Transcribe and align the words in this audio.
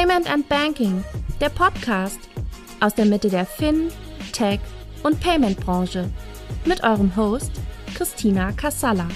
Payment 0.00 0.32
and 0.32 0.48
Banking, 0.48 1.04
der 1.42 1.50
Podcast 1.50 2.20
aus 2.80 2.94
der 2.94 3.04
Mitte 3.04 3.28
der 3.28 3.44
Fin, 3.44 3.92
Tech 4.32 4.58
und 5.02 5.20
Payment 5.20 5.60
Branche 5.60 6.08
mit 6.64 6.82
eurem 6.82 7.14
Host 7.16 7.52
Christina 7.94 8.50
Kassala. 8.52 9.06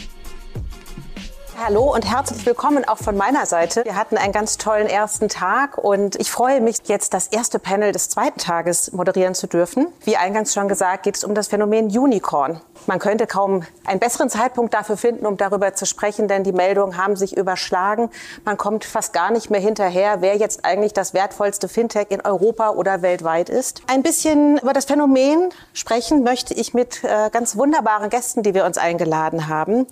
Hallo 1.58 1.94
und 1.94 2.04
herzlich 2.04 2.44
willkommen 2.44 2.84
auch 2.84 2.98
von 2.98 3.16
meiner 3.16 3.46
Seite. 3.46 3.82
Wir 3.86 3.96
hatten 3.96 4.18
einen 4.18 4.34
ganz 4.34 4.58
tollen 4.58 4.86
ersten 4.86 5.30
Tag 5.30 5.78
und 5.78 6.16
ich 6.16 6.30
freue 6.30 6.60
mich 6.60 6.76
jetzt 6.84 7.14
das 7.14 7.28
erste 7.28 7.58
Panel 7.58 7.92
des 7.92 8.10
zweiten 8.10 8.38
Tages 8.38 8.92
moderieren 8.92 9.34
zu 9.34 9.46
dürfen. 9.46 9.86
Wie 10.04 10.18
eingangs 10.18 10.52
schon 10.52 10.68
gesagt, 10.68 11.04
geht 11.04 11.16
es 11.16 11.24
um 11.24 11.34
das 11.34 11.48
Phänomen 11.48 11.86
Unicorn. 11.86 12.60
Man 12.86 12.98
könnte 12.98 13.26
kaum 13.26 13.62
einen 13.86 14.00
besseren 14.00 14.28
Zeitpunkt 14.28 14.74
dafür 14.74 14.96
finden, 14.96 15.26
um 15.26 15.36
darüber 15.36 15.74
zu 15.74 15.86
sprechen, 15.86 16.28
denn 16.28 16.44
die 16.44 16.52
Meldungen 16.52 16.96
haben 16.96 17.16
sich 17.16 17.36
überschlagen. 17.36 18.10
Man 18.44 18.56
kommt 18.56 18.84
fast 18.84 19.12
gar 19.12 19.30
nicht 19.30 19.50
mehr 19.50 19.60
hinterher, 19.60 20.20
wer 20.20 20.36
jetzt 20.36 20.64
eigentlich 20.64 20.92
das 20.92 21.14
wertvollste 21.14 21.68
Fintech 21.68 22.08
in 22.10 22.20
Europa 22.20 22.70
oder 22.70 23.00
weltweit 23.00 23.48
ist. 23.48 23.82
Ein 23.86 24.02
bisschen 24.02 24.58
über 24.58 24.72
das 24.72 24.84
Phänomen 24.84 25.48
sprechen 25.72 26.22
möchte 26.24 26.52
ich 26.52 26.74
mit 26.74 27.02
äh, 27.04 27.30
ganz 27.30 27.56
wunderbaren 27.56 28.10
Gästen, 28.10 28.42
die 28.42 28.52
wir 28.52 28.64
uns 28.64 28.76
eingeladen 28.76 29.48
haben. 29.48 29.86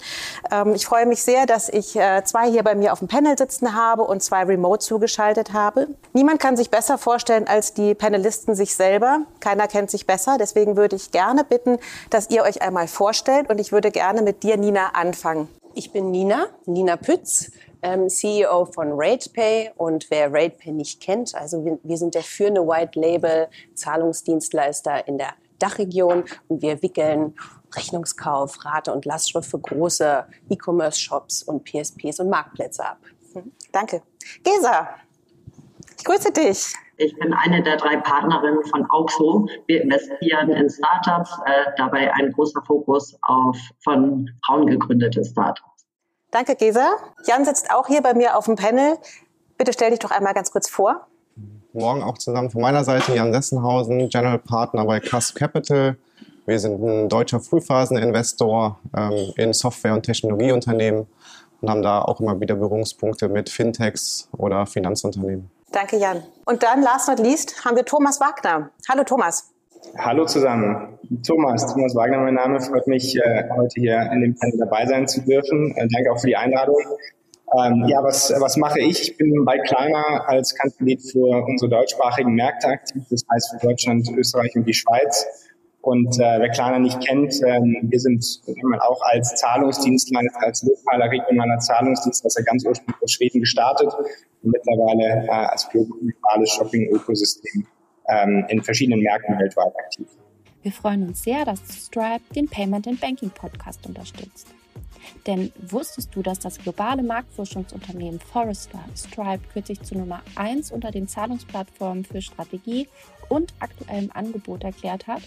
Ähm, 0.50 0.74
ich 0.74 0.84
freue 0.84 1.06
mich 1.06 1.22
sehr, 1.22 1.46
dass 1.46 1.68
ich 1.70 1.96
äh, 1.96 2.22
zwei 2.24 2.50
hier 2.50 2.62
bei 2.62 2.74
mir 2.74 2.92
auf 2.92 2.98
dem 2.98 3.08
Panel 3.08 3.38
sitzen 3.38 3.74
habe 3.74 4.02
und 4.02 4.22
zwei 4.22 4.42
remote 4.42 4.80
zugeschaltet 4.80 5.54
habe. 5.54 5.88
Niemand 6.12 6.40
kann 6.40 6.56
sich 6.58 6.70
besser 6.70 6.98
vorstellen 6.98 7.46
als 7.46 7.72
die 7.72 7.94
Panelisten 7.94 8.54
sich 8.54 8.74
selber. 8.74 9.20
Keiner 9.40 9.66
kennt 9.66 9.90
sich 9.90 10.06
besser. 10.06 10.36
Deswegen 10.38 10.76
würde 10.76 10.96
ich 10.96 11.10
gerne 11.10 11.44
bitten, 11.44 11.78
dass 12.10 12.28
ihr 12.28 12.42
euch 12.42 12.60
einmal 12.60 12.71
vorstellt 12.88 13.48
und 13.50 13.58
ich 13.58 13.72
würde 13.72 13.90
gerne 13.90 14.22
mit 14.22 14.42
dir, 14.42 14.56
Nina, 14.56 14.90
anfangen. 14.94 15.48
Ich 15.74 15.92
bin 15.92 16.10
Nina, 16.10 16.48
Nina 16.66 16.96
Pütz, 16.96 17.50
ähm, 17.82 18.08
CEO 18.08 18.66
von 18.66 18.92
RatePay 18.92 19.72
und 19.76 20.10
wer 20.10 20.32
RatePay 20.32 20.72
nicht 20.72 21.00
kennt, 21.00 21.34
also 21.34 21.64
wir, 21.64 21.96
sind 21.96 22.14
der 22.14 22.22
führende 22.22 22.66
White 22.66 22.98
Label 22.98 23.48
Zahlungsdienstleister 23.74 25.06
in 25.08 25.18
der 25.18 25.34
Dachregion 25.58 26.24
und 26.48 26.62
wir 26.62 26.82
wickeln 26.82 27.34
Rechnungskauf, 27.74 28.64
Rate 28.64 28.92
und 28.92 29.04
Lastschrift 29.04 29.48
für 29.48 29.58
große 29.58 30.26
E-Commerce-Shops 30.50 31.44
und 31.44 31.64
PSPs 31.64 32.20
und 32.20 32.28
Marktplätze 32.28 32.84
ab. 32.84 32.98
Danke. 33.70 34.02
Gesa, 34.42 34.88
ich 35.96 36.04
grüße 36.04 36.32
dich. 36.32 36.74
Ich 37.04 37.18
bin 37.18 37.34
eine 37.34 37.60
der 37.64 37.76
drei 37.78 37.96
Partnerinnen 37.96 38.62
von 38.64 38.88
Auxo. 38.88 39.48
Wir 39.66 39.82
investieren 39.82 40.50
in 40.50 40.70
Startups, 40.70 41.36
äh, 41.46 41.72
dabei 41.76 42.14
ein 42.14 42.30
großer 42.30 42.62
Fokus 42.62 43.18
auf 43.22 43.56
von 43.82 44.30
Frauen 44.46 44.68
gegründete 44.68 45.24
Startups. 45.24 45.84
Danke, 46.30 46.54
Gesa. 46.54 46.92
Jan 47.26 47.44
sitzt 47.44 47.72
auch 47.72 47.88
hier 47.88 48.02
bei 48.02 48.14
mir 48.14 48.36
auf 48.36 48.44
dem 48.44 48.54
Panel. 48.54 48.98
Bitte 49.58 49.72
stell 49.72 49.90
dich 49.90 49.98
doch 49.98 50.12
einmal 50.12 50.32
ganz 50.32 50.52
kurz 50.52 50.70
vor. 50.70 51.08
Morgen 51.72 52.04
auch 52.04 52.18
zusammen 52.18 52.50
von 52.50 52.60
meiner 52.60 52.84
Seite 52.84 53.16
Jan 53.16 53.32
Sessenhausen, 53.32 54.08
General 54.08 54.38
Partner 54.38 54.84
bei 54.84 55.00
Cusp 55.00 55.34
Capital. 55.34 55.96
Wir 56.46 56.58
sind 56.60 56.80
ein 56.80 57.08
deutscher 57.08 57.40
Frühphaseninvestor 57.40 58.78
ähm, 58.96 59.32
in 59.36 59.52
Software- 59.52 59.94
und 59.94 60.04
Technologieunternehmen 60.04 61.08
und 61.60 61.68
haben 61.68 61.82
da 61.82 62.02
auch 62.02 62.20
immer 62.20 62.38
wieder 62.38 62.54
Berührungspunkte 62.54 63.28
mit 63.28 63.50
Fintechs 63.50 64.28
oder 64.36 64.66
Finanzunternehmen. 64.66 65.50
Danke, 65.72 65.96
Jan. 65.96 66.22
Und 66.44 66.62
dann, 66.62 66.82
last 66.82 67.08
not 67.08 67.18
least, 67.18 67.64
haben 67.64 67.76
wir 67.76 67.84
Thomas 67.84 68.20
Wagner. 68.20 68.70
Hallo, 68.88 69.04
Thomas. 69.04 69.50
Hallo 69.98 70.26
zusammen. 70.26 70.98
Thomas, 71.26 71.66
Thomas 71.72 71.94
Wagner, 71.94 72.18
mein 72.18 72.34
Name. 72.34 72.60
Freut 72.60 72.86
mich, 72.86 73.16
äh, 73.16 73.48
heute 73.56 73.80
hier 73.80 74.00
in 74.12 74.20
dem 74.20 74.36
Panel 74.38 74.58
dabei 74.58 74.86
sein 74.86 75.08
zu 75.08 75.22
dürfen. 75.22 75.74
Äh, 75.76 75.88
danke 75.90 76.12
auch 76.12 76.20
für 76.20 76.28
die 76.28 76.36
Einladung. 76.36 76.76
Ähm, 77.58 77.84
ja, 77.86 78.02
was, 78.02 78.32
was 78.38 78.56
mache 78.56 78.80
ich? 78.80 79.02
Ich 79.02 79.16
bin 79.16 79.44
bei 79.44 79.58
Kleiner 79.58 80.28
als 80.28 80.54
Kandidat 80.54 81.02
für 81.10 81.44
unsere 81.46 81.70
deutschsprachigen 81.70 82.34
Märkte 82.34 82.68
aktiv, 82.68 83.02
das 83.10 83.24
heißt 83.30 83.50
für 83.50 83.66
Deutschland, 83.66 84.08
Österreich 84.16 84.54
und 84.54 84.64
die 84.64 84.74
Schweiz. 84.74 85.26
Und 85.82 86.16
äh, 86.20 86.38
wer 86.38 86.48
Klarna 86.50 86.78
nicht 86.78 87.00
kennt, 87.00 87.34
ähm, 87.44 87.76
wir 87.82 87.98
sind 87.98 88.24
auch 88.80 89.00
als 89.02 89.34
Zahlungsdienstleister, 89.34 90.40
als 90.40 90.62
lokaler, 90.62 91.10
regionaler 91.10 91.58
Zahlungsdienstleister 91.58 92.44
ganz 92.44 92.64
ursprünglich 92.64 93.02
aus 93.02 93.10
Schweden 93.10 93.40
gestartet 93.40 93.92
und 94.42 94.52
mittlerweile 94.52 95.26
äh, 95.26 95.28
als 95.28 95.68
globales 95.70 96.50
Shopping-Ökosystem 96.50 97.66
ähm, 98.08 98.44
in 98.48 98.62
verschiedenen 98.62 99.00
Märkten 99.00 99.36
weltweit 99.36 99.72
aktiv. 99.76 100.06
Wir 100.62 100.70
freuen 100.70 101.08
uns 101.08 101.24
sehr, 101.24 101.44
dass 101.44 101.60
Stripe 101.86 102.22
den 102.36 102.48
Payment 102.48 102.86
and 102.86 103.00
Banking 103.00 103.30
Podcast 103.30 103.84
unterstützt. 103.84 104.46
Denn 105.26 105.50
wusstest 105.60 106.14
du, 106.14 106.22
dass 106.22 106.38
das 106.38 106.58
globale 106.58 107.02
Marktforschungsunternehmen 107.02 108.20
Forrester 108.20 108.78
Stripe 108.96 109.42
kürzlich 109.52 109.82
zu 109.82 109.98
Nummer 109.98 110.22
1 110.36 110.70
unter 110.70 110.92
den 110.92 111.08
Zahlungsplattformen 111.08 112.04
für 112.04 112.22
Strategie 112.22 112.86
und 113.28 113.52
aktuellem 113.58 114.10
Angebot 114.14 114.62
erklärt 114.62 115.08
hat? 115.08 115.22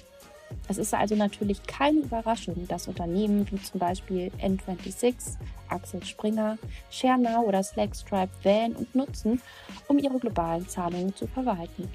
Es 0.67 0.77
ist 0.77 0.93
also 0.93 1.15
natürlich 1.15 1.61
keine 1.63 1.99
Überraschung, 1.99 2.67
dass 2.67 2.87
Unternehmen 2.87 3.49
wie 3.51 3.61
zum 3.61 3.79
Beispiel 3.79 4.31
N26, 4.41 5.37
Axel 5.69 6.03
Springer, 6.03 6.57
ShareNow 6.89 7.45
oder 7.45 7.61
Slackstripe 7.61 8.31
wählen 8.43 8.75
und 8.75 8.95
nutzen, 8.95 9.41
um 9.87 9.99
ihre 9.99 10.17
globalen 10.17 10.67
Zahlungen 10.67 11.15
zu 11.15 11.27
verwalten. 11.27 11.89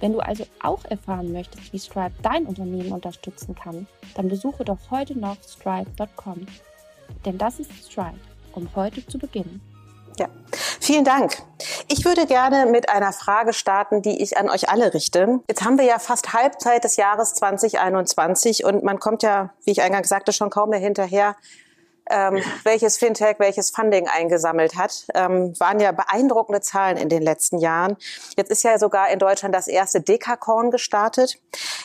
Wenn 0.00 0.12
du 0.12 0.20
also 0.20 0.44
auch 0.62 0.84
erfahren 0.84 1.32
möchtest, 1.32 1.72
wie 1.72 1.78
Stripe 1.78 2.14
dein 2.22 2.44
Unternehmen 2.44 2.92
unterstützen 2.92 3.54
kann, 3.54 3.86
dann 4.14 4.28
besuche 4.28 4.64
doch 4.64 4.90
heute 4.90 5.18
noch 5.18 5.38
stripe.com. 5.42 6.46
Denn 7.24 7.38
das 7.38 7.60
ist 7.60 7.90
Stripe, 7.90 8.18
um 8.52 8.68
heute 8.74 9.06
zu 9.06 9.18
beginnen. 9.18 9.62
Ja, 10.18 10.28
vielen 10.80 11.04
Dank. 11.04 11.42
Ich 11.88 12.04
würde 12.04 12.26
gerne 12.26 12.66
mit 12.66 12.88
einer 12.88 13.12
Frage 13.12 13.52
starten, 13.52 14.02
die 14.02 14.22
ich 14.22 14.36
an 14.36 14.48
euch 14.48 14.68
alle 14.68 14.94
richte. 14.94 15.40
Jetzt 15.48 15.64
haben 15.64 15.78
wir 15.78 15.84
ja 15.84 15.98
fast 15.98 16.32
Halbzeit 16.32 16.84
des 16.84 16.96
Jahres 16.96 17.34
2021 17.34 18.64
und 18.64 18.84
man 18.84 19.00
kommt 19.00 19.22
ja, 19.22 19.50
wie 19.64 19.72
ich 19.72 19.82
eingangs 19.82 20.08
sagte, 20.08 20.32
schon 20.32 20.50
kaum 20.50 20.70
mehr 20.70 20.78
hinterher, 20.78 21.34
ähm, 22.10 22.42
welches 22.64 22.98
Fintech 22.98 23.38
welches 23.38 23.70
Funding 23.70 24.08
eingesammelt 24.08 24.76
hat. 24.76 25.06
Ähm, 25.14 25.58
waren 25.58 25.80
ja 25.80 25.90
beeindruckende 25.90 26.60
Zahlen 26.60 26.96
in 26.96 27.08
den 27.08 27.22
letzten 27.22 27.58
Jahren. 27.58 27.96
Jetzt 28.36 28.50
ist 28.50 28.62
ja 28.62 28.78
sogar 28.78 29.10
in 29.10 29.18
Deutschland 29.18 29.54
das 29.54 29.66
erste 29.66 30.00
Dekakorn 30.00 30.70
gestartet. 30.70 31.38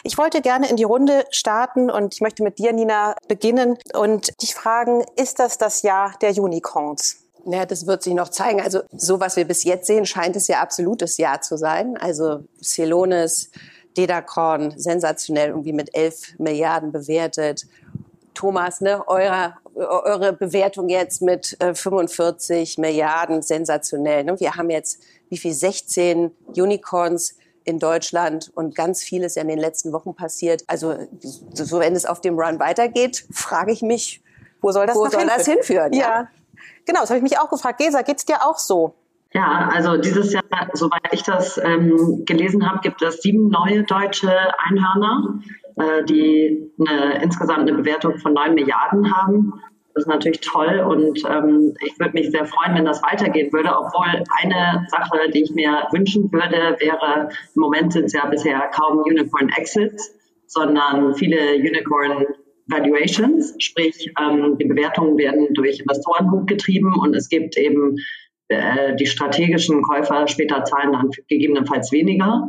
Ich 0.04 0.18
wollte 0.18 0.42
gerne 0.42 0.70
in 0.70 0.76
die 0.76 0.84
Runde 0.84 1.26
starten 1.32 1.90
und 1.90 2.14
ich 2.14 2.22
möchte 2.22 2.44
mit 2.44 2.60
dir, 2.60 2.74
Nina, 2.74 3.16
beginnen 3.28 3.78
und 3.94 4.42
dich 4.42 4.54
fragen, 4.54 5.04
ist 5.16 5.40
das 5.40 5.58
das 5.58 5.82
Jahr 5.82 6.14
der 6.22 6.32
Unicorns? 6.38 7.29
Naja, 7.46 7.66
das 7.66 7.88
wird 7.88 8.04
sich 8.04 8.14
noch 8.14 8.30
zeigen. 8.30 8.62
Also 8.62 8.82
so, 8.92 9.20
was 9.20 9.36
wir 9.36 9.46
bis 9.46 9.64
jetzt 9.64 9.88
sehen, 9.88 10.06
scheint 10.06 10.36
es 10.36 10.48
ja 10.48 10.62
absolutes 10.62 11.18
Ja 11.18 11.42
zu 11.42 11.58
sein. 11.58 11.98
Also 11.98 12.44
Celonis, 12.62 13.52
Dedacorn, 13.98 14.74
sensationell 14.78 15.50
irgendwie 15.50 15.74
mit 15.74 15.96
11 15.96 16.40
Milliarden 16.40 16.92
bewertet. 16.92 17.66
Thomas, 18.34 18.80
ne, 18.82 19.06
eure, 19.08 19.56
eure 19.76 20.34
Bewertung 20.34 20.90
jetzt 20.90 21.22
mit 21.22 21.58
45 21.60 22.78
äh, 22.78 22.82
Milliarden, 22.82 23.42
sensationell. 23.42 24.24
Ne? 24.24 24.40
Wir 24.40 24.56
haben 24.56 24.70
jetzt 24.70 25.02
wie 25.30 25.38
viel 25.38 25.54
16 25.54 26.32
Unicorns 26.56 27.36
in 27.66 27.80
Deutschland 27.80 28.52
und 28.56 28.76
ganz 28.76 29.04
vieles 29.04 29.36
ja 29.36 29.42
in 29.42 29.48
den 29.48 29.60
letzten 29.60 29.92
Wochen 29.92 30.16
passiert. 30.16 30.64
Also 30.68 30.96
so 31.54 31.80
wenn 31.80 31.96
es 31.96 32.06
auf 32.06 32.22
dem 32.22 32.40
Run 32.40 32.60
weitergeht, 32.60 33.26
frage 33.32 33.72
ich 33.72 33.82
mich, 33.82 34.24
wo 34.62 34.72
soll 34.72 34.88
das, 34.88 34.96
wo 34.96 35.08
soll 35.08 35.22
hinführen? 35.22 35.38
das 35.38 35.46
hinführen? 35.46 35.94
Ja. 35.94 36.00
ja. 36.00 36.28
Genau, 36.90 37.02
das 37.02 37.12
habe 37.12 37.20
ich 37.20 37.24
mich 37.24 37.38
auch 37.38 37.52
gefragt. 37.52 37.78
Gesa, 37.78 38.02
geht's 38.02 38.26
dir 38.26 38.38
auch 38.44 38.58
so? 38.58 38.96
Ja, 39.32 39.70
also 39.72 39.98
dieses 39.98 40.34
Jahr, 40.34 40.42
soweit 40.74 41.08
ich 41.12 41.22
das 41.22 41.60
ähm, 41.64 42.24
gelesen 42.26 42.68
habe, 42.68 42.80
gibt 42.80 43.04
es 43.04 43.22
sieben 43.22 43.50
neue 43.50 43.84
deutsche 43.84 44.32
Einhörner, 44.58 45.40
äh, 45.76 46.04
die 46.06 46.74
eine, 46.80 47.22
insgesamt 47.22 47.60
eine 47.60 47.74
Bewertung 47.74 48.18
von 48.18 48.34
neun 48.34 48.56
Milliarden 48.56 49.16
haben. 49.16 49.62
Das 49.94 50.06
ist 50.06 50.08
natürlich 50.08 50.40
toll 50.42 50.80
und 50.80 51.24
ähm, 51.30 51.76
ich 51.86 52.00
würde 52.00 52.14
mich 52.14 52.32
sehr 52.32 52.46
freuen, 52.46 52.74
wenn 52.74 52.86
das 52.86 53.04
weitergehen 53.04 53.54
würde, 53.54 53.70
obwohl 53.70 54.24
eine 54.42 54.88
Sache, 54.88 55.30
die 55.32 55.44
ich 55.44 55.54
mir 55.54 55.88
wünschen 55.92 56.32
würde, 56.32 56.76
wäre, 56.80 57.30
im 57.54 57.62
Moment 57.62 57.94
sind 57.94 58.06
es 58.06 58.14
ja 58.14 58.26
bisher 58.26 58.68
kaum 58.74 59.04
Unicorn 59.04 59.50
Exits, 59.50 60.12
sondern 60.48 61.14
viele 61.14 61.54
Unicorn 61.54 62.26
Valuations, 62.70 63.56
sprich 63.60 64.12
ähm, 64.20 64.58
die 64.58 64.66
Bewertungen 64.66 65.18
werden 65.18 65.54
durch 65.54 65.80
Investoren 65.80 66.32
hochgetrieben 66.32 66.94
und 66.94 67.16
es 67.16 67.30
gibt 67.30 67.58
eben 67.58 67.98
äh, 68.50 68.96
die 68.96 69.06
strategischen 69.06 69.82
Käufer 69.82 70.28
später 70.28 70.64
zahlen 70.64 70.94
dann 70.94 71.10
gegebenenfalls 71.28 71.92
weniger. 71.92 72.48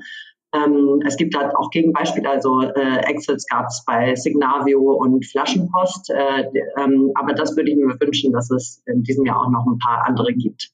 Ähm, 0.52 1.00
es 1.06 1.16
gibt 1.16 1.34
da 1.34 1.52
auch 1.56 1.70
Gegenbeispiele, 1.70 2.28
also 2.28 2.60
äh, 2.62 2.98
Exits 3.08 3.46
gab 3.46 3.66
es 3.66 3.84
bei 3.86 4.14
Signavio 4.16 4.80
und 4.80 5.24
Flaschenpost, 5.24 6.10
äh, 6.10 6.44
ähm, 6.76 7.12
aber 7.14 7.34
das 7.34 7.56
würde 7.56 7.70
ich 7.70 7.76
mir 7.76 7.94
wünschen, 8.00 8.32
dass 8.32 8.50
es 8.50 8.82
in 8.86 9.02
diesem 9.04 9.24
Jahr 9.26 9.40
auch 9.40 9.50
noch 9.50 9.66
ein 9.66 9.78
paar 9.78 10.06
andere 10.06 10.32
gibt. 10.32 10.72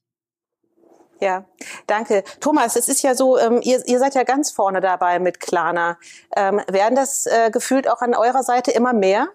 Ja, 1.21 1.45
danke. 1.87 2.25
Thomas, 2.41 2.77
es 2.77 2.89
ist 2.89 3.03
ja 3.03 3.15
so, 3.15 3.39
ähm, 3.39 3.61
ihr, 3.63 3.83
ihr 3.87 3.99
seid 3.99 4.15
ja 4.15 4.23
ganz 4.23 4.51
vorne 4.51 4.81
dabei 4.81 5.19
mit 5.19 5.41
Klarna. 5.41 5.99
Ähm, 6.37 6.61
werden 6.69 6.95
das 6.95 7.27
äh, 7.27 7.51
gefühlt 7.51 7.89
auch 7.89 8.03
an 8.03 8.15
eurer 8.15 8.43
Seite 8.43 8.71
immer 8.71 8.93
mehr? 8.93 9.29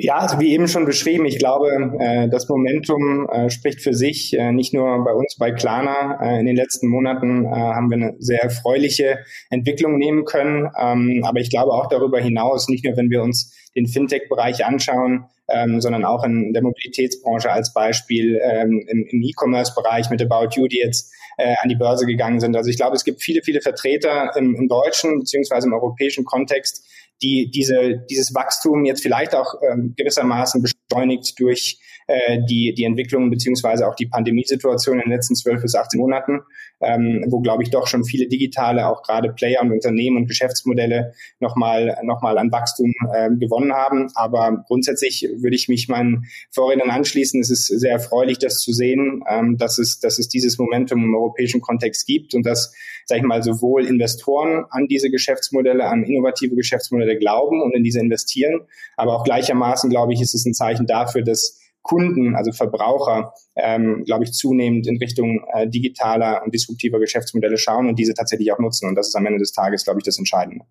Ja, 0.00 0.18
also 0.18 0.38
wie 0.38 0.52
eben 0.52 0.68
schon 0.68 0.84
beschrieben, 0.84 1.26
ich 1.26 1.40
glaube, 1.40 1.70
äh, 1.98 2.28
das 2.28 2.48
Momentum 2.48 3.28
äh, 3.28 3.50
spricht 3.50 3.82
für 3.82 3.94
sich. 3.94 4.32
Äh, 4.32 4.52
nicht 4.52 4.72
nur 4.72 5.04
bei 5.04 5.12
uns 5.12 5.36
bei 5.36 5.50
Klarna. 5.50 6.20
Äh, 6.22 6.38
in 6.38 6.46
den 6.46 6.54
letzten 6.54 6.86
Monaten 6.86 7.44
äh, 7.44 7.48
haben 7.48 7.90
wir 7.90 7.96
eine 7.96 8.14
sehr 8.20 8.40
erfreuliche 8.40 9.18
Entwicklung 9.50 9.98
nehmen 9.98 10.24
können. 10.24 10.70
Ähm, 10.80 11.24
aber 11.26 11.40
ich 11.40 11.50
glaube 11.50 11.72
auch 11.72 11.88
darüber 11.88 12.20
hinaus, 12.20 12.68
nicht 12.68 12.84
nur 12.84 12.96
wenn 12.96 13.10
wir 13.10 13.24
uns 13.24 13.52
den 13.74 13.88
Fintech-Bereich 13.88 14.64
anschauen, 14.64 15.24
ähm, 15.48 15.80
sondern 15.80 16.04
auch 16.04 16.22
in 16.22 16.52
der 16.52 16.62
Mobilitätsbranche 16.62 17.50
als 17.50 17.72
Beispiel, 17.72 18.40
ähm, 18.40 18.86
im, 18.86 19.04
im 19.10 19.22
E-Commerce-Bereich 19.22 20.10
mit 20.10 20.22
About 20.22 20.50
You, 20.54 20.68
die 20.68 20.78
jetzt 20.78 21.12
äh, 21.38 21.54
an 21.60 21.68
die 21.68 21.76
Börse 21.76 22.06
gegangen 22.06 22.38
sind. 22.38 22.56
Also 22.56 22.70
ich 22.70 22.76
glaube, 22.76 22.94
es 22.94 23.04
gibt 23.04 23.20
viele, 23.20 23.42
viele 23.42 23.60
Vertreter 23.60 24.30
im, 24.36 24.54
im 24.54 24.68
deutschen 24.68 25.18
beziehungsweise 25.18 25.66
im 25.66 25.72
europäischen 25.72 26.24
Kontext, 26.24 26.84
die 27.22 27.50
diese, 27.50 27.98
dieses 28.10 28.34
Wachstum 28.34 28.84
jetzt 28.84 29.02
vielleicht 29.02 29.34
auch 29.34 29.54
ähm, 29.62 29.94
gewissermaßen 29.96 30.62
beschleunigt 30.62 31.38
durch 31.40 31.80
äh, 32.08 32.38
die, 32.48 32.72
die 32.74 32.84
Entwicklung 32.84 33.28
beziehungsweise 33.30 33.86
auch 33.86 33.94
die 33.94 34.06
Pandemiesituation 34.06 34.96
in 34.96 35.02
den 35.02 35.12
letzten 35.12 35.34
zwölf 35.34 35.60
bis 35.60 35.74
18 35.74 36.00
Monaten, 36.00 36.40
ähm, 36.80 37.26
wo, 37.28 37.40
glaube 37.40 37.62
ich, 37.62 37.70
doch 37.70 37.86
schon 37.86 38.02
viele 38.04 38.28
digitale, 38.28 38.88
auch 38.88 39.02
gerade 39.02 39.30
Player 39.30 39.60
und 39.60 39.72
Unternehmen 39.72 40.16
und 40.16 40.26
Geschäftsmodelle 40.26 41.12
nochmal 41.38 41.98
noch 42.04 42.22
mal 42.22 42.38
an 42.38 42.50
Wachstum 42.50 42.94
äh, 43.12 43.28
gewonnen 43.36 43.74
haben. 43.74 44.08
Aber 44.14 44.64
grundsätzlich 44.66 45.28
würde 45.36 45.54
ich 45.54 45.68
mich 45.68 45.88
meinen 45.88 46.24
Vorrednern 46.50 46.88
anschließen. 46.88 47.42
Es 47.42 47.50
ist 47.50 47.66
sehr 47.66 47.92
erfreulich, 47.92 48.38
das 48.38 48.60
zu 48.60 48.72
sehen, 48.72 49.22
ähm, 49.28 49.58
dass, 49.58 49.76
es, 49.76 50.00
dass 50.00 50.18
es 50.18 50.28
dieses 50.28 50.56
Momentum 50.56 51.04
im 51.04 51.14
europäischen 51.14 51.60
Kontext 51.60 52.06
gibt 52.06 52.34
und 52.34 52.46
dass, 52.46 52.72
sage 53.04 53.20
ich 53.20 53.26
mal, 53.26 53.42
sowohl 53.42 53.84
Investoren 53.84 54.64
an 54.70 54.86
diese 54.86 55.10
Geschäftsmodelle, 55.10 55.84
an 55.84 56.04
innovative 56.04 56.56
Geschäftsmodelle 56.56 57.18
glauben 57.18 57.60
und 57.60 57.74
in 57.74 57.84
diese 57.84 58.00
investieren, 58.00 58.62
aber 58.96 59.14
auch 59.14 59.24
gleichermaßen, 59.24 59.90
glaube 59.90 60.14
ich, 60.14 60.22
ist 60.22 60.34
es 60.34 60.46
ein 60.46 60.54
Zeichen 60.54 60.86
dafür, 60.86 61.20
dass 61.20 61.57
Kunden, 61.82 62.36
also 62.36 62.52
Verbraucher, 62.52 63.32
ähm, 63.56 64.04
glaube 64.04 64.24
ich, 64.24 64.32
zunehmend 64.32 64.86
in 64.86 64.98
Richtung 64.98 65.44
äh, 65.52 65.68
digitaler 65.68 66.42
und 66.44 66.54
disruptiver 66.54 66.98
Geschäftsmodelle 66.98 67.56
schauen 67.56 67.88
und 67.88 67.98
diese 67.98 68.14
tatsächlich 68.14 68.52
auch 68.52 68.58
nutzen. 68.58 68.88
Und 68.88 68.94
das 68.94 69.08
ist 69.08 69.14
am 69.14 69.26
Ende 69.26 69.38
des 69.38 69.52
Tages, 69.52 69.84
glaube 69.84 70.00
ich, 70.00 70.04
das 70.04 70.18
Entscheidende. 70.18 70.64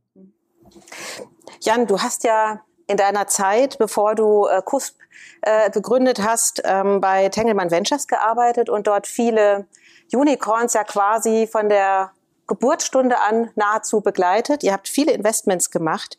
Jan, 1.62 1.88
du 1.88 2.00
hast 2.00 2.24
ja 2.24 2.62
in 2.88 2.98
deiner 2.98 3.28
Zeit, 3.28 3.78
bevor 3.78 4.16
du 4.16 4.48
äh, 4.48 4.62
KUSP 4.64 4.96
äh, 5.42 5.70
gegründet 5.72 6.22
hast, 6.24 6.62
ähm, 6.66 7.02
bei 7.02 7.30
Tengelmann 7.30 7.72
Ventures 7.72 8.08
gearbeitet 8.08 8.70
und 8.70 8.88
dort 8.88 9.08
viele 9.08 9.68
Unicorns 10.14 10.74
ja 10.74 10.84
quasi 10.84 11.48
von 11.48 11.70
der 11.70 12.12
Geburtsstunde 12.48 13.20
an 13.20 13.52
nahezu 13.56 14.02
begleitet. 14.02 14.64
Ihr 14.64 14.74
habt 14.74 14.88
viele 14.88 15.12
Investments 15.12 15.70
gemacht, 15.70 16.18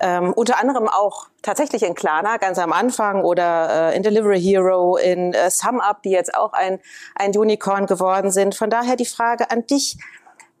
ähm, 0.00 0.32
unter 0.34 0.58
anderem 0.60 0.88
auch 0.88 1.28
tatsächlich 1.40 1.82
in 1.82 1.94
Klarna 1.94 2.36
ganz 2.36 2.58
am 2.58 2.72
Anfang 2.72 3.24
oder 3.24 3.90
äh, 3.90 3.96
in 3.96 4.02
Delivery 4.02 4.40
Hero, 4.40 4.96
in 4.96 5.32
äh, 5.32 5.50
SumUp, 5.50 6.02
die 6.04 6.10
jetzt 6.10 6.34
auch 6.34 6.52
ein, 6.52 6.78
ein 7.14 7.36
Unicorn 7.36 7.86
geworden 7.86 8.30
sind. 8.30 8.54
Von 8.54 8.70
daher 8.70 8.96
die 8.96 9.06
Frage 9.06 9.50
an 9.50 9.66
dich. 9.66 9.98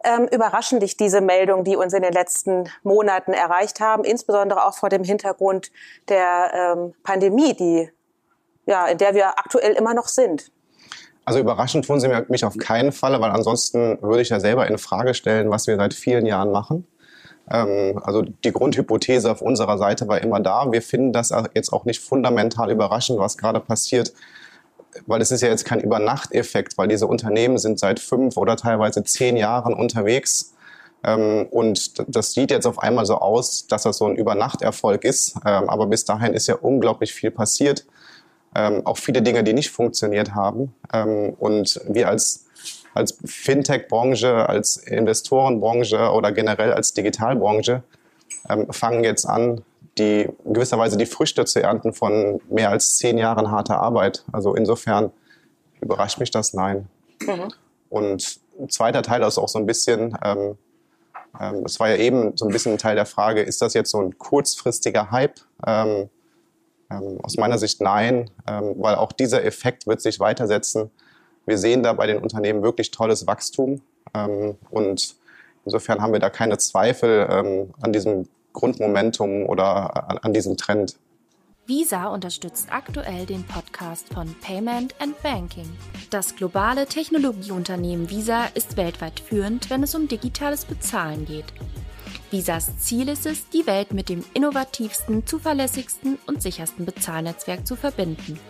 Ähm, 0.04 0.26
überraschen 0.32 0.80
dich 0.80 0.96
diese 0.96 1.20
Meldungen, 1.20 1.62
die 1.62 1.76
uns 1.76 1.92
in 1.92 2.02
den 2.02 2.12
letzten 2.12 2.68
Monaten 2.82 3.32
erreicht 3.32 3.78
haben, 3.78 4.02
insbesondere 4.02 4.66
auch 4.66 4.74
vor 4.74 4.88
dem 4.88 5.04
Hintergrund 5.04 5.70
der 6.08 6.74
ähm, 6.76 6.94
Pandemie, 7.04 7.54
die, 7.54 7.88
ja, 8.66 8.86
in 8.86 8.98
der 8.98 9.14
wir 9.14 9.38
aktuell 9.38 9.74
immer 9.74 9.94
noch 9.94 10.08
sind? 10.08 10.50
Also 11.24 11.38
überraschend 11.38 11.84
tun 11.86 12.00
sie 12.00 12.08
mich 12.28 12.44
auf 12.44 12.56
keinen 12.56 12.90
Fall, 12.90 13.20
weil 13.20 13.30
ansonsten 13.30 13.98
würde 14.02 14.22
ich 14.22 14.30
ja 14.30 14.40
selber 14.40 14.66
in 14.66 14.78
Frage 14.78 15.14
stellen, 15.14 15.50
was 15.50 15.66
wir 15.66 15.76
seit 15.76 15.94
vielen 15.94 16.26
Jahren 16.26 16.50
machen. 16.50 16.86
Ähm, 17.48 18.00
also 18.02 18.22
die 18.22 18.52
Grundhypothese 18.52 19.30
auf 19.30 19.40
unserer 19.40 19.78
Seite 19.78 20.08
war 20.08 20.20
immer 20.20 20.40
da. 20.40 20.72
Wir 20.72 20.82
finden 20.82 21.12
das 21.12 21.32
jetzt 21.54 21.72
auch 21.72 21.84
nicht 21.84 22.00
fundamental 22.00 22.70
überraschend, 22.70 23.20
was 23.20 23.38
gerade 23.38 23.60
passiert, 23.60 24.12
weil 25.06 25.22
es 25.22 25.30
ist 25.30 25.42
ja 25.42 25.48
jetzt 25.48 25.64
kein 25.64 25.80
Übernachteffekt, 25.80 26.76
weil 26.76 26.88
diese 26.88 27.06
Unternehmen 27.06 27.58
sind 27.58 27.78
seit 27.78 28.00
fünf 28.00 28.36
oder 28.36 28.56
teilweise 28.56 29.04
zehn 29.04 29.36
Jahren 29.36 29.74
unterwegs. 29.74 30.54
Ähm, 31.04 31.46
und 31.50 32.02
das 32.08 32.32
sieht 32.32 32.50
jetzt 32.50 32.66
auf 32.66 32.80
einmal 32.80 33.06
so 33.06 33.16
aus, 33.18 33.68
dass 33.68 33.84
das 33.84 33.98
so 33.98 34.06
ein 34.06 34.16
Übernachterfolg 34.16 35.04
ist. 35.04 35.36
Ähm, 35.46 35.70
aber 35.70 35.86
bis 35.86 36.04
dahin 36.04 36.34
ist 36.34 36.48
ja 36.48 36.56
unglaublich 36.56 37.12
viel 37.12 37.30
passiert 37.30 37.86
ähm, 38.54 38.86
auch 38.86 38.98
viele 38.98 39.22
Dinge, 39.22 39.44
die 39.44 39.52
nicht 39.52 39.70
funktioniert 39.70 40.34
haben. 40.34 40.74
Ähm, 40.92 41.34
und 41.38 41.80
wir 41.88 42.08
als, 42.08 42.46
als 42.94 43.18
Fintech-Branche, 43.24 44.48
als 44.48 44.76
Investorenbranche 44.76 46.10
oder 46.10 46.32
generell 46.32 46.72
als 46.72 46.92
Digitalbranche 46.92 47.82
ähm, 48.48 48.72
fangen 48.72 49.04
jetzt 49.04 49.24
an, 49.26 49.62
die 49.98 50.28
gewisserweise 50.44 50.96
die 50.96 51.06
Früchte 51.06 51.44
zu 51.44 51.62
ernten 51.62 51.92
von 51.92 52.40
mehr 52.48 52.70
als 52.70 52.96
zehn 52.96 53.18
Jahren 53.18 53.50
harter 53.50 53.78
Arbeit. 53.78 54.24
Also 54.32 54.54
insofern 54.54 55.10
überrascht 55.80 56.18
mich 56.18 56.30
das 56.30 56.54
nein. 56.54 56.88
Mhm. 57.26 57.52
Und 57.90 58.40
ein 58.58 58.68
zweiter 58.70 59.02
Teil 59.02 59.22
ist 59.22 59.38
auch 59.38 59.48
so 59.48 59.58
ein 59.58 59.66
bisschen, 59.66 60.16
ähm, 60.24 60.56
ähm, 61.40 61.62
es 61.64 61.78
war 61.80 61.90
ja 61.90 61.96
eben 61.96 62.36
so 62.36 62.46
ein 62.46 62.52
bisschen 62.52 62.72
ein 62.72 62.78
Teil 62.78 62.94
der 62.94 63.06
Frage, 63.06 63.42
ist 63.42 63.60
das 63.60 63.74
jetzt 63.74 63.90
so 63.90 64.00
ein 64.00 64.16
kurzfristiger 64.18 65.10
Hype? 65.10 65.40
Ähm, 65.66 66.08
ähm, 67.00 67.18
aus 67.22 67.36
meiner 67.36 67.58
Sicht 67.58 67.80
nein, 67.80 68.30
ähm, 68.46 68.74
weil 68.76 68.96
auch 68.96 69.12
dieser 69.12 69.44
Effekt 69.44 69.86
wird 69.86 70.00
sich 70.00 70.20
weitersetzen. 70.20 70.90
Wir 71.46 71.58
sehen 71.58 71.82
da 71.82 71.92
bei 71.92 72.06
den 72.06 72.18
Unternehmen 72.18 72.62
wirklich 72.62 72.90
tolles 72.90 73.26
Wachstum 73.26 73.80
ähm, 74.14 74.56
und 74.70 75.16
insofern 75.64 76.00
haben 76.00 76.12
wir 76.12 76.20
da 76.20 76.30
keine 76.30 76.58
Zweifel 76.58 77.28
ähm, 77.30 77.74
an 77.80 77.92
diesem 77.92 78.28
Grundmomentum 78.52 79.46
oder 79.46 80.08
an, 80.10 80.18
an 80.18 80.32
diesem 80.32 80.56
Trend. 80.56 80.96
Visa 81.64 82.08
unterstützt 82.08 82.68
aktuell 82.72 83.24
den 83.24 83.44
Podcast 83.44 84.12
von 84.12 84.34
Payment 84.40 84.96
and 84.98 85.20
Banking. 85.22 85.70
Das 86.10 86.34
globale 86.34 86.86
Technologieunternehmen 86.86 88.10
Visa 88.10 88.46
ist 88.54 88.76
weltweit 88.76 89.20
führend, 89.20 89.70
wenn 89.70 89.84
es 89.84 89.94
um 89.94 90.08
digitales 90.08 90.64
Bezahlen 90.64 91.24
geht. 91.24 91.46
Visas 92.32 92.78
Ziel 92.78 93.10
ist 93.10 93.26
es, 93.26 93.50
die 93.50 93.66
Welt 93.66 93.92
mit 93.92 94.08
dem 94.08 94.24
innovativsten, 94.32 95.26
zuverlässigsten 95.26 96.18
und 96.26 96.40
sichersten 96.40 96.86
Bezahlnetzwerk 96.86 97.66
zu 97.66 97.76
verbinden. 97.76 98.40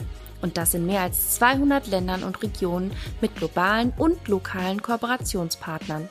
Und 0.41 0.57
das 0.57 0.75
in 0.75 0.87
mehr 0.87 1.01
als 1.01 1.35
200 1.35 1.89
Ländern 1.89 2.23
und 2.23 2.41
Regionen 2.45 2.93
mit 3.21 3.35
globalen 3.35 3.93
und 3.99 4.29
lokalen 4.29 4.81
Kooperationspartnern. 4.83 6.09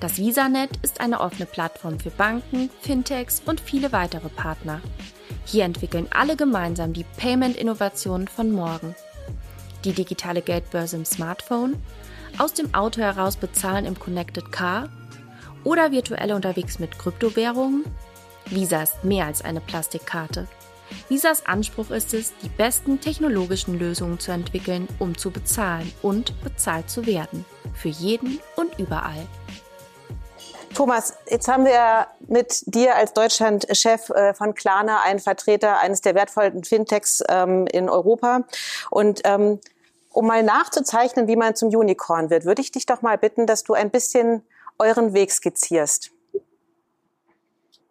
Das 0.00 0.16
VisaNet 0.16 0.70
ist 0.80 1.00
eine 1.02 1.20
offene 1.20 1.44
Plattform 1.44 2.00
für 2.00 2.10
Banken, 2.10 2.70
Fintechs 2.80 3.42
und 3.44 3.60
viele 3.60 3.92
weitere 3.92 4.30
Partner. 4.30 4.80
Hier 5.44 5.64
entwickeln 5.64 6.06
alle 6.10 6.36
gemeinsam 6.36 6.94
die 6.94 7.04
Payment-Innovationen 7.18 8.28
von 8.28 8.50
morgen. 8.50 8.94
Die 9.84 9.92
digitale 9.92 10.40
Geldbörse 10.40 10.96
im 10.96 11.04
Smartphone, 11.04 11.76
aus 12.38 12.54
dem 12.54 12.74
Auto 12.74 13.02
heraus 13.02 13.36
bezahlen 13.36 13.84
im 13.84 13.98
Connected 13.98 14.52
Car 14.52 14.88
oder 15.68 15.92
virtuell 15.92 16.32
unterwegs 16.32 16.78
mit 16.78 16.98
Kryptowährungen? 16.98 17.84
Visa 18.46 18.82
ist 18.82 19.04
mehr 19.04 19.26
als 19.26 19.44
eine 19.44 19.60
Plastikkarte. 19.60 20.48
Visas 21.10 21.44
Anspruch 21.44 21.90
ist 21.90 22.14
es, 22.14 22.32
die 22.38 22.48
besten 22.48 23.02
technologischen 23.02 23.78
Lösungen 23.78 24.18
zu 24.18 24.32
entwickeln, 24.32 24.88
um 24.98 25.18
zu 25.18 25.30
bezahlen 25.30 25.92
und 26.00 26.32
bezahlt 26.42 26.88
zu 26.88 27.04
werden. 27.04 27.44
Für 27.74 27.90
jeden 27.90 28.40
und 28.56 28.78
überall. 28.78 29.26
Thomas, 30.74 31.18
jetzt 31.28 31.48
haben 31.48 31.66
wir 31.66 32.06
mit 32.26 32.62
dir 32.64 32.96
als 32.96 33.12
Deutschlandchef 33.12 34.08
äh, 34.08 34.32
von 34.32 34.54
Klarna 34.54 35.02
einen 35.02 35.18
Vertreter 35.18 35.80
eines 35.80 36.00
der 36.00 36.14
wertvollsten 36.14 36.64
Fintechs 36.64 37.22
ähm, 37.28 37.66
in 37.66 37.90
Europa. 37.90 38.44
Und 38.90 39.20
ähm, 39.24 39.60
um 40.12 40.26
mal 40.26 40.42
nachzuzeichnen, 40.42 41.28
wie 41.28 41.36
man 41.36 41.54
zum 41.54 41.68
Unicorn 41.68 42.30
wird, 42.30 42.46
würde 42.46 42.62
ich 42.62 42.72
dich 42.72 42.86
doch 42.86 43.02
mal 43.02 43.18
bitten, 43.18 43.46
dass 43.46 43.64
du 43.64 43.74
ein 43.74 43.90
bisschen 43.90 44.42
euren 44.78 45.14
Weg 45.14 45.30
skizzierst? 45.30 46.12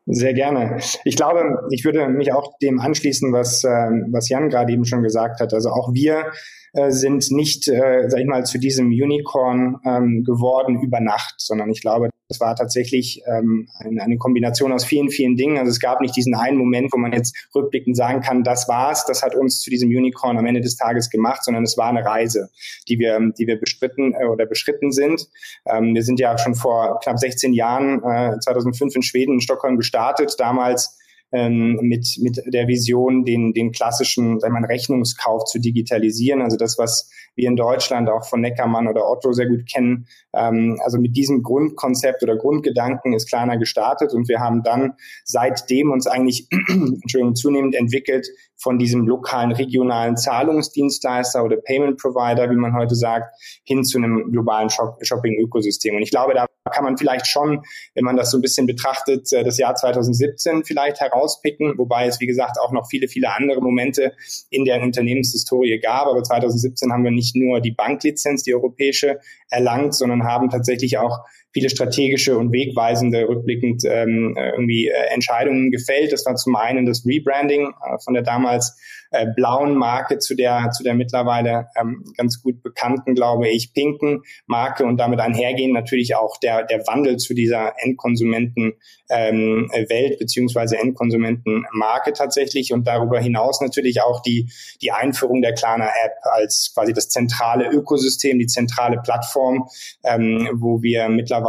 Sehr 0.10 0.34
gerne. 0.34 0.80
Ich 1.04 1.18
glaube, 1.18 1.68
ich 1.70 1.84
würde 1.84 2.08
mich 2.08 2.32
auch 2.32 2.58
dem 2.60 2.80
anschließen, 2.80 3.34
was, 3.34 3.66
äh, 3.66 3.90
was 4.12 4.30
Jan 4.30 4.50
gerade 4.50 4.72
eben 4.72 4.86
schon 4.86 5.04
gesagt 5.04 5.42
hat. 5.42 5.54
Also 5.54 5.70
auch 5.70 5.94
wir 5.94 6.32
äh, 6.78 6.92
sind 6.92 7.32
nicht, 7.32 7.68
äh, 7.68 8.06
sag 8.08 8.20
ich 8.20 8.28
mal, 8.28 8.46
zu 8.46 8.60
diesem 8.60 8.88
Unicorn 8.88 9.78
ähm, 9.84 10.24
geworden 10.24 10.80
über 10.82 11.00
Nacht, 11.00 11.36
sondern 11.38 11.70
ich 11.72 11.82
glaube, 11.82 12.10
das 12.30 12.40
war 12.40 12.56
tatsächlich 12.56 13.24
ähm, 13.26 13.68
eine, 13.80 14.18
Kombination 14.18 14.72
aus 14.74 14.84
vielen, 14.86 15.10
vielen 15.10 15.38
Dingen. 15.38 15.58
Also 15.58 15.72
es 15.72 15.80
gab 15.80 16.02
nicht 16.02 16.16
diesen 16.16 16.36
einen 16.36 16.58
Moment, 16.58 16.92
wo 16.92 16.98
man 16.98 17.14
jetzt 17.14 17.36
rückblickend 17.56 17.96
sagen 17.96 18.22
kann, 18.22 18.44
das 18.44 18.68
war's, 18.68 19.06
das 19.06 19.24
hat 19.24 19.34
uns 19.34 19.62
zu 19.62 19.70
diesem 19.70 19.90
Unicorn 19.90 20.38
am 20.38 20.46
Ende 20.46 20.62
des 20.62 20.76
Tages 20.76 21.10
gemacht, 21.10 21.44
sondern 21.44 21.64
es 21.64 21.78
war 21.78 21.88
eine 21.90 22.06
Reise, 22.06 22.50
die 22.88 23.00
wir, 23.00 23.18
die 23.38 23.48
wir 23.48 23.60
bestritten 23.60 24.14
äh, 24.14 24.26
oder 24.26 24.46
beschritten 24.46 24.92
sind. 24.92 25.28
Ähm, 25.66 25.96
wir 25.96 26.04
sind 26.04 26.20
ja 26.20 26.38
schon 26.38 26.56
vor 26.56 27.00
knapp 27.02 27.18
16 27.18 27.54
Jahren, 27.54 28.04
äh, 28.04 28.40
2005 28.40 28.98
in 28.98 29.02
Schweden, 29.02 29.34
in 29.36 29.42
Stockholm 29.42 29.78
gestartet, 29.78 30.36
damals 30.38 30.98
ähm, 31.32 31.78
mit, 31.82 32.18
mit 32.22 32.42
der 32.46 32.68
Vision, 32.68 33.26
den, 33.26 33.54
den 33.54 33.72
klassischen 33.72 34.40
sagen 34.40 34.54
wir, 34.54 34.70
Rechnungskauf 34.70 35.46
zu 35.46 35.60
digitalisieren. 35.60 36.42
Also 36.42 36.58
das, 36.58 36.78
was 36.78 37.10
wir 37.38 37.48
in 37.48 37.56
Deutschland 37.56 38.10
auch 38.10 38.26
von 38.26 38.42
Neckermann 38.42 38.88
oder 38.88 39.10
Otto 39.10 39.32
sehr 39.32 39.48
gut 39.48 39.66
kennen. 39.72 40.08
Ähm, 40.34 40.80
also 40.84 41.00
mit 41.00 41.16
diesem 41.16 41.44
Grundkonzept 41.44 42.24
oder 42.24 42.36
Grundgedanken 42.36 43.14
ist 43.14 43.30
Klarna 43.30 43.56
gestartet 43.56 44.14
und 44.14 44.28
wir 44.28 44.40
haben 44.40 44.64
dann 44.64 44.94
seitdem 45.24 45.92
uns 45.92 46.08
eigentlich 46.08 46.48
Entschuldigung, 46.68 47.36
zunehmend 47.36 47.76
entwickelt 47.76 48.28
von 48.58 48.80
diesem 48.80 49.08
lokalen, 49.08 49.52
regionalen 49.52 50.18
Zahlungsdienstleister 50.18 51.44
oder 51.44 51.58
Payment 51.58 51.98
Provider, 52.00 52.50
wie 52.50 52.56
man 52.56 52.74
heute 52.74 52.96
sagt, 52.96 53.36
hin 53.64 53.84
zu 53.84 54.00
einem 54.00 54.32
globalen 54.32 54.70
Shopping-Ökosystem. 54.70 55.96
Und 55.96 56.02
ich 56.02 56.10
glaube, 56.10 56.34
da 56.34 56.48
kann 56.70 56.84
man 56.84 56.98
vielleicht 56.98 57.28
schon, 57.28 57.64
wenn 57.94 58.04
man 58.04 58.18
das 58.18 58.32
so 58.32 58.38
ein 58.38 58.42
bisschen 58.42 58.68
betrachtet, 58.68 59.32
äh, 59.32 59.44
das 59.44 59.58
Jahr 59.58 59.76
2017 59.76 60.64
vielleicht 60.64 61.00
herauspicken, 61.00 61.78
wobei 61.78 62.08
es, 62.08 62.20
wie 62.20 62.28
gesagt, 62.28 62.58
auch 62.60 62.72
noch 62.72 62.88
viele, 62.90 63.08
viele 63.08 63.34
andere 63.34 63.62
Momente 63.62 64.14
in 64.50 64.66
der 64.66 64.82
Unternehmenshistorie 64.82 65.80
gab. 65.80 66.08
Aber 66.08 66.24
2017 66.24 66.92
haben 66.92 67.04
wir 67.04 67.12
nicht 67.12 67.27
nur 67.36 67.62
die 67.62 67.72
Banklizenz, 67.72 68.44
die 68.44 68.54
europäische, 68.54 69.20
erlangt, 69.50 69.94
sondern 69.96 70.24
haben 70.24 70.50
tatsächlich 70.50 70.98
auch 70.98 71.20
viele 71.58 71.72
strategische 71.72 72.38
und 72.38 72.52
wegweisende 72.52 73.28
rückblickend 73.28 73.84
ähm, 73.86 74.38
irgendwie 74.38 74.90
äh, 74.90 75.14
Entscheidungen 75.14 75.72
gefällt. 75.72 76.12
Das 76.12 76.24
war 76.28 76.36
zum 76.36 76.56
einen 76.56 76.86
das 76.86 77.04
Rebranding 77.04 77.72
äh, 77.72 77.98
von 78.04 78.14
der 78.14 78.22
damals 78.22 78.78
äh, 79.10 79.26
blauen 79.36 79.76
Marke 79.76 80.20
zu 80.20 80.36
der 80.36 80.70
zu 80.72 80.84
der 80.84 80.94
mittlerweile 80.94 81.68
ähm, 81.80 82.04
ganz 82.16 82.44
gut 82.44 82.62
bekannten, 82.62 83.16
glaube 83.16 83.48
ich, 83.50 83.74
pinken 83.74 84.22
Marke 84.46 84.86
und 84.86 84.98
damit 84.98 85.20
einhergehen 85.20 85.72
natürlich 85.72 86.16
auch 86.16 86.38
der 86.38 86.64
der 86.66 86.86
Wandel 86.86 87.18
zu 87.18 87.34
dieser 87.34 87.74
Endkonsumenten 87.78 88.74
ähm, 89.10 89.72
Welt 89.88 90.20
beziehungsweise 90.20 90.78
Endkonsumentenmarke 90.78 92.14
tatsächlich 92.14 92.74
und 92.74 92.86
darüber 92.86 93.20
hinaus 93.20 93.62
natürlich 93.62 94.02
auch 94.02 94.22
die 94.22 94.52
die 94.82 94.92
Einführung 94.92 95.42
der 95.42 95.54
Klarna 95.54 95.86
App 95.86 96.18
als 96.24 96.72
quasi 96.74 96.94
das 96.94 97.10
zentrale 97.10 97.70
Ökosystem, 97.70 98.38
die 98.38 98.48
zentrale 98.48 99.00
Plattform, 99.02 99.70
ähm, 100.04 100.50
wo 100.54 100.84
wir 100.84 101.10
mittlerweile 101.10 101.47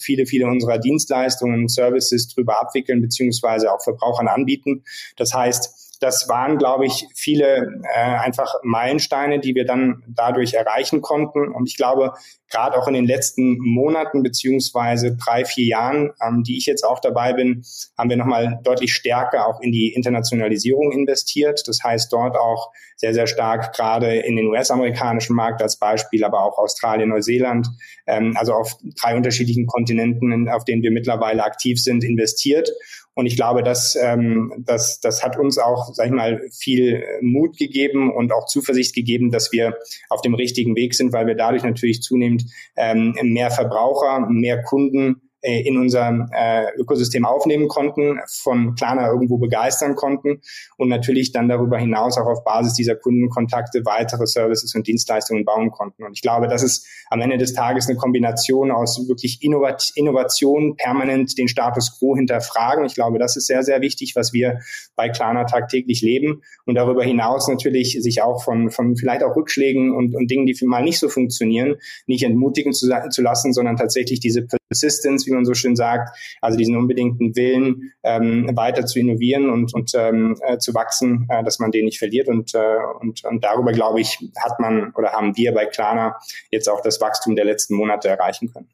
viele 0.00 0.26
viele 0.26 0.46
unserer 0.46 0.78
Dienstleistungen 0.78 1.62
und 1.62 1.68
Services 1.70 2.28
drüber 2.28 2.60
abwickeln 2.60 3.00
beziehungsweise 3.00 3.72
auch 3.72 3.82
Verbrauchern 3.82 4.28
anbieten. 4.28 4.84
Das 5.16 5.34
heißt 5.34 5.83
das 6.00 6.28
waren, 6.28 6.58
glaube 6.58 6.86
ich, 6.86 7.06
viele 7.14 7.80
äh, 7.94 7.98
einfach 7.98 8.54
Meilensteine, 8.62 9.40
die 9.40 9.54
wir 9.54 9.64
dann 9.64 10.02
dadurch 10.08 10.54
erreichen 10.54 11.00
konnten. 11.00 11.52
Und 11.52 11.68
ich 11.68 11.76
glaube, 11.76 12.14
gerade 12.50 12.78
auch 12.78 12.86
in 12.86 12.94
den 12.94 13.06
letzten 13.06 13.58
Monaten 13.58 14.22
beziehungsweise 14.22 15.16
drei, 15.16 15.44
vier 15.44 15.66
Jahren, 15.66 16.12
ähm, 16.22 16.42
die 16.44 16.56
ich 16.56 16.66
jetzt 16.66 16.84
auch 16.84 17.00
dabei 17.00 17.32
bin, 17.32 17.64
haben 17.98 18.10
wir 18.10 18.16
nochmal 18.16 18.60
deutlich 18.62 18.94
stärker 18.94 19.46
auch 19.46 19.60
in 19.60 19.72
die 19.72 19.92
Internationalisierung 19.92 20.92
investiert. 20.92 21.62
Das 21.66 21.82
heißt, 21.82 22.12
dort 22.12 22.36
auch 22.36 22.72
sehr, 22.96 23.14
sehr 23.14 23.26
stark 23.26 23.74
gerade 23.74 24.16
in 24.16 24.36
den 24.36 24.46
US-amerikanischen 24.46 25.34
Markt 25.34 25.62
als 25.62 25.78
Beispiel, 25.78 26.24
aber 26.24 26.42
auch 26.42 26.58
Australien, 26.58 27.08
Neuseeland, 27.08 27.68
ähm, 28.06 28.36
also 28.36 28.52
auf 28.54 28.76
drei 29.00 29.16
unterschiedlichen 29.16 29.66
Kontinenten, 29.66 30.48
auf 30.48 30.64
denen 30.64 30.82
wir 30.82 30.90
mittlerweile 30.90 31.44
aktiv 31.44 31.82
sind, 31.82 32.04
investiert. 32.04 32.70
Und 33.14 33.26
ich 33.26 33.36
glaube, 33.36 33.62
das, 33.62 33.96
ähm, 34.00 34.52
das, 34.58 35.00
das 35.00 35.22
hat 35.22 35.38
uns 35.38 35.58
auch, 35.58 35.92
sag 35.94 36.06
ich 36.06 36.12
mal, 36.12 36.42
viel 36.52 37.04
Mut 37.20 37.56
gegeben 37.56 38.12
und 38.12 38.32
auch 38.32 38.46
Zuversicht 38.46 38.94
gegeben, 38.94 39.30
dass 39.30 39.52
wir 39.52 39.76
auf 40.08 40.20
dem 40.22 40.34
richtigen 40.34 40.74
Weg 40.74 40.94
sind, 40.94 41.12
weil 41.12 41.26
wir 41.26 41.36
dadurch 41.36 41.62
natürlich 41.62 42.02
zunehmend 42.02 42.44
ähm, 42.76 43.14
mehr 43.22 43.50
Verbraucher, 43.50 44.26
mehr 44.28 44.62
Kunden 44.62 45.23
äh, 45.44 45.60
in 45.60 45.76
unser 45.76 46.26
äh, 46.32 46.64
Ökosystem 46.78 47.26
aufnehmen 47.26 47.68
konnten, 47.68 48.18
von 48.26 48.74
Klarna 48.74 49.08
irgendwo 49.08 49.36
begeistern 49.36 49.94
konnten 49.94 50.40
und 50.78 50.88
natürlich 50.88 51.32
dann 51.32 51.48
darüber 51.48 51.78
hinaus 51.78 52.16
auch 52.16 52.26
auf 52.26 52.44
Basis 52.44 52.72
dieser 52.72 52.96
Kundenkontakte 52.96 53.84
weitere 53.84 54.26
Services 54.26 54.74
und 54.74 54.86
Dienstleistungen 54.86 55.44
bauen 55.44 55.70
konnten. 55.70 56.04
Und 56.04 56.12
ich 56.12 56.22
glaube, 56.22 56.48
das 56.48 56.62
ist 56.62 56.86
am 57.10 57.20
Ende 57.20 57.36
des 57.36 57.52
Tages 57.52 57.88
eine 57.88 57.98
Kombination 57.98 58.70
aus 58.70 59.06
wirklich 59.06 59.42
Innovat 59.42 59.92
Innovation, 59.96 60.76
permanent 60.76 61.36
den 61.36 61.48
Status 61.48 61.98
quo 61.98 62.16
hinterfragen. 62.16 62.86
Ich 62.86 62.94
glaube, 62.94 63.18
das 63.18 63.36
ist 63.36 63.46
sehr, 63.46 63.62
sehr 63.62 63.82
wichtig, 63.82 64.16
was 64.16 64.32
wir 64.32 64.60
bei 64.96 65.10
Klarna 65.10 65.44
tagtäglich 65.44 66.00
leben 66.00 66.40
und 66.64 66.74
darüber 66.74 67.04
hinaus 67.04 67.48
natürlich 67.48 67.98
sich 68.00 68.22
auch 68.22 68.42
von, 68.42 68.70
von 68.70 68.96
vielleicht 68.96 69.22
auch 69.22 69.36
Rückschlägen 69.36 69.94
und, 69.94 70.14
und 70.14 70.30
Dingen, 70.30 70.46
die 70.46 70.56
mal 70.64 70.82
nicht 70.82 70.98
so 70.98 71.10
funktionieren, 71.10 71.76
nicht 72.06 72.22
entmutigen 72.22 72.72
zu, 72.72 72.88
zu 73.10 73.22
lassen, 73.22 73.52
sondern 73.52 73.76
tatsächlich 73.76 74.20
diese 74.20 74.46
Persistence, 74.74 75.26
wie 75.26 75.32
man 75.32 75.44
so 75.44 75.54
schön 75.54 75.76
sagt, 75.76 76.16
also 76.40 76.58
diesen 76.58 76.76
unbedingten 76.76 77.34
Willen, 77.36 77.92
ähm, 78.02 78.50
weiter 78.54 78.84
zu 78.86 78.98
innovieren 78.98 79.50
und, 79.50 79.72
und 79.74 79.92
ähm, 79.94 80.36
äh, 80.42 80.58
zu 80.58 80.74
wachsen, 80.74 81.26
äh, 81.30 81.44
dass 81.44 81.58
man 81.58 81.70
den 81.70 81.84
nicht 81.84 81.98
verliert. 81.98 82.28
Und, 82.28 82.54
äh, 82.54 82.76
und, 83.00 83.24
und 83.24 83.44
darüber, 83.44 83.72
glaube 83.72 84.00
ich, 84.00 84.18
hat 84.38 84.58
man 84.58 84.92
oder 84.94 85.12
haben 85.12 85.36
wir 85.36 85.54
bei 85.54 85.66
Klarna 85.66 86.16
jetzt 86.50 86.68
auch 86.68 86.80
das 86.80 87.00
Wachstum 87.00 87.36
der 87.36 87.44
letzten 87.44 87.74
Monate 87.74 88.08
erreichen 88.08 88.52
können. 88.52 88.68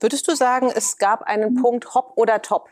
Würdest 0.00 0.28
du 0.28 0.34
sagen, 0.34 0.70
es 0.74 0.98
gab 0.98 1.22
einen 1.22 1.54
Punkt 1.54 1.94
Hop 1.94 2.12
oder 2.16 2.42
Top? 2.42 2.68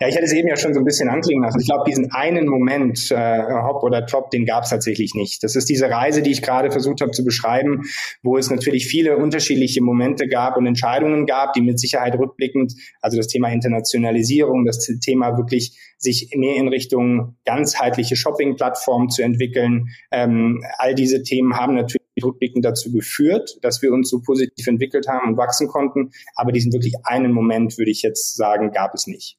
Ja, 0.00 0.08
ich 0.08 0.14
hatte 0.14 0.24
es 0.24 0.32
eben 0.32 0.48
ja 0.48 0.56
schon 0.56 0.74
so 0.74 0.80
ein 0.80 0.84
bisschen 0.84 1.08
anklingen 1.08 1.42
lassen. 1.44 1.60
Ich 1.60 1.66
glaube, 1.66 1.84
diesen 1.86 2.10
einen 2.12 2.46
Moment, 2.46 3.10
äh, 3.10 3.42
Hop 3.62 3.82
oder 3.82 4.06
Top, 4.06 4.30
den 4.30 4.44
gab 4.44 4.64
es 4.64 4.70
tatsächlich 4.70 5.14
nicht. 5.14 5.42
Das 5.42 5.56
ist 5.56 5.68
diese 5.68 5.88
Reise, 5.88 6.22
die 6.22 6.30
ich 6.30 6.42
gerade 6.42 6.70
versucht 6.70 7.00
habe 7.00 7.10
zu 7.10 7.24
beschreiben, 7.24 7.82
wo 8.22 8.36
es 8.36 8.50
natürlich 8.50 8.86
viele 8.86 9.16
unterschiedliche 9.16 9.82
Momente 9.82 10.26
gab 10.28 10.56
und 10.56 10.66
Entscheidungen 10.66 11.26
gab, 11.26 11.52
die 11.52 11.60
mit 11.60 11.78
Sicherheit 11.78 12.18
rückblickend, 12.18 12.74
also 13.00 13.16
das 13.16 13.28
Thema 13.28 13.48
Internationalisierung, 13.48 14.64
das 14.64 14.78
Thema 15.00 15.36
wirklich 15.36 15.78
sich 15.98 16.30
mehr 16.34 16.56
in 16.56 16.68
Richtung 16.68 17.36
ganzheitliche 17.44 18.16
Shopping-Plattformen 18.16 19.08
zu 19.08 19.22
entwickeln, 19.22 19.88
ähm, 20.10 20.62
all 20.78 20.94
diese 20.94 21.22
Themen 21.22 21.56
haben 21.56 21.74
natürlich 21.74 22.04
rückblickend 22.22 22.64
dazu 22.64 22.92
geführt, 22.92 23.58
dass 23.62 23.82
wir 23.82 23.92
uns 23.92 24.08
so 24.08 24.20
positiv 24.20 24.66
entwickelt 24.66 25.08
haben 25.08 25.30
und 25.30 25.36
wachsen 25.36 25.66
konnten. 25.66 26.10
Aber 26.36 26.52
diesen 26.52 26.72
wirklich 26.72 26.94
einen 27.04 27.32
Moment, 27.32 27.76
würde 27.78 27.90
ich 27.90 28.02
jetzt 28.02 28.36
sagen, 28.36 28.70
gab 28.70 28.94
es 28.94 29.06
nicht. 29.06 29.38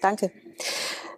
Danke. 0.00 0.30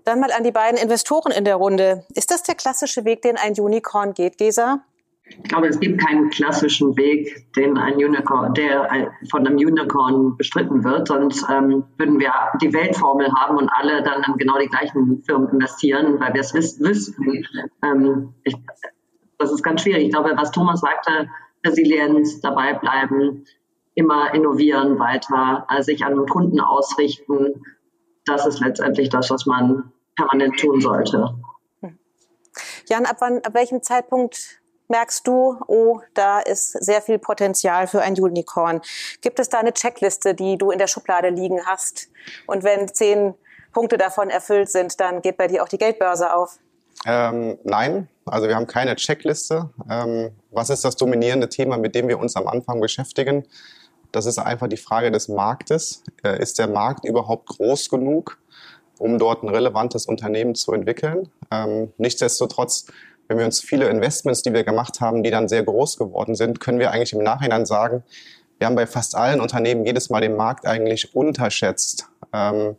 Dann 0.05 0.21
mal 0.21 0.33
an 0.33 0.43
die 0.43 0.51
beiden 0.51 0.79
Investoren 0.79 1.33
in 1.33 1.45
der 1.45 1.57
Runde. 1.57 2.05
Ist 2.15 2.31
das 2.31 2.43
der 2.43 2.55
klassische 2.55 3.05
Weg, 3.05 3.23
den 3.23 3.37
ein 3.37 3.53
Unicorn 3.53 4.15
geht, 4.15 4.39
Gesa? 4.39 4.85
Ich 5.25 5.45
glaube, 5.45 5.69
es 5.69 5.79
gibt 5.79 6.05
keinen 6.05 6.31
klassischen 6.31 6.97
Weg, 6.97 7.53
den 7.55 7.79
ein 7.79 7.95
Unicorn, 7.95 8.53
der 8.55 9.13
von 9.31 9.47
einem 9.47 9.57
Unicorn 9.57 10.37
bestritten 10.37 10.85
wird. 10.85 11.09
Sonst 11.09 11.47
ähm, 11.49 11.85
würden 11.97 12.19
wir 12.19 12.33
die 12.61 12.73
Weltformel 12.73 13.31
haben 13.39 13.57
und 13.57 13.69
alle 13.69 14.03
dann 14.03 14.23
in 14.27 14.37
genau 14.37 14.59
die 14.59 14.67
gleichen 14.67 15.23
Firmen 15.25 15.49
investieren, 15.51 16.21
weil 16.21 16.35
wir 16.35 16.41
es 16.41 16.53
wüssten. 16.81 17.47
Ähm, 17.85 18.35
ich, 18.43 18.57
das 19.39 19.53
ist 19.53 19.63
ganz 19.63 19.83
schwierig. 19.83 20.07
Ich 20.07 20.13
glaube, 20.13 20.33
was 20.37 20.51
Thomas 20.51 20.81
sagte, 20.81 21.29
Resilienz, 21.65 22.41
dabei 22.41 22.75
bleiben, 22.75 23.45
immer 23.95 24.35
innovieren, 24.35 24.99
weiter, 24.99 25.65
also 25.69 25.87
sich 25.87 26.05
an 26.05 26.17
den 26.17 26.27
Kunden 26.27 26.61
ausrichten 26.61 27.63
das 28.27 28.47
ist 28.47 28.61
letztendlich 28.61 29.09
das, 29.09 29.31
was 29.31 29.47
man 29.47 29.93
permanent 30.17 30.59
tun 30.59 30.81
sollte. 30.81 31.35
Jan, 32.89 33.07
ab, 33.07 33.17
wann, 33.21 33.39
ab 33.39 33.55
welchem 33.55 33.83
Zeitpunkt 33.83 34.61
merkst 34.89 35.27
du, 35.27 35.57
oh, 35.67 36.01
da 36.15 36.41
ist 36.41 36.73
sehr 36.85 37.01
viel 37.01 37.19
Potenzial 37.19 37.87
für 37.87 38.03
ein 38.03 38.15
Unicorn? 38.15 38.81
Gibt 39.23 39.39
es 39.41 39.49
da 39.49 39.59
eine 39.59 39.73
Checkliste, 39.73 40.35
die 40.35 40.59
du 40.59 40.71
in 40.71 40.79
der 40.79 40.87
Schublade 40.87 41.31
liegen 41.31 41.65
hast? 41.67 42.09
Und 42.47 42.63
wenn 42.63 42.89
zehn 42.93 43.35
Punkte 43.73 43.97
davon 43.97 44.29
erfüllt 44.29 44.71
sind, 44.71 45.01
dann 45.01 45.23
geht 45.23 45.39
bei 45.39 45.47
dir 45.47 45.63
auch 45.63 45.69
die 45.69 45.79
Geldbörse 45.79 46.35
auf? 46.35 46.59
Ähm, 47.07 47.59
nein, 47.65 48.09
also 48.27 48.47
wir 48.47 48.55
haben 48.55 48.67
keine 48.67 48.95
Checkliste. 48.97 49.71
Ähm, 49.91 50.33
was 50.51 50.69
ist 50.69 50.85
das 50.85 50.97
dominierende 50.97 51.49
Thema, 51.49 51.79
mit 51.79 51.95
dem 51.95 52.09
wir 52.09 52.19
uns 52.19 52.37
am 52.37 52.47
Anfang 52.47 52.81
beschäftigen? 52.81 53.47
Das 54.13 54.27
ist 54.27 54.39
einfach 54.39 54.69
die 54.69 54.77
Frage 54.77 55.11
des 55.11 55.29
Marktes. 55.29 56.05
Äh, 56.23 56.41
ist 56.41 56.59
der 56.59 56.69
Markt 56.69 57.05
überhaupt 57.05 57.49
groß 57.49 57.89
genug, 57.89 58.39
um 58.99 59.19
dort 59.19 59.43
ein 59.43 59.49
relevantes 59.49 60.07
Unternehmen 60.07 60.55
zu 60.55 60.73
entwickeln? 60.73 61.31
Ähm, 61.51 61.93
nichtsdestotrotz, 61.97 62.87
wenn 63.27 63.39
wir 63.39 63.47
uns 63.47 63.61
viele 63.61 63.89
Investments, 63.89 64.43
die 64.43 64.53
wir 64.53 64.65
gemacht 64.65 65.01
haben, 65.01 65.23
die 65.23 65.31
dann 65.31 65.49
sehr 65.49 65.63
groß 65.63 65.97
geworden 65.97 66.35
sind, 66.35 66.61
können 66.61 66.79
wir 66.79 66.91
eigentlich 66.91 67.15
im 67.15 67.23
Nachhinein 67.23 67.65
sagen, 67.65 68.05
wir 68.59 68.67
haben 68.67 68.77
bei 68.77 68.87
fast 68.87 69.17
allen 69.17 69.41
Unternehmen 69.41 69.85
jedes 69.85 70.11
Mal 70.11 70.21
den 70.21 70.37
Markt 70.37 70.67
eigentlich 70.67 71.17
unterschätzt 71.17 72.07
ähm, 72.33 72.77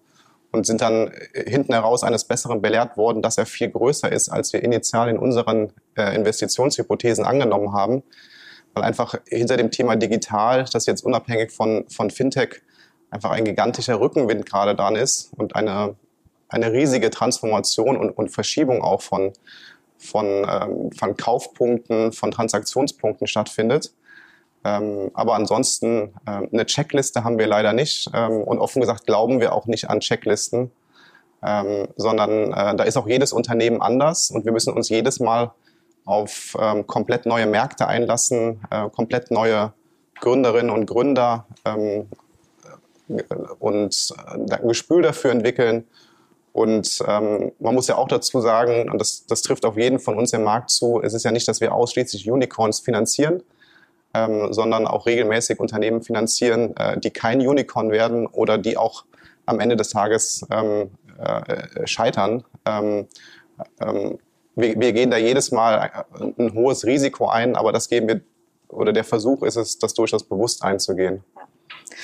und 0.52 0.68
sind 0.68 0.82
dann 0.82 1.12
hinten 1.34 1.74
heraus 1.74 2.04
eines 2.04 2.26
Besseren 2.26 2.62
belehrt 2.62 2.96
worden, 2.96 3.24
dass 3.24 3.40
er 3.40 3.48
viel 3.48 3.70
größer 3.70 4.10
ist, 4.10 4.30
als 4.30 4.54
wir 4.54 4.64
initial 4.64 5.10
in 5.10 5.18
unseren 5.18 5.74
äh, 5.98 6.16
Investitionshypothesen 6.16 7.26
angenommen 7.26 7.74
haben 7.74 8.04
weil 8.74 8.84
einfach 8.84 9.16
hinter 9.28 9.58
dem 9.58 9.72
Thema 9.72 9.96
digital, 9.96 10.66
das 10.72 10.86
jetzt 10.86 11.04
unabhängig 11.04 11.52
von, 11.52 11.86
von 11.90 12.10
Fintech 12.10 12.62
einfach 13.10 13.32
ein 13.32 13.46
gigantischer 13.46 14.00
Rückenwind 14.00 14.46
gerade 14.46 14.76
dran 14.76 14.96
ist 14.96 15.32
und 15.38 15.56
eine, 15.56 15.96
eine 16.50 16.72
riesige 16.72 17.10
Transformation 17.10 17.96
und, 17.96 18.10
und 18.12 18.30
Verschiebung 18.30 18.82
auch 18.82 19.02
von, 19.02 19.34
von, 19.98 20.26
ähm, 20.50 20.92
von 20.92 21.16
Kaufpunkten, 21.16 22.12
von 22.12 22.32
Transaktionspunkten 22.32 23.28
stattfindet. 23.28 23.94
Ähm, 24.66 25.12
aber 25.14 25.36
ansonsten 25.36 26.14
äh, 26.26 26.48
eine 26.52 26.66
Checkliste 26.66 27.24
haben 27.24 27.38
wir 27.38 27.48
leider 27.48 27.74
nicht 27.74 28.10
ähm, 28.14 28.42
und 28.42 28.60
offen 28.60 28.80
gesagt 28.80 29.06
glauben 29.06 29.40
wir 29.40 29.54
auch 29.54 29.66
nicht 29.66 29.90
an 29.90 30.00
Checklisten, 30.00 30.72
ähm, 31.46 31.88
sondern 31.98 32.54
äh, 32.54 32.76
da 32.76 32.84
ist 32.84 32.98
auch 32.98 33.08
jedes 33.08 33.34
Unternehmen 33.34 33.82
anders 33.82 34.32
und 34.32 34.46
wir 34.46 34.54
müssen 34.54 34.74
uns 34.74 34.90
jedes 34.90 35.20
Mal 35.20 35.52
auf 36.06 36.58
ähm, 36.60 36.86
komplett 36.88 37.26
neue 37.26 37.46
Märkte 37.46 37.88
einlassen, 37.88 38.62
äh, 38.70 38.90
komplett 38.90 39.32
neue 39.32 39.74
Gründerinnen 40.20 40.70
und 40.70 40.86
Gründer 40.86 41.46
ähm, 41.66 42.08
äh, 43.10 43.24
und 43.60 44.14
äh, 44.18 44.56
ein 44.56 44.68
Gespür 44.68 45.02
dafür 45.02 45.32
entwickeln. 45.32 45.86
Und 46.52 47.04
ähm, 47.08 47.52
man 47.60 47.74
muss 47.74 47.88
ja 47.88 47.96
auch 47.96 48.08
dazu 48.08 48.40
sagen, 48.40 48.90
und 48.90 49.00
das, 49.00 49.26
das 49.26 49.42
trifft 49.42 49.66
auf 49.66 49.76
jeden 49.76 50.00
von 50.00 50.18
uns 50.18 50.34
im 50.34 50.44
Markt 50.44 50.70
zu, 50.70 51.02
es 51.02 51.14
ist 51.14 51.24
ja 51.24 51.32
nicht, 51.32 51.48
dass 51.48 51.62
wir 51.62 51.74
ausschließlich 51.74 52.30
Unicorns 52.30 52.80
finanzieren, 52.80 53.42
ähm, 54.14 54.54
sondern 54.54 54.86
auch 54.86 55.08
regelmäßig 55.08 55.60
Unternehmen 55.60 56.04
finanzieren, 56.04 56.76
äh, 56.78 57.00
die 57.00 57.10
kein 57.10 57.40
Unicorn 57.46 57.92
werden 57.92 58.28
oder 58.28 58.60
die 58.60 58.78
auch 58.78 59.06
am 59.48 59.60
Ende 59.60 59.76
des 59.76 59.90
Tages 59.90 60.46
ähm, 60.52 60.92
äh, 61.18 61.88
scheitern. 61.88 62.44
Wir, 64.56 64.80
wir, 64.80 64.94
gehen 64.94 65.10
da 65.10 65.18
jedes 65.18 65.52
Mal 65.52 66.06
ein 66.38 66.54
hohes 66.54 66.86
Risiko 66.86 67.28
ein, 67.28 67.56
aber 67.56 67.72
das 67.72 67.90
geben 67.90 68.08
wir, 68.08 68.22
oder 68.68 68.94
der 68.94 69.04
Versuch 69.04 69.44
ist 69.44 69.56
es, 69.56 69.80
das 69.80 69.94
durchaus 69.94 70.24
bewusst 70.24 70.64
einzugehen. 70.64 71.24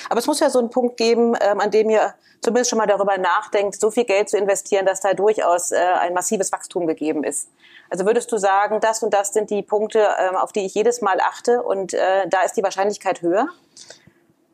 Aber 0.08 0.18
es 0.18 0.26
muss 0.26 0.40
ja 0.40 0.50
so 0.50 0.58
einen 0.58 0.70
Punkt 0.70 0.96
geben, 0.96 1.34
ähm, 1.40 1.60
an 1.60 1.70
dem 1.70 1.90
ihr 1.90 2.14
zumindest 2.40 2.70
schon 2.70 2.78
mal 2.78 2.86
darüber 2.86 3.18
nachdenkt, 3.18 3.78
so 3.80 3.90
viel 3.90 4.04
Geld 4.04 4.28
zu 4.28 4.38
investieren, 4.38 4.86
dass 4.86 5.00
da 5.00 5.14
durchaus 5.14 5.72
äh, 5.72 5.76
ein 5.76 6.14
massives 6.14 6.52
Wachstum 6.52 6.86
gegeben 6.86 7.22
ist. 7.22 7.50
Also 7.90 8.06
würdest 8.06 8.30
du 8.32 8.38
sagen, 8.38 8.80
das 8.80 9.02
und 9.02 9.12
das 9.12 9.32
sind 9.32 9.50
die 9.50 9.62
Punkte, 9.62 10.06
ähm, 10.18 10.36
auf 10.36 10.52
die 10.52 10.60
ich 10.60 10.74
jedes 10.74 11.00
Mal 11.00 11.20
achte 11.20 11.62
und 11.62 11.92
äh, 11.92 12.28
da 12.28 12.42
ist 12.42 12.56
die 12.56 12.62
Wahrscheinlichkeit 12.62 13.20
höher, 13.22 13.48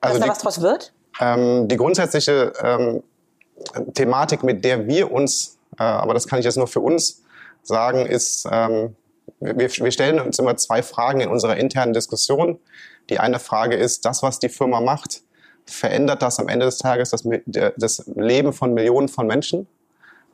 dass 0.01 0.13
also 0.13 0.23
da 0.23 0.29
was 0.29 0.39
draus 0.39 0.61
wird? 0.63 0.93
Ähm, 1.21 1.69
die 1.69 1.77
grundsätzliche 1.77 2.53
ähm, 2.63 3.03
Thematik, 3.95 4.43
mit 4.43 4.65
der 4.65 4.87
wir 4.87 5.13
uns, 5.13 5.59
äh, 5.79 5.83
aber 5.83 6.15
das 6.15 6.27
kann 6.27 6.39
ich 6.39 6.45
jetzt 6.45 6.57
nur 6.57 6.67
für 6.67 6.81
uns 6.81 7.23
sagen, 7.69 8.07
ist, 8.07 8.47
ähm, 8.51 8.97
wir, 9.41 9.71
wir 9.71 9.91
stellen 9.91 10.21
uns 10.21 10.39
immer 10.39 10.57
zwei 10.57 10.83
Fragen 10.83 11.21
in 11.21 11.29
unserer 11.29 11.57
internen 11.57 11.93
Diskussion. 11.93 12.59
Die 13.11 13.19
eine 13.19 13.39
Frage 13.39 13.77
ist, 13.77 14.05
das, 14.05 14.23
was 14.23 14.39
die 14.39 14.49
Firma 14.49 14.81
macht, 14.81 15.23
verändert 15.67 16.23
das 16.23 16.39
am 16.39 16.49
Ende 16.49 16.67
des 16.67 16.79
Tages 16.79 17.11
das, 17.11 17.25
das 17.77 18.05
Leben 18.15 18.53
von 18.53 18.73
Millionen 18.73 19.09
von 19.09 19.27
Menschen? 19.27 19.67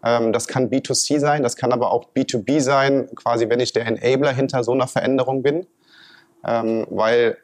Ähm, 0.04 0.32
das 0.32 0.48
kann 0.48 0.70
B2C 0.70 1.18
sein, 1.18 1.42
das 1.42 1.56
kann 1.56 1.72
aber 1.72 1.92
auch 1.92 2.08
B2B 2.14 2.60
sein, 2.60 3.08
quasi 3.14 3.48
wenn 3.48 3.60
ich 3.60 3.72
der 3.72 3.86
Enabler 3.86 4.32
hinter 4.32 4.64
so 4.64 4.72
einer 4.72 4.88
Veränderung 4.88 5.42
bin, 5.42 5.66
ähm, 6.44 6.86
weil 6.90 7.38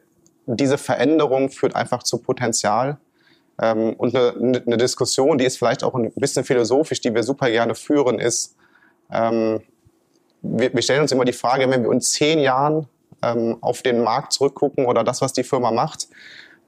diese 0.45 0.77
Veränderung 0.77 1.49
führt 1.49 1.75
einfach 1.75 2.03
zu 2.03 2.19
Potenzial 2.19 2.97
ähm, 3.61 3.93
und 3.93 4.15
eine, 4.15 4.61
eine, 4.65 4.77
Diskussion, 4.77 5.37
die 5.37 5.45
ist 5.45 5.57
vielleicht 5.57 5.83
auch 5.83 5.93
ein 5.95 6.11
bisschen 6.15 6.43
philosophisch, 6.43 7.01
die 7.01 7.13
wir 7.13 7.23
super 7.23 7.49
gerne 7.49 7.75
führen, 7.75 8.19
ist, 8.19 8.55
ähm, 9.11 9.61
wir, 10.41 10.73
wir, 10.73 10.81
stellen 10.81 11.01
uns 11.01 11.11
immer 11.11 11.25
die 11.25 11.33
Frage, 11.33 11.69
wenn 11.69 11.83
wir 11.83 11.91
in 11.91 12.01
zehn 12.01 12.39
Jahren 12.39 12.87
ähm, 13.21 13.57
auf 13.61 13.81
den 13.81 14.03
Markt 14.03 14.33
zurückgucken 14.33 14.85
oder 14.85 15.03
das, 15.03 15.21
was 15.21 15.33
die 15.33 15.43
Firma 15.43 15.71
macht, 15.71 16.07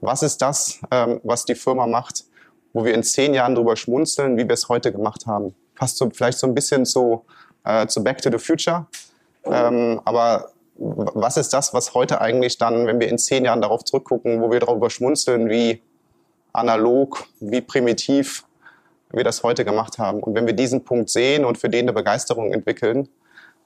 was 0.01 0.23
ist 0.23 0.41
das, 0.41 0.79
ähm, 0.91 1.21
was 1.23 1.45
die 1.45 1.55
Firma 1.55 1.87
macht, 1.87 2.25
wo 2.73 2.83
wir 2.83 2.93
in 2.93 3.03
zehn 3.03 3.33
Jahren 3.33 3.55
drüber 3.55 3.75
schmunzeln, 3.75 4.37
wie 4.37 4.47
wir 4.47 4.53
es 4.53 4.67
heute 4.67 4.91
gemacht 4.91 5.25
haben? 5.27 5.55
Passt 5.75 5.97
so, 5.97 6.09
vielleicht 6.09 6.39
so 6.39 6.47
ein 6.47 6.55
bisschen 6.55 6.85
zu, 6.85 7.25
äh, 7.63 7.87
zu 7.87 8.03
Back 8.03 8.21
to 8.21 8.29
the 8.31 8.37
Future. 8.37 8.87
Ähm, 9.45 10.01
aber 10.05 10.51
was 10.75 11.37
ist 11.37 11.53
das, 11.53 11.73
was 11.73 11.93
heute 11.93 12.21
eigentlich 12.21 12.57
dann, 12.57 12.87
wenn 12.87 12.99
wir 12.99 13.07
in 13.07 13.17
zehn 13.17 13.45
Jahren 13.45 13.61
darauf 13.61 13.83
zurückgucken, 13.83 14.41
wo 14.41 14.51
wir 14.51 14.59
darüber 14.59 14.89
schmunzeln, 14.89 15.49
wie 15.49 15.81
analog, 16.53 17.25
wie 17.39 17.61
primitiv 17.61 18.45
wir 19.11 19.23
das 19.23 19.43
heute 19.43 19.65
gemacht 19.65 19.99
haben. 19.99 20.21
Und 20.21 20.35
wenn 20.35 20.45
wir 20.45 20.53
diesen 20.53 20.83
Punkt 20.83 21.09
sehen 21.09 21.45
und 21.45 21.57
für 21.57 21.69
den 21.69 21.85
eine 21.85 21.93
Begeisterung 21.93 22.53
entwickeln, 22.53 23.09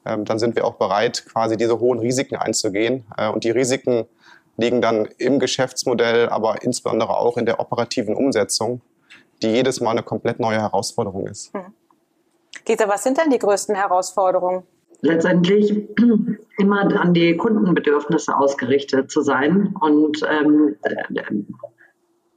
dann 0.06 0.40
sind 0.40 0.56
wir 0.56 0.66
auch 0.66 0.76
bereit, 0.76 1.26
quasi 1.26 1.58
diese 1.58 1.80
hohen 1.80 2.00
Risiken 2.00 2.36
einzugehen. 2.36 3.06
Äh, 3.18 3.30
und 3.30 3.44
die 3.44 3.52
Risiken 3.52 4.06
liegen 4.58 4.82
dann 4.82 5.08
im 5.18 5.40
Geschäftsmodell, 5.40 6.30
aber 6.30 6.64
insbesondere 6.64 7.18
auch 7.18 7.38
in 7.38 7.46
der 7.46 7.60
operativen 7.60 8.16
Umsetzung, 8.16 8.82
die 9.42 9.50
jedes 9.50 9.82
Mal 9.82 9.92
eine 9.92 10.04
komplett 10.04 10.40
neue 10.40 10.62
Herausforderung 10.62 11.28
ist. 11.28 11.54
Hm. 11.54 11.74
Gita, 12.64 12.88
was 12.88 13.04
sind 13.04 13.18
denn 13.18 13.30
die 13.30 13.40
größten 13.40 13.76
Herausforderungen? 13.76 14.64
Letztendlich 15.02 15.72
immer 16.58 16.82
an 17.00 17.14
die 17.14 17.36
Kundenbedürfnisse 17.36 18.36
ausgerichtet 18.36 19.12
zu 19.12 19.22
sein 19.22 19.76
und 19.82 20.22
ähm, 20.28 20.78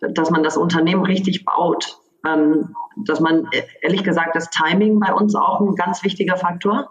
dass 0.00 0.30
man 0.30 0.42
das 0.42 0.56
Unternehmen 0.56 1.04
richtig 1.04 1.44
baut. 1.44 1.98
Ähm, 2.26 2.74
dass 3.06 3.20
man, 3.20 3.48
ehrlich 3.80 4.02
gesagt, 4.02 4.34
das 4.34 4.50
Timing 4.50 4.98
bei 4.98 5.12
uns 5.12 5.34
auch 5.34 5.60
ein 5.60 5.76
ganz 5.76 6.02
wichtiger 6.02 6.36
Faktor. 6.36 6.90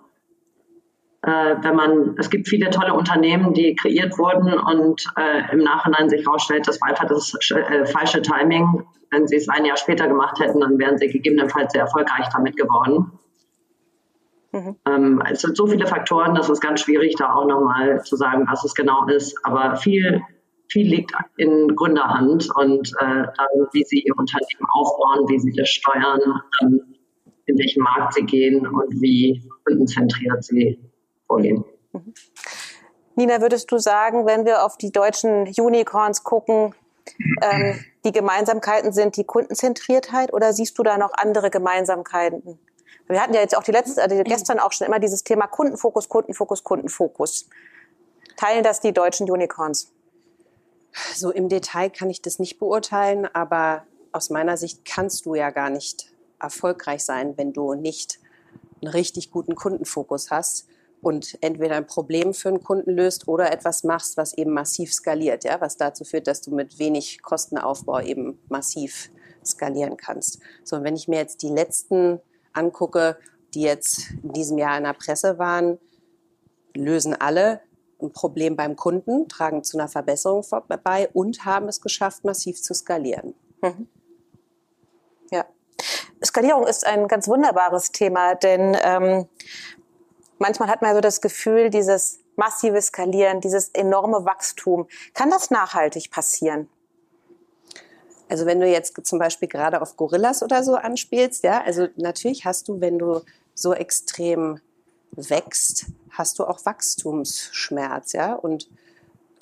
Äh, 1.24 1.56
wenn 1.62 1.76
man, 1.76 2.16
es 2.18 2.30
gibt 2.30 2.48
viele 2.48 2.70
tolle 2.70 2.94
Unternehmen, 2.94 3.54
die 3.54 3.76
kreiert 3.76 4.18
wurden 4.18 4.54
und 4.54 5.04
äh, 5.18 5.52
im 5.52 5.60
Nachhinein 5.60 6.10
sich 6.10 6.26
herausstellt, 6.26 6.68
das 6.68 6.80
war 6.80 6.90
einfach 6.90 7.08
das 7.08 7.34
äh, 7.52 7.86
falsche 7.86 8.22
Timing. 8.22 8.86
Wenn 9.10 9.28
sie 9.28 9.38
es 9.38 9.50
ein 9.50 9.66
Jahr 9.66 9.78
später 9.78 10.08
gemacht 10.08 10.40
hätten, 10.40 10.60
dann 10.60 10.78
wären 10.78 10.98
sie 10.98 11.08
gegebenenfalls 11.08 11.74
sehr 11.74 11.82
erfolgreich 11.82 12.28
damit 12.34 12.56
geworden. 12.56 13.12
Mhm. 14.52 14.76
Ähm, 14.86 15.24
es 15.30 15.42
sind 15.42 15.58
so 15.58 15.68
viele 15.68 15.88
Faktoren, 15.88 16.36
dass 16.36 16.50
es 16.50 16.60
ganz 16.60 16.82
schwierig, 16.82 17.16
da 17.18 17.34
auch 17.34 17.48
nochmal 17.48 18.04
zu 18.04 18.16
sagen, 18.16 18.46
was 18.50 18.64
es 18.64 18.76
genau 18.76 19.08
ist. 19.08 19.38
Aber 19.44 19.76
viel 19.76 20.22
viel 20.70 20.88
liegt 20.88 21.12
in 21.38 21.76
Gründerhand 21.76 22.50
und 22.56 22.90
äh, 23.00 23.24
dann, 23.38 23.68
wie 23.72 23.84
sie 23.86 24.02
ihr 24.02 24.18
Unternehmen 24.18 24.68
aufbauen, 24.74 25.30
wie 25.30 25.40
sie 25.40 25.54
das 25.54 25.70
steuern, 25.70 26.20
ähm, 26.62 26.82
in 27.46 27.58
welchen 27.58 27.84
Markt 27.84 28.14
sie 28.14 28.26
gehen 28.26 28.68
und 28.68 29.02
wie 29.02 29.42
kundenzentriert 29.66 30.44
sie 30.44 30.78
vorgehen. 31.28 31.64
Mhm. 31.94 32.14
Nina, 33.16 33.42
würdest 33.42 33.72
du 33.72 33.80
sagen, 33.80 34.26
wenn 34.26 34.46
wir 34.46 34.64
auf 34.64 34.78
die 34.78 34.92
deutschen 34.92 35.48
Unicorns 35.48 36.24
gucken, 36.24 36.76
ähm, 37.42 37.84
die 38.06 38.12
Gemeinsamkeiten 38.12 38.94
sind 38.94 39.18
die 39.18 39.24
Kundenzentriertheit 39.24 40.34
oder 40.34 40.54
siehst 40.54 40.78
du 40.78 40.84
da 40.84 40.98
noch 40.98 41.14
andere 41.14 41.50
Gemeinsamkeiten? 41.50 42.60
Wir 43.08 43.22
hatten 43.22 43.34
ja 43.34 43.42
jetzt 43.42 43.58
auch 43.58 43.64
die 43.64 43.72
letzte, 43.72 44.02
also 44.02 44.22
gestern 44.24 44.60
auch 44.60 44.72
schon 44.72 44.86
immer 44.86 45.00
dieses 45.00 45.24
Thema 45.24 45.48
Kundenfokus, 45.48 46.10
Kundenfokus, 46.10 46.64
Kundenfokus. 46.64 47.50
Teilen 48.36 48.64
das 48.64 48.82
die 48.82 48.94
deutschen 48.94 49.30
Unicorns? 49.32 49.92
So 51.16 51.32
im 51.32 51.50
Detail 51.50 51.90
kann 51.90 52.10
ich 52.10 52.22
das 52.22 52.38
nicht 52.38 52.60
beurteilen, 52.60 53.28
aber 53.34 53.84
aus 54.12 54.30
meiner 54.30 54.58
Sicht 54.58 54.86
kannst 54.86 55.26
du 55.26 55.36
ja 55.36 55.50
gar 55.50 55.70
nicht 55.70 56.12
erfolgreich 56.40 57.04
sein, 57.04 57.36
wenn 57.38 57.54
du 57.54 57.74
nicht 57.74 58.20
einen 58.82 58.92
richtig 58.92 59.32
guten 59.32 59.56
Kundenfokus 59.56 60.30
hast 60.30 60.68
und 61.02 61.38
entweder 61.42 61.76
ein 61.76 61.88
Problem 61.88 62.34
für 62.34 62.50
einen 62.50 62.64
Kunden 62.64 62.92
löst 62.92 63.28
oder 63.28 63.52
etwas 63.52 63.84
machst, 63.84 64.18
was 64.18 64.34
eben 64.34 64.52
massiv 64.52 64.94
skaliert, 64.94 65.44
ja, 65.44 65.62
was 65.62 65.78
dazu 65.78 66.04
führt, 66.04 66.28
dass 66.28 66.42
du 66.42 66.54
mit 66.54 66.80
wenig 66.80 67.22
Kostenaufbau 67.22 68.02
eben 68.02 68.40
massiv 68.50 69.12
skalieren 69.46 69.98
kannst. 69.98 70.40
So, 70.64 70.78
und 70.78 70.84
wenn 70.84 70.96
ich 70.96 71.08
mir 71.08 71.18
jetzt 71.18 71.42
die 71.42 71.50
letzten 71.50 72.20
angucke, 72.54 73.18
die 73.54 73.62
jetzt 73.62 74.12
in 74.24 74.34
diesem 74.34 74.58
Jahr 74.58 74.78
in 74.78 74.84
der 74.84 74.94
Presse 74.94 75.38
waren, 75.38 75.78
lösen 76.76 77.14
alle 77.14 77.62
ein 78.02 78.12
Problem 78.12 78.56
beim 78.56 78.76
Kunden, 78.76 79.28
tragen 79.28 79.64
zu 79.64 79.78
einer 79.78 79.88
Verbesserung 79.88 80.44
bei 80.84 81.10
und 81.14 81.46
haben 81.46 81.68
es 81.68 81.82
geschafft, 81.82 82.24
massiv 82.24 82.62
zu 82.62 82.74
skalieren. 82.74 83.34
Mhm. 83.62 83.88
Ja. 85.32 85.46
Skalierung 86.24 86.68
ist 86.68 86.86
ein 86.86 87.08
ganz 87.08 87.28
wunderbares 87.28 87.92
Thema, 87.92 88.36
denn 88.36 88.78
ähm, 88.82 89.28
manchmal 90.40 90.70
hat 90.70 90.82
man 90.82 90.96
so 90.96 91.02
das 91.02 91.22
Gefühl, 91.22 91.70
dieses 91.70 92.20
massive 92.36 92.82
Skalieren, 92.82 93.42
dieses 93.42 93.70
enorme 93.70 94.26
Wachstum, 94.26 94.88
kann 95.14 95.30
das 95.30 95.52
nachhaltig 95.52 96.12
passieren? 96.12 96.70
Also 98.30 98.46
wenn 98.46 98.60
du 98.60 98.68
jetzt 98.68 98.94
zum 99.06 99.20
Beispiel 99.20 99.48
gerade 99.48 99.82
auf 99.82 99.96
Gorillas 99.96 100.44
oder 100.44 100.64
so 100.64 100.76
anspielst, 100.76 101.44
ja, 101.44 101.62
also 101.64 101.88
natürlich 101.96 102.46
hast 102.46 102.68
du, 102.68 102.82
wenn 102.82 103.00
du 103.00 103.22
so 103.54 103.74
extrem 103.74 104.60
wächst, 105.12 105.88
hast 106.12 106.40
du 106.40 106.46
auch 106.46 106.66
Wachstumsschmerz, 106.66 108.14
ja. 108.14 108.34
Und 108.34 108.70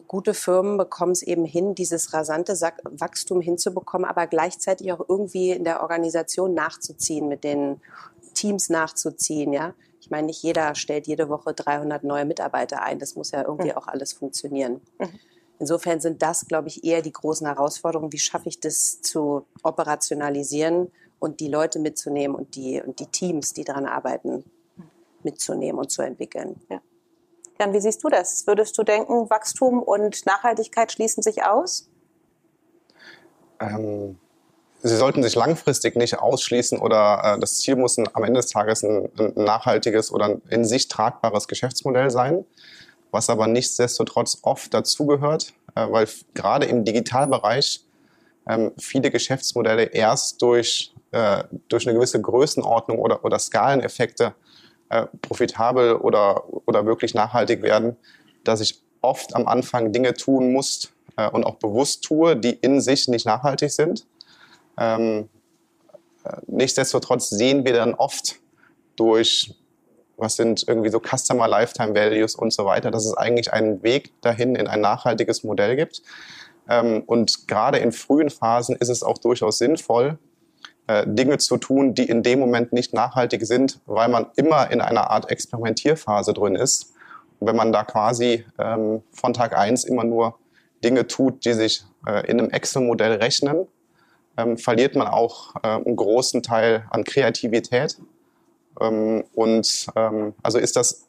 gute 0.08 0.34
Firmen 0.34 0.78
bekommen 0.78 1.14
es 1.14 1.24
eben 1.24 1.46
hin, 1.46 1.76
dieses 1.76 2.14
rasante 2.14 2.54
Wachstum 2.84 3.42
hinzubekommen, 3.42 4.08
aber 4.08 4.28
gleichzeitig 4.28 4.92
auch 4.94 5.04
irgendwie 5.08 5.52
in 5.52 5.64
der 5.64 5.82
Organisation 5.82 6.54
nachzuziehen, 6.54 7.28
mit 7.28 7.44
den 7.44 7.82
Teams 8.36 8.70
nachzuziehen, 8.70 9.52
ja. 9.52 9.74
Ich 10.06 10.12
meine, 10.12 10.28
nicht 10.28 10.44
jeder 10.44 10.76
stellt 10.76 11.08
jede 11.08 11.30
Woche 11.30 11.56
300 11.56 12.04
neue 12.04 12.26
Mitarbeiter 12.26 12.84
ein. 12.84 13.00
Das 13.00 13.16
muss 13.16 13.32
ja 13.32 13.42
irgendwie 13.42 13.72
mhm. 13.72 13.78
auch 13.78 13.88
alles 13.88 14.14
funktionieren. 14.14 14.80
Mhm. 15.00 15.20
Insofern 15.58 16.00
sind 16.00 16.22
das, 16.22 16.48
glaube 16.48 16.68
ich, 16.68 16.84
eher 16.84 17.02
die 17.02 17.12
großen 17.12 17.48
Herausforderungen. 17.48 18.14
Wie 18.14 18.20
schaffe 18.20 18.48
ich 18.48 18.60
das 18.60 19.02
zu 19.02 19.48
operationalisieren 19.64 20.92
und 21.18 21.40
die 21.40 21.48
Leute 21.48 21.80
mitzunehmen 21.80 22.36
und 22.36 22.56
die, 22.56 22.84
und 22.84 23.00
die 23.00 23.08
Teams, 23.08 23.54
die 23.54 23.64
daran 23.64 23.88
arbeiten, 23.88 24.44
mitzunehmen 25.24 25.80
und 25.80 25.90
zu 25.90 26.04
entwickeln. 26.04 26.62
Ja. 26.70 26.82
Jan, 27.60 27.74
wie 27.74 27.82
siehst 27.82 28.04
du 28.04 28.10
das? 28.10 28.46
Würdest 28.46 28.78
du 28.78 28.84
denken, 28.84 29.28
Wachstum 29.32 29.82
und 29.82 30.24
Nachhaltigkeit 30.28 30.92
schließen 30.92 31.24
sich 31.24 31.46
aus? 31.46 31.90
Ähm, 33.60 34.20
sie 34.86 34.98
sollten 34.98 35.24
sich 35.24 35.36
langfristig 35.36 35.96
nicht 35.96 36.20
ausschließen 36.20 36.78
oder 36.80 37.22
äh, 37.24 37.40
das 37.40 37.60
Ziel 37.60 37.76
muss 37.76 37.98
ein, 37.98 38.08
am 38.14 38.24
Ende 38.24 38.40
des 38.40 38.50
Tages 38.50 38.84
ein, 38.84 39.10
ein, 39.18 39.34
nachhaltiges 39.36 40.12
oder 40.12 40.26
ein 40.26 40.42
in 40.50 40.64
sich 40.64 40.88
tragbares 40.88 41.48
Geschäftsmodell 41.48 42.12
sein, 42.12 42.46
was 43.12 43.30
aber 43.30 43.48
nichtsdestotrotz 43.48 44.40
oft 44.44 44.74
dazugehört, 44.74 45.54
äh, 45.76 45.88
weil 45.90 46.08
gerade 46.36 46.68
im 46.68 46.86
Digitalbereich 46.86 47.82
ähm, 48.48 48.74
viele 48.78 49.10
Geschäftsmodelle 49.10 49.86
erst 49.86 50.42
durch, 50.44 50.94
äh, 51.12 51.44
durch 51.68 51.88
eine 51.88 51.96
gewisse 51.96 52.22
Größenordnung 52.22 53.00
oder, 53.00 53.26
oder 53.26 53.40
Skaleneffekte 53.40 54.36
äh, 54.90 55.08
profitabel 55.24 55.96
oder, 55.96 56.44
oder 56.68 56.86
wirklich 56.86 57.16
nachhaltig 57.16 57.64
werden, 57.64 57.96
dass 58.44 58.62
ich 58.62 58.84
oft 59.02 59.36
am 59.36 59.48
Anfang 59.48 59.92
Dinge 59.92 60.14
tun 60.14 60.54
muss 60.54 60.92
äh, 61.18 61.28
und 61.28 61.44
auch 61.44 61.56
bewusst 61.56 62.04
tue, 62.04 62.36
die 62.36 62.52
in 62.52 62.82
sich 62.82 63.08
nicht 63.08 63.26
nachhaltig 63.26 63.72
sind. 63.72 64.06
Ähm, 64.78 65.30
äh, 66.24 66.38
nichtsdestotrotz 66.48 67.30
sehen 67.30 67.66
wir 67.66 67.74
dann 67.74 67.94
oft 67.94 68.40
durch, 68.96 69.56
was 70.18 70.36
sind 70.36 70.66
irgendwie 70.68 70.90
so 70.90 71.00
Customer 71.00 71.48
Lifetime 71.48 71.94
Values 71.96 72.36
und 72.36 72.54
so 72.54 72.66
weiter, 72.66 72.92
dass 72.92 73.06
es 73.06 73.14
eigentlich 73.16 73.52
einen 73.54 73.84
Weg 73.84 74.14
dahin 74.22 74.56
in 74.56 74.68
ein 74.68 74.82
nachhaltiges 74.82 75.44
Modell 75.44 75.76
gibt. 75.76 76.02
Ähm, 76.70 77.04
und 77.06 77.48
gerade 77.48 77.78
in 77.78 77.92
frühen 77.92 78.30
Phasen 78.30 78.76
ist 78.76 78.90
es 78.90 79.04
auch 79.04 79.18
durchaus 79.18 79.58
sinnvoll, 79.58 80.18
äh, 80.88 81.06
Dinge 81.08 81.38
zu 81.38 81.58
tun, 81.58 81.94
die 81.94 82.06
in 82.06 82.24
dem 82.24 82.40
Moment 82.40 82.74
nicht 82.74 82.94
nachhaltig 82.94 83.46
sind, 83.46 83.80
weil 83.86 84.10
man 84.10 84.28
immer 84.36 84.72
in 84.72 84.82
einer 84.82 85.10
Art 85.10 85.30
Experimentierphase 85.30 86.34
drin 86.34 86.56
ist. 86.56 86.94
Und 87.40 87.48
wenn 87.48 87.56
man 87.56 87.72
da 87.72 87.84
quasi 87.84 88.46
ähm, 88.60 89.04
von 89.12 89.34
Tag 89.34 89.58
eins 89.58 89.84
immer 89.84 90.04
nur 90.04 90.38
Dinge 90.84 91.08
tut, 91.08 91.44
die 91.46 91.54
sich 91.54 91.84
äh, 92.08 92.26
in 92.30 92.40
einem 92.40 92.52
Excel-Modell 92.52 93.14
rechnen, 93.14 93.68
ähm, 94.38 94.58
verliert 94.58 94.96
man 94.96 95.08
auch 95.08 95.56
äh, 95.64 95.68
einen 95.68 95.96
großen 95.96 96.44
Teil 96.44 96.86
an 96.90 97.04
Kreativität. 97.04 97.98
Ähm, 98.80 99.24
und 99.34 99.88
ähm, 99.96 100.34
also 100.44 100.58
ist 100.58 100.76
das, 100.76 101.08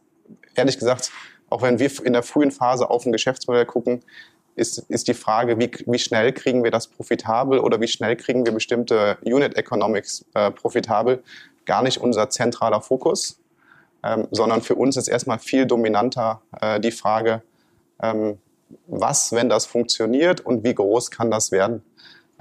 ehrlich 0.54 0.78
gesagt, 0.78 1.10
auch 1.48 1.62
wenn 1.62 1.78
wir 1.78 1.90
in 2.04 2.12
der 2.12 2.22
frühen 2.22 2.50
Phase 2.50 2.90
auf 2.90 3.06
ein 3.06 3.12
Geschäftsmodell 3.12 3.66
gucken, 3.66 4.02
ist, 4.56 4.78
ist 4.88 5.06
die 5.08 5.14
Frage, 5.14 5.58
wie, 5.58 5.70
wie 5.86 5.98
schnell 5.98 6.32
kriegen 6.32 6.64
wir 6.64 6.70
das 6.70 6.88
profitabel 6.88 7.60
oder 7.60 7.80
wie 7.80 7.88
schnell 7.88 8.16
kriegen 8.16 8.44
wir 8.46 8.52
bestimmte 8.52 9.18
Unit 9.22 9.56
Economics 9.56 10.24
äh, 10.34 10.50
profitabel, 10.50 11.22
gar 11.66 11.82
nicht 11.82 11.98
unser 11.98 12.30
zentraler 12.30 12.80
Fokus, 12.80 13.38
ähm, 14.02 14.28
sondern 14.30 14.62
für 14.62 14.74
uns 14.74 14.96
ist 14.96 15.08
erstmal 15.08 15.38
viel 15.38 15.66
dominanter 15.66 16.40
äh, 16.60 16.80
die 16.80 16.90
Frage, 16.90 17.42
ähm, 18.02 18.38
was, 18.86 19.32
wenn 19.32 19.48
das 19.48 19.66
funktioniert 19.66 20.40
und 20.40 20.64
wie 20.64 20.74
groß 20.74 21.10
kann 21.10 21.30
das 21.30 21.52
werden. 21.52 21.82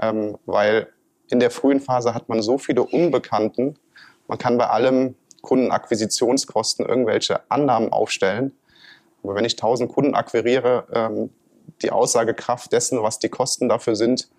Ähm, 0.01 0.37
weil 0.45 0.87
in 1.29 1.39
der 1.39 1.51
frühen 1.51 1.79
Phase 1.79 2.13
hat 2.13 2.29
man 2.29 2.41
so 2.41 2.57
viele 2.57 2.83
Unbekannten, 2.83 3.77
man 4.27 4.37
kann 4.37 4.57
bei 4.57 4.67
allem 4.67 5.15
Kundenakquisitionskosten 5.41 6.85
irgendwelche 6.85 7.39
Annahmen 7.49 7.91
aufstellen. 7.91 8.51
Aber 9.23 9.35
wenn 9.35 9.45
ich 9.45 9.53
1000 9.53 9.91
Kunden 9.91 10.15
akquiriere, 10.15 10.85
ähm, 10.91 11.29
die 11.81 11.91
Aussagekraft 11.91 12.71
dessen, 12.71 13.01
was 13.01 13.19
die 13.19 13.29
Kosten 13.29 13.69
dafür 13.69 13.95
sind, 13.95 14.29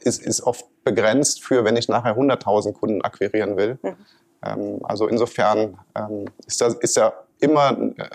ist, 0.00 0.22
ist 0.22 0.42
oft 0.42 0.64
begrenzt 0.84 1.42
für, 1.42 1.64
wenn 1.64 1.76
ich 1.76 1.88
nachher 1.88 2.16
100.000 2.16 2.72
Kunden 2.74 3.02
akquirieren 3.02 3.56
will. 3.56 3.78
Mhm. 3.82 3.96
Ähm, 4.42 4.78
also 4.82 5.08
insofern 5.08 5.78
ähm, 5.94 6.26
ist, 6.46 6.60
da, 6.60 6.66
ist 6.80 6.96
da 6.96 7.12
immer 7.40 7.76
äh, 7.96 8.08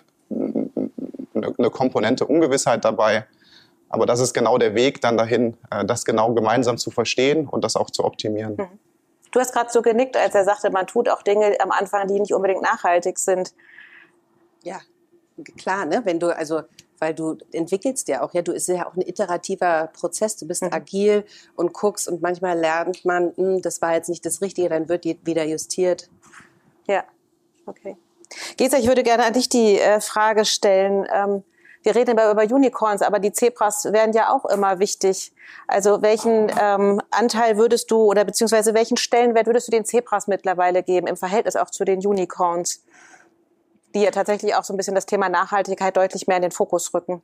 eine 1.58 1.70
Komponente 1.70 2.26
Ungewissheit 2.26 2.86
dabei. 2.86 3.26
Aber 3.92 4.06
das 4.06 4.22
ist 4.22 4.34
genau 4.34 4.58
der 4.58 4.74
Weg 4.74 5.02
dann 5.02 5.18
dahin, 5.18 5.58
äh, 5.70 5.86
das 5.86 6.06
genau 6.06 6.34
gemeinsam 6.34 6.78
zu 6.78 6.92
verstehen 6.92 7.48
und 7.48 7.64
das 7.64 7.76
auch 7.76 7.90
zu 7.90 8.04
optimieren. 8.04 8.56
Mhm. 8.56 8.80
Du 9.32 9.40
hast 9.40 9.54
gerade 9.54 9.70
so 9.70 9.82
genickt, 9.82 10.18
als 10.18 10.36
er 10.36 10.44
sagte, 10.44 10.72
man 10.72 10.88
tut 10.88 11.08
auch 11.10 11.22
Dinge 11.22 11.56
am 11.62 11.72
Anfang, 11.72 12.08
die 12.08 12.20
nicht 12.20 12.34
unbedingt 12.34 12.62
nachhaltig 12.62 13.18
sind. 13.18 13.54
Ja, 14.64 14.80
klar, 15.58 15.86
ne? 15.86 16.02
Wenn 16.04 16.20
du, 16.20 16.36
also 16.36 16.62
weil 17.00 17.16
du 17.16 17.38
entwickelst 17.52 18.08
ja 18.10 18.22
auch, 18.22 18.34
ja, 18.34 18.44
du 18.44 18.52
ist 18.52 18.68
ja 18.68 18.88
auch 18.88 18.96
ein 18.96 19.02
iterativer 19.02 19.90
Prozess, 19.94 20.38
du 20.38 20.48
bist 20.48 20.62
mhm. 20.62 20.72
agil 20.72 21.26
und 21.56 21.74
guckst 21.74 22.08
und 22.08 22.22
manchmal 22.22 22.58
lernt 22.58 23.04
man, 23.06 23.34
hm, 23.36 23.62
das 23.62 23.82
war 23.82 23.96
jetzt 23.96 24.08
nicht 24.08 24.26
das 24.26 24.42
Richtige, 24.42 24.70
dann 24.70 24.88
wird 24.88 25.04
die 25.04 25.20
wieder 25.24 25.44
justiert. 25.44 26.10
Ja, 26.88 27.04
okay. 27.66 27.98
Gesa, 28.56 28.78
ich 28.78 28.88
würde 28.88 29.04
gerne 29.04 29.26
an 29.26 29.34
dich 29.34 29.50
die 29.50 29.80
äh, 29.80 30.00
Frage 30.00 30.46
stellen. 30.46 31.08
Ähm, 31.12 31.44
wir 31.84 31.96
reden 31.96 32.12
immer 32.12 32.30
über 32.32 32.44
Unicorns, 32.44 33.02
aber 33.02 33.20
die 33.20 33.32
Zebras 33.32 33.86
werden 33.86 34.14
ja 34.14 34.32
auch 34.32 34.46
immer 34.46 34.80
wichtig. 34.80 35.34
Also 35.68 36.02
welchen 36.02 36.52
ähm, 36.62 37.02
Anteil 37.10 37.58
würdest 37.58 37.90
du 37.90 38.04
oder 38.04 38.24
beziehungsweise 38.24 38.74
welchen 38.74 38.98
Stellenwert 38.98 39.48
würdest 39.48 39.68
du 39.68 39.72
den 39.72 39.86
Zebras 39.86 40.28
mittlerweile 40.28 40.84
geben 40.84 41.08
im 41.08 41.18
Verhältnis 41.18 41.56
auch 41.56 41.70
zu 41.70 41.86
den 41.86 42.06
Unicorns? 42.06 42.84
die 43.94 44.02
ja 44.02 44.12
tatsächlich 44.12 44.56
auch 44.56 44.64
so 44.64 44.74
ein 44.74 44.78
bisschen 44.78 44.96
das 44.96 45.06
Thema 45.06 45.30
Nachhaltigkeit 45.30 45.96
deutlich 45.96 46.28
mehr 46.28 46.38
in 46.38 46.44
den 46.44 46.52
Fokus 46.52 46.94
rücken. 46.94 47.22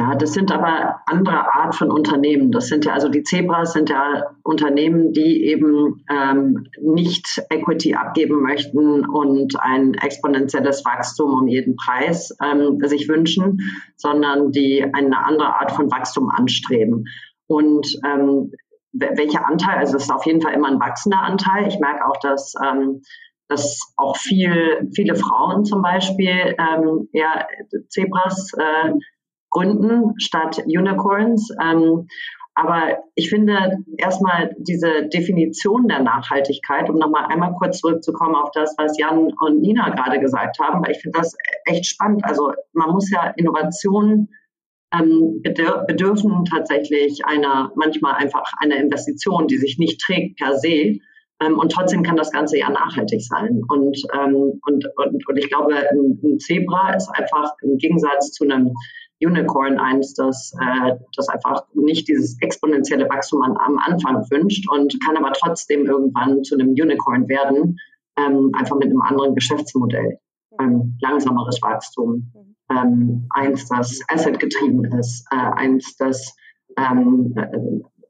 Ja, 0.00 0.14
das 0.14 0.32
sind 0.32 0.50
aber 0.50 1.02
andere 1.04 1.54
Art 1.54 1.74
von 1.74 1.90
Unternehmen. 1.90 2.52
Das 2.52 2.68
sind 2.68 2.86
ja 2.86 2.94
also 2.94 3.10
die 3.10 3.22
Zebras 3.22 3.74
sind 3.74 3.90
ja 3.90 4.30
Unternehmen, 4.42 5.12
die 5.12 5.44
eben 5.44 6.06
ähm, 6.08 6.66
nicht 6.80 7.42
Equity 7.50 7.94
abgeben 7.94 8.40
möchten 8.40 9.04
und 9.06 9.60
ein 9.60 9.92
exponentielles 9.92 10.86
Wachstum 10.86 11.34
um 11.34 11.48
jeden 11.48 11.76
Preis 11.76 12.34
ähm, 12.42 12.78
sich 12.82 13.10
wünschen, 13.10 13.58
sondern 13.96 14.52
die 14.52 14.82
eine 14.82 15.22
andere 15.22 15.60
Art 15.60 15.72
von 15.72 15.90
Wachstum 15.90 16.30
anstreben. 16.30 17.04
Und 17.46 17.94
ähm, 18.02 18.52
welcher 18.92 19.46
Anteil? 19.46 19.76
Also 19.80 19.98
es 19.98 20.04
ist 20.04 20.12
auf 20.12 20.24
jeden 20.24 20.40
Fall 20.40 20.54
immer 20.54 20.68
ein 20.68 20.80
wachsender 20.80 21.20
Anteil. 21.20 21.68
Ich 21.68 21.78
merke 21.78 22.06
auch, 22.06 22.16
dass 22.22 22.54
ähm, 22.64 23.02
dass 23.48 23.80
auch 23.96 24.16
viel, 24.16 24.88
viele 24.94 25.16
Frauen 25.16 25.64
zum 25.64 25.82
Beispiel 25.82 26.54
ähm, 26.56 27.08
eher 27.12 27.48
Zebras 27.88 28.52
äh, 28.56 28.92
gründen 29.50 30.14
statt 30.18 30.62
Unicorns. 30.66 31.50
Ähm, 31.62 32.06
aber 32.54 32.98
ich 33.14 33.30
finde 33.30 33.78
erstmal 33.96 34.54
diese 34.58 35.08
Definition 35.08 35.88
der 35.88 36.00
Nachhaltigkeit, 36.00 36.90
um 36.90 36.98
nochmal 36.98 37.26
einmal 37.26 37.54
kurz 37.54 37.78
zurückzukommen 37.78 38.34
auf 38.34 38.50
das, 38.52 38.74
was 38.76 38.98
Jan 38.98 39.32
und 39.40 39.60
Nina 39.60 39.88
gerade 39.90 40.20
gesagt 40.20 40.58
haben, 40.58 40.84
weil 40.84 40.92
ich 40.92 41.00
finde 41.00 41.18
das 41.18 41.34
echt 41.64 41.86
spannend. 41.86 42.24
Also 42.24 42.52
man 42.72 42.90
muss 42.90 43.10
ja 43.10 43.32
Innovationen 43.36 44.28
ähm, 44.92 45.40
bedürfen 45.42 46.44
tatsächlich 46.44 47.24
einer, 47.24 47.72
manchmal 47.76 48.14
einfach 48.14 48.52
einer 48.58 48.76
Investition, 48.76 49.46
die 49.46 49.56
sich 49.56 49.78
nicht 49.78 50.00
trägt 50.00 50.38
per 50.38 50.58
se. 50.58 50.98
Ähm, 51.40 51.58
und 51.58 51.72
trotzdem 51.72 52.02
kann 52.02 52.16
das 52.16 52.32
Ganze 52.32 52.58
ja 52.58 52.68
nachhaltig 52.68 53.22
sein. 53.22 53.62
Und, 53.68 53.96
ähm, 54.12 54.60
und, 54.66 54.84
und, 54.96 55.28
und 55.28 55.36
ich 55.36 55.48
glaube, 55.48 55.74
ein, 55.76 56.20
ein 56.22 56.38
Zebra 56.38 56.94
ist 56.94 57.08
einfach 57.08 57.52
im 57.62 57.78
Gegensatz 57.78 58.32
zu 58.32 58.44
einem 58.44 58.74
Unicorn 59.22 59.78
eins, 59.78 60.14
das, 60.14 60.52
äh, 60.60 60.96
das 61.16 61.28
einfach 61.28 61.64
nicht 61.74 62.08
dieses 62.08 62.40
exponentielle 62.40 63.08
Wachstum 63.08 63.42
an, 63.42 63.56
am 63.58 63.78
Anfang 63.78 64.24
wünscht 64.30 64.70
und 64.70 64.96
kann 65.04 65.16
aber 65.16 65.32
trotzdem 65.32 65.86
irgendwann 65.86 66.42
zu 66.42 66.54
einem 66.54 66.70
Unicorn 66.70 67.28
werden, 67.28 67.78
ähm, 68.16 68.50
einfach 68.54 68.76
mit 68.76 68.88
einem 68.88 69.02
anderen 69.02 69.34
Geschäftsmodell. 69.34 70.18
Ähm, 70.58 70.96
langsameres 71.00 71.60
Wachstum. 71.62 72.32
Ähm, 72.70 73.26
eins, 73.30 73.68
das 73.68 74.00
asset 74.08 74.38
getrieben 74.38 74.84
ist, 74.98 75.26
äh, 75.32 75.36
eins, 75.36 75.96
das 75.96 76.36
ähm, 76.78 77.34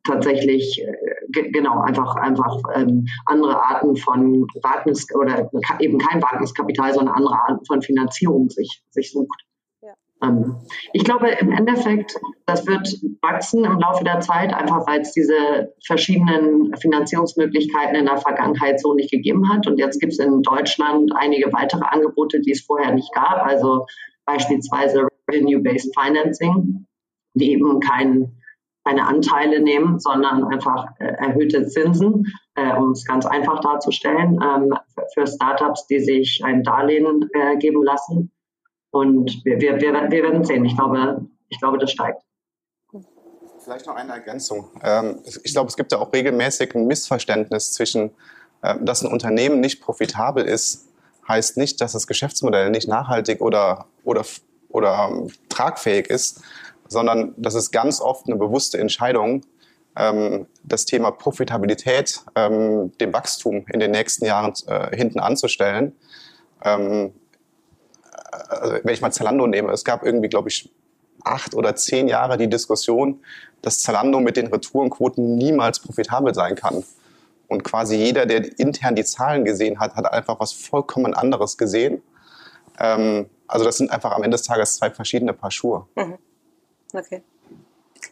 tatsächlich 0.04 0.82
äh, 0.82 1.50
genau 1.50 1.80
einfach 1.80 2.16
einfach 2.16 2.58
ähm, 2.74 3.06
andere 3.26 3.62
Arten 3.62 3.96
von 3.96 4.46
Wagnis 4.62 5.06
oder 5.14 5.50
eben 5.78 5.98
kein 5.98 6.22
Wagniskapital, 6.22 6.92
sondern 6.92 7.14
andere 7.14 7.34
Arten 7.34 7.64
von 7.64 7.82
Finanzierung 7.82 8.50
sich 8.50 8.82
sich 8.90 9.12
sucht. 9.12 9.44
Ähm, 10.22 10.56
ich 10.92 11.04
glaube 11.04 11.28
im 11.28 11.52
Endeffekt, 11.52 12.14
das 12.46 12.66
wird 12.66 12.88
wachsen 13.22 13.64
im 13.64 13.78
Laufe 13.78 14.04
der 14.04 14.20
Zeit, 14.20 14.52
einfach 14.52 14.86
weil 14.86 15.00
es 15.00 15.12
diese 15.12 15.72
verschiedenen 15.86 16.74
Finanzierungsmöglichkeiten 16.76 17.96
in 17.96 18.06
der 18.06 18.18
Vergangenheit 18.18 18.80
so 18.80 18.94
nicht 18.94 19.10
gegeben 19.10 19.48
hat. 19.52 19.66
Und 19.66 19.78
jetzt 19.78 20.00
gibt 20.00 20.12
es 20.12 20.18
in 20.18 20.42
Deutschland 20.42 21.12
einige 21.14 21.52
weitere 21.52 21.84
Angebote, 21.84 22.40
die 22.40 22.52
es 22.52 22.62
vorher 22.62 22.92
nicht 22.92 23.12
gab. 23.14 23.44
Also 23.44 23.86
beispielsweise 24.24 25.08
Revenue-Based 25.30 25.94
Financing, 25.98 26.86
die 27.34 27.52
eben 27.52 27.80
kein 27.80 28.36
keine 28.84 29.06
Anteile 29.06 29.60
nehmen, 29.60 29.98
sondern 29.98 30.44
einfach 30.44 30.86
äh, 30.98 31.04
erhöhte 31.04 31.66
Zinsen, 31.66 32.24
äh, 32.54 32.74
um 32.74 32.92
es 32.92 33.04
ganz 33.04 33.26
einfach 33.26 33.60
darzustellen, 33.60 34.40
ähm, 34.42 34.74
für 35.12 35.26
Startups, 35.26 35.86
die 35.86 36.00
sich 36.00 36.40
ein 36.44 36.62
Darlehen 36.62 37.28
äh, 37.34 37.56
geben 37.58 37.84
lassen. 37.84 38.32
Und 38.90 39.44
wir, 39.44 39.60
wir, 39.60 39.80
wir, 39.80 39.92
wir 39.92 40.22
werden 40.22 40.44
sehen. 40.44 40.64
Ich 40.64 40.76
glaube, 40.76 41.26
ich 41.48 41.58
glaube, 41.60 41.78
das 41.78 41.90
steigt. 41.90 42.22
Vielleicht 43.62 43.86
noch 43.86 43.94
eine 43.94 44.12
Ergänzung. 44.12 44.70
Ähm, 44.82 45.20
ich 45.44 45.52
glaube, 45.52 45.68
es 45.68 45.76
gibt 45.76 45.92
ja 45.92 45.98
auch 45.98 46.12
regelmäßig 46.12 46.74
ein 46.74 46.86
Missverständnis 46.86 47.72
zwischen, 47.72 48.10
äh, 48.62 48.76
dass 48.80 49.02
ein 49.02 49.12
Unternehmen 49.12 49.60
nicht 49.60 49.80
profitabel 49.82 50.44
ist, 50.44 50.88
heißt 51.28 51.56
nicht, 51.56 51.80
dass 51.80 51.92
das 51.92 52.06
Geschäftsmodell 52.06 52.70
nicht 52.70 52.88
nachhaltig 52.88 53.40
oder, 53.40 53.86
oder, 54.02 54.24
oder 54.70 55.08
ähm, 55.10 55.30
tragfähig 55.48 56.08
ist, 56.08 56.42
sondern 56.88 57.34
das 57.36 57.54
ist 57.54 57.70
ganz 57.70 58.00
oft 58.00 58.26
eine 58.26 58.36
bewusste 58.36 58.78
Entscheidung, 58.78 59.42
ähm, 59.96 60.46
das 60.64 60.86
Thema 60.86 61.10
Profitabilität, 61.10 62.22
ähm, 62.34 62.92
dem 62.98 63.12
Wachstum 63.12 63.66
in 63.72 63.78
den 63.78 63.90
nächsten 63.90 64.24
Jahren 64.24 64.52
äh, 64.66 64.96
hinten 64.96 65.20
anzustellen. 65.20 65.92
Also 68.50 68.74
wenn 68.82 68.94
ich 68.94 69.00
mal 69.00 69.12
Zalando 69.12 69.46
nehme, 69.46 69.72
es 69.72 69.84
gab 69.84 70.04
irgendwie, 70.04 70.28
glaube 70.28 70.48
ich, 70.48 70.70
acht 71.24 71.54
oder 71.54 71.76
zehn 71.76 72.08
Jahre 72.08 72.36
die 72.36 72.48
Diskussion, 72.48 73.22
dass 73.62 73.78
Zalando 73.80 74.20
mit 74.20 74.36
den 74.36 74.46
Retourenquoten 74.48 75.36
niemals 75.36 75.80
profitabel 75.80 76.34
sein 76.34 76.54
kann. 76.54 76.82
Und 77.48 77.64
quasi 77.64 77.96
jeder, 77.96 78.26
der 78.26 78.58
intern 78.58 78.94
die 78.94 79.04
Zahlen 79.04 79.44
gesehen 79.44 79.80
hat, 79.80 79.96
hat 79.96 80.10
einfach 80.12 80.38
was 80.40 80.52
vollkommen 80.52 81.14
anderes 81.14 81.58
gesehen. 81.58 82.02
Ähm, 82.78 83.28
also 83.46 83.64
das 83.64 83.76
sind 83.76 83.90
einfach 83.90 84.12
am 84.12 84.22
Ende 84.22 84.36
des 84.36 84.46
Tages 84.46 84.76
zwei 84.76 84.90
verschiedene 84.90 85.32
Paar 85.32 85.50
Schuhe. 85.50 85.86
Mhm. 85.96 86.18
Okay. 86.94 87.22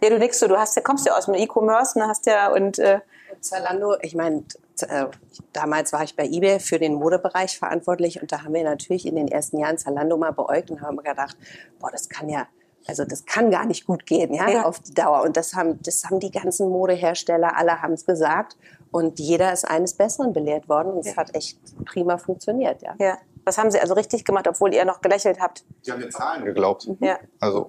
Ja, 0.03 0.11
du 0.11 0.19
nix 0.19 0.39
so, 0.39 0.49
du 0.49 0.57
hast 0.59 0.77
ja, 0.77 0.83
kommst 0.83 1.07
ja 1.07 1.17
aus 1.17 1.27
dem 1.27 1.35
E-Commerce, 1.35 1.99
ne, 1.99 2.07
hast 2.07 2.27
ja 2.27 2.53
und 2.53 2.79
äh 2.79 3.01
Zalando, 3.41 3.97
ich 4.03 4.15
meine, 4.15 4.45
äh, 4.83 5.07
damals 5.53 5.93
war 5.93 6.05
ich 6.05 6.17
bei 6.17 6.27
eBay 6.27 6.61
für 6.61 6.79
den 6.79 6.95
Modebereich 6.95 7.59
verantwortlich 7.59 8.21
und 8.21 8.33
da 8.33 8.43
haben 8.43 8.55
wir 8.55 8.65
natürlich 8.65 9.07
in 9.07 9.17
den 9.17 9.29
ersten 9.29 9.59
Jahren 9.59 9.79
Zalando 9.79 10.17
mal 10.17 10.33
beäugt 10.33 10.71
und 10.71 10.81
haben 10.81 10.97
gedacht, 10.97 11.37
boah, 11.79 11.91
das 11.91 12.09
kann 12.09 12.29
ja 12.29 12.47
also 12.89 13.05
das 13.05 13.27
kann 13.27 13.51
gar 13.51 13.67
nicht 13.67 13.87
gut 13.87 14.07
gehen, 14.07 14.33
ja, 14.33 14.49
ja. 14.49 14.65
auf 14.65 14.81
die 14.81 14.95
Dauer. 14.95 15.23
Und 15.23 15.37
das 15.37 15.55
haben, 15.55 15.79
das 15.83 16.05
haben 16.05 16.21
die 16.21 16.31
ganzen 16.31 16.71
Modehersteller, 16.71 17.55
alle 17.55 17.83
haben 17.83 17.93
es 17.93 18.07
gesagt. 18.07 18.57
Und 18.91 19.19
jeder 19.19 19.53
ist 19.53 19.69
eines 19.69 19.93
Besseren 19.93 20.33
belehrt 20.33 20.71
worden. 20.71 20.93
Und 20.93 21.07
es 21.07 21.15
hat 21.15 21.35
echt 21.35 21.59
prima 21.85 22.17
funktioniert, 22.17 22.81
ja. 22.81 22.95
ja. 22.99 23.19
Was 23.45 23.59
haben 23.59 23.71
Sie 23.71 23.79
also 23.79 23.93
richtig 23.93 24.25
gemacht, 24.25 24.49
obwohl 24.49 24.73
ihr 24.73 24.87
noch 24.87 25.03
gelächelt 25.03 25.39
habt? 25.39 25.65
Sie 25.83 25.93
haben 25.93 26.01
den 26.01 26.11
Zahlen 26.11 26.47
geglaubt. 26.47 26.89
Ja. 27.01 27.19
Also. 27.41 27.69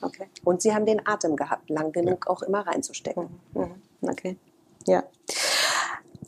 Okay. 0.00 0.28
Und 0.44 0.62
Sie 0.62 0.72
haben 0.72 0.86
den 0.86 1.04
Atem 1.06 1.34
gehabt, 1.34 1.68
lang 1.68 1.90
genug 1.90 2.24
ja. 2.26 2.30
auch 2.30 2.42
immer 2.42 2.66
reinzustecken. 2.66 3.40
Mhm. 3.54 3.82
Okay. 4.08 4.36
Ja. 4.86 5.02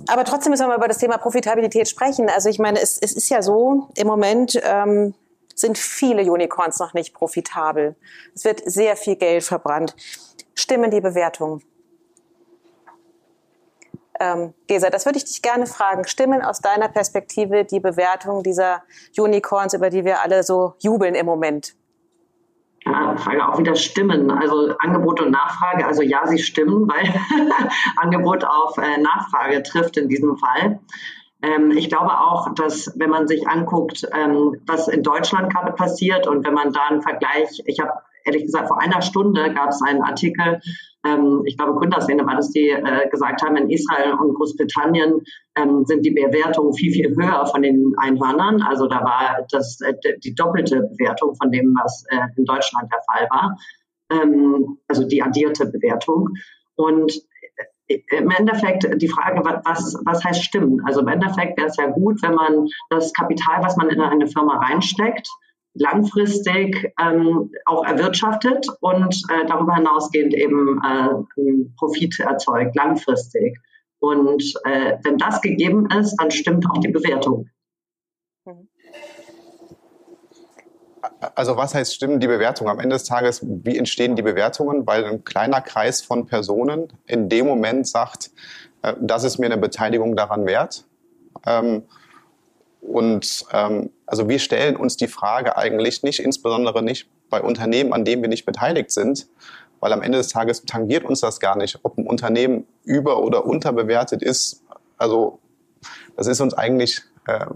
Aber 0.08 0.24
trotzdem 0.24 0.50
müssen 0.50 0.64
wir 0.64 0.68
mal 0.68 0.76
über 0.76 0.88
das 0.88 0.98
Thema 0.98 1.18
Profitabilität 1.18 1.88
sprechen. 1.88 2.28
Also 2.28 2.48
ich 2.48 2.58
meine, 2.58 2.80
es, 2.80 2.98
es 3.00 3.12
ist 3.12 3.28
ja 3.28 3.42
so, 3.42 3.88
im 3.96 4.06
Moment 4.06 4.60
ähm, 4.62 5.14
sind 5.54 5.78
viele 5.78 6.22
Unicorns 6.30 6.78
noch 6.78 6.94
nicht 6.94 7.14
profitabel. 7.14 7.96
Es 8.34 8.44
wird 8.44 8.62
sehr 8.64 8.96
viel 8.96 9.16
Geld 9.16 9.44
verbrannt. 9.44 9.94
Stimmen 10.54 10.90
die 10.90 11.00
Bewertungen? 11.00 11.62
Ähm, 14.20 14.54
Gesa, 14.66 14.90
das 14.90 15.06
würde 15.06 15.18
ich 15.18 15.24
dich 15.24 15.42
gerne 15.42 15.66
fragen. 15.66 16.06
Stimmen 16.06 16.42
aus 16.42 16.60
deiner 16.60 16.88
Perspektive 16.88 17.64
die 17.64 17.80
Bewertungen 17.80 18.42
dieser 18.42 18.82
Unicorns, 19.16 19.74
über 19.74 19.90
die 19.90 20.04
wir 20.04 20.22
alle 20.22 20.42
so 20.42 20.74
jubeln 20.78 21.14
im 21.14 21.26
Moment? 21.26 21.74
Ja, 22.86 23.16
Frage 23.16 23.48
auch 23.48 23.58
wieder 23.58 23.76
Stimmen. 23.76 24.30
Also 24.30 24.74
Angebot 24.78 25.20
und 25.20 25.30
Nachfrage. 25.30 25.86
Also 25.86 26.02
ja, 26.02 26.26
sie 26.26 26.38
stimmen, 26.38 26.88
weil 26.88 27.04
Angebot 27.96 28.44
auf 28.44 28.76
äh, 28.78 29.00
Nachfrage 29.00 29.62
trifft 29.62 29.96
in 29.96 30.08
diesem 30.08 30.36
Fall. 30.36 30.80
Ähm, 31.42 31.70
ich 31.70 31.88
glaube 31.88 32.18
auch, 32.18 32.54
dass 32.54 32.92
wenn 32.96 33.10
man 33.10 33.26
sich 33.26 33.48
anguckt, 33.48 34.06
ähm, 34.12 34.60
was 34.66 34.88
in 34.88 35.02
Deutschland 35.02 35.52
gerade 35.52 35.72
passiert 35.72 36.26
und 36.26 36.44
wenn 36.46 36.54
man 36.54 36.72
da 36.72 36.86
einen 36.88 37.02
Vergleich, 37.02 37.62
ich 37.66 37.80
habe 37.80 37.92
ehrlich 38.24 38.44
gesagt 38.44 38.68
vor 38.68 38.80
einer 38.80 39.02
Stunde 39.02 39.52
gab 39.52 39.70
es 39.70 39.80
einen 39.82 40.02
Artikel, 40.02 40.60
ähm, 41.04 41.42
ich 41.44 41.56
glaube 41.56 41.74
Gründerszene 41.74 42.26
war 42.26 42.36
das, 42.36 42.50
die 42.50 42.70
äh, 42.70 43.08
gesagt 43.10 43.42
haben, 43.42 43.56
in 43.56 43.70
Israel 43.70 44.14
und 44.14 44.34
Großbritannien 44.34 45.20
ähm, 45.56 45.84
sind 45.84 46.04
die 46.04 46.10
Bewertungen 46.10 46.72
viel, 46.72 46.92
viel 46.92 47.14
höher 47.14 47.46
von 47.46 47.62
den 47.62 47.94
Einhörnern. 47.98 48.62
Also 48.62 48.86
da 48.86 49.04
war 49.04 49.46
das 49.50 49.80
äh, 49.82 49.94
die 50.22 50.34
doppelte 50.34 50.88
Bewertung 50.96 51.34
von 51.36 51.50
dem, 51.50 51.74
was 51.80 52.04
äh, 52.08 52.20
in 52.36 52.44
Deutschland 52.44 52.90
der 52.90 53.00
Fall 53.06 53.28
war. 53.30 53.56
Ähm, 54.10 54.78
also 54.88 55.06
die 55.06 55.22
addierte 55.22 55.66
Bewertung. 55.66 56.30
Und 56.76 57.12
im 57.86 58.30
Endeffekt 58.30 58.86
die 58.96 59.08
Frage, 59.08 59.42
was, 59.44 59.94
was 60.06 60.24
heißt 60.24 60.42
stimmen? 60.42 60.80
Also 60.86 61.00
im 61.00 61.08
Endeffekt 61.08 61.58
wäre 61.58 61.68
es 61.68 61.76
ja 61.76 61.86
gut, 61.86 62.22
wenn 62.22 62.34
man 62.34 62.66
das 62.88 63.12
Kapital, 63.12 63.62
was 63.62 63.76
man 63.76 63.90
in 63.90 64.00
eine 64.00 64.26
Firma 64.26 64.56
reinsteckt, 64.56 65.28
langfristig 65.74 66.92
ähm, 67.00 67.50
auch 67.66 67.84
erwirtschaftet 67.84 68.66
und 68.80 69.14
äh, 69.30 69.46
darüber 69.46 69.74
hinausgehend 69.74 70.34
eben 70.34 70.80
äh, 70.82 71.68
Profit 71.76 72.20
erzeugt, 72.20 72.76
langfristig. 72.76 73.58
Und 73.98 74.42
äh, 74.64 74.98
wenn 75.02 75.18
das 75.18 75.40
gegeben 75.40 75.88
ist, 75.90 76.16
dann 76.18 76.30
stimmt 76.30 76.66
auch 76.70 76.78
die 76.78 76.88
Bewertung. 76.88 77.48
Also 81.34 81.56
was 81.56 81.74
heißt 81.74 81.94
stimmen 81.94 82.20
die 82.20 82.26
Bewertungen? 82.26 82.70
Am 82.70 82.80
Ende 82.80 82.96
des 82.96 83.04
Tages, 83.04 83.40
wie 83.42 83.76
entstehen 83.76 84.16
die 84.16 84.22
Bewertungen? 84.22 84.86
Weil 84.86 85.04
ein 85.04 85.24
kleiner 85.24 85.60
Kreis 85.60 86.00
von 86.00 86.26
Personen 86.26 86.92
in 87.06 87.28
dem 87.28 87.46
Moment 87.46 87.86
sagt, 87.86 88.30
äh, 88.82 88.94
das 89.00 89.24
ist 89.24 89.38
mir 89.38 89.46
eine 89.46 89.58
Beteiligung 89.58 90.16
daran 90.16 90.46
wert. 90.46 90.84
Ähm, 91.46 91.84
und 92.86 93.44
ähm, 93.52 93.90
also 94.06 94.28
wir 94.28 94.38
stellen 94.38 94.76
uns 94.76 94.96
die 94.96 95.08
Frage 95.08 95.56
eigentlich 95.56 96.02
nicht, 96.02 96.20
insbesondere 96.20 96.82
nicht 96.82 97.08
bei 97.30 97.40
Unternehmen, 97.40 97.92
an 97.92 98.04
denen 98.04 98.22
wir 98.22 98.28
nicht 98.28 98.44
beteiligt 98.44 98.90
sind, 98.90 99.26
weil 99.80 99.92
am 99.92 100.02
Ende 100.02 100.18
des 100.18 100.28
Tages 100.28 100.64
tangiert 100.64 101.04
uns 101.04 101.20
das 101.20 101.40
gar 101.40 101.56
nicht, 101.56 101.78
ob 101.82 101.98
ein 101.98 102.06
Unternehmen 102.06 102.66
über- 102.84 103.22
oder 103.22 103.44
unterbewertet 103.46 104.22
ist. 104.22 104.62
Also 104.98 105.38
das 106.16 106.26
ist 106.26 106.40
uns 106.40 106.54
eigentlich 106.54 107.02
äh, 107.26 107.46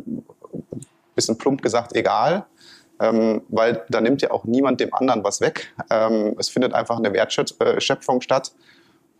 bisschen 1.14 1.38
plump 1.38 1.62
gesagt 1.62 1.94
egal 1.94 2.46
ähm, 3.00 3.42
weil 3.48 3.84
da 3.88 4.00
nimmt 4.00 4.22
ja 4.22 4.30
auch 4.30 4.44
niemand 4.44 4.80
dem 4.80 4.92
anderen 4.92 5.24
was 5.24 5.40
weg. 5.40 5.72
Ähm, 5.90 6.34
es 6.38 6.48
findet 6.48 6.74
einfach 6.74 6.98
eine 6.98 7.12
Wertschöpfung 7.12 8.20
statt 8.20 8.52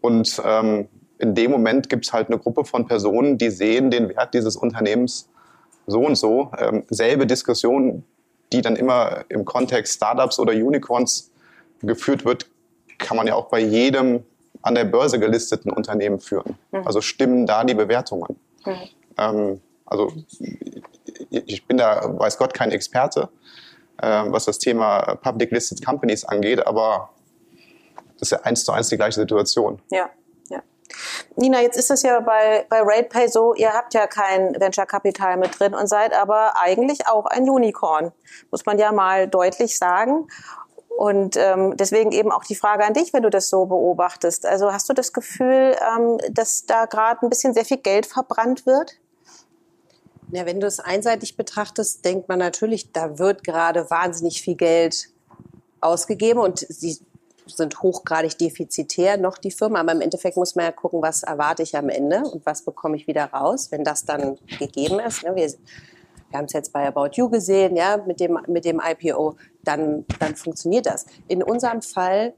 und 0.00 0.40
ähm, 0.44 0.88
in 1.18 1.34
dem 1.34 1.50
Moment 1.50 1.88
gibt 1.88 2.06
es 2.06 2.12
halt 2.12 2.28
eine 2.28 2.38
Gruppe 2.38 2.64
von 2.64 2.86
Personen, 2.86 3.38
die 3.38 3.50
sehen 3.50 3.90
den 3.90 4.08
Wert 4.08 4.34
dieses 4.34 4.56
Unternehmens 4.56 5.28
so 5.88 6.00
und 6.00 6.16
so. 6.16 6.52
Ähm, 6.58 6.84
selbe 6.88 7.26
Diskussion, 7.26 8.04
die 8.52 8.62
dann 8.62 8.76
immer 8.76 9.24
im 9.28 9.44
Kontext 9.44 9.94
Startups 9.94 10.38
oder 10.38 10.52
Unicorns 10.52 11.30
geführt 11.82 12.24
wird, 12.24 12.46
kann 12.98 13.16
man 13.16 13.26
ja 13.26 13.34
auch 13.34 13.48
bei 13.48 13.60
jedem 13.60 14.24
an 14.62 14.74
der 14.74 14.84
Börse 14.84 15.18
gelisteten 15.18 15.70
Unternehmen 15.70 16.20
führen. 16.20 16.56
Mhm. 16.72 16.86
Also 16.86 17.00
stimmen 17.00 17.46
da 17.46 17.64
die 17.64 17.74
Bewertungen. 17.74 18.38
Mhm. 18.64 18.76
Ähm, 19.16 19.60
also 19.86 20.12
ich 21.30 21.66
bin 21.66 21.78
da, 21.78 22.18
weiß 22.18 22.38
Gott, 22.38 22.54
kein 22.54 22.70
Experte, 22.70 23.28
äh, 23.98 24.24
was 24.26 24.44
das 24.44 24.58
Thema 24.58 25.16
Public 25.16 25.50
Listed 25.50 25.84
Companies 25.84 26.24
angeht, 26.24 26.66
aber 26.66 27.10
das 28.18 28.28
ist 28.28 28.30
ja 28.32 28.40
eins 28.42 28.64
zu 28.64 28.72
eins 28.72 28.88
die 28.88 28.96
gleiche 28.96 29.20
Situation. 29.20 29.80
Ja, 29.90 29.98
ja. 29.98 30.10
Nina, 31.36 31.60
jetzt 31.60 31.76
ist 31.76 31.90
es 31.90 32.02
ja 32.02 32.20
bei, 32.20 32.66
bei 32.68 32.80
RatePay 32.80 33.28
so, 33.28 33.54
ihr 33.54 33.72
habt 33.72 33.94
ja 33.94 34.06
kein 34.06 34.58
Venture 34.58 34.86
Capital 34.86 35.36
mit 35.36 35.58
drin 35.58 35.74
und 35.74 35.86
seid 35.86 36.14
aber 36.14 36.56
eigentlich 36.56 37.06
auch 37.06 37.26
ein 37.26 37.48
Unicorn, 37.48 38.12
muss 38.50 38.66
man 38.66 38.78
ja 38.78 38.92
mal 38.92 39.28
deutlich 39.28 39.78
sagen. 39.78 40.28
Und 40.88 41.36
ähm, 41.36 41.76
deswegen 41.76 42.10
eben 42.10 42.32
auch 42.32 42.42
die 42.42 42.56
Frage 42.56 42.84
an 42.84 42.92
dich, 42.92 43.12
wenn 43.12 43.22
du 43.22 43.30
das 43.30 43.48
so 43.48 43.66
beobachtest. 43.66 44.44
Also 44.44 44.72
hast 44.72 44.88
du 44.88 44.94
das 44.94 45.12
Gefühl, 45.12 45.76
ähm, 45.96 46.18
dass 46.32 46.66
da 46.66 46.86
gerade 46.86 47.24
ein 47.24 47.30
bisschen 47.30 47.54
sehr 47.54 47.64
viel 47.64 47.76
Geld 47.76 48.04
verbrannt 48.04 48.66
wird? 48.66 48.98
Ja, 50.32 50.44
wenn 50.44 50.58
du 50.58 50.66
es 50.66 50.80
einseitig 50.80 51.36
betrachtest, 51.36 52.04
denkt 52.04 52.28
man 52.28 52.40
natürlich, 52.40 52.90
da 52.90 53.18
wird 53.18 53.44
gerade 53.44 53.88
wahnsinnig 53.90 54.42
viel 54.42 54.56
Geld 54.56 55.08
ausgegeben 55.80 56.40
und 56.40 56.58
sie 56.68 56.98
sind 57.50 57.82
hochgradig 57.82 58.38
defizitär 58.38 59.16
noch 59.16 59.38
die 59.38 59.50
Firma. 59.50 59.80
Aber 59.80 59.92
im 59.92 60.00
Endeffekt 60.00 60.36
muss 60.36 60.54
man 60.54 60.66
ja 60.66 60.72
gucken, 60.72 61.02
was 61.02 61.22
erwarte 61.22 61.62
ich 61.62 61.76
am 61.76 61.88
Ende 61.88 62.22
und 62.22 62.44
was 62.46 62.62
bekomme 62.62 62.96
ich 62.96 63.06
wieder 63.06 63.24
raus, 63.26 63.70
wenn 63.70 63.84
das 63.84 64.04
dann 64.04 64.38
gegeben 64.58 65.00
ist. 65.00 65.24
Ne? 65.24 65.34
Wir, 65.34 65.48
wir 66.30 66.38
haben 66.38 66.46
es 66.46 66.52
jetzt 66.52 66.72
bei 66.72 66.86
About 66.86 67.10
You 67.14 67.28
gesehen, 67.28 67.76
ja, 67.76 67.96
mit 67.96 68.20
dem, 68.20 68.38
mit 68.46 68.64
dem 68.64 68.80
IPO, 68.84 69.36
dann, 69.64 70.04
dann 70.18 70.36
funktioniert 70.36 70.86
das. 70.86 71.06
In 71.26 71.42
unserem 71.42 71.82
Fall 71.82 72.34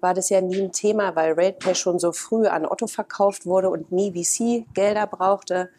war 0.00 0.14
das 0.14 0.28
ja 0.28 0.40
nie 0.40 0.60
ein 0.60 0.72
Thema, 0.72 1.16
weil 1.16 1.32
RatePay 1.32 1.74
schon 1.74 1.98
so 1.98 2.12
früh 2.12 2.46
an 2.46 2.66
Otto 2.66 2.86
verkauft 2.86 3.46
wurde 3.46 3.70
und 3.70 3.90
nie 3.90 4.12
VC-Gelder 4.12 5.06
brauchte. 5.06 5.70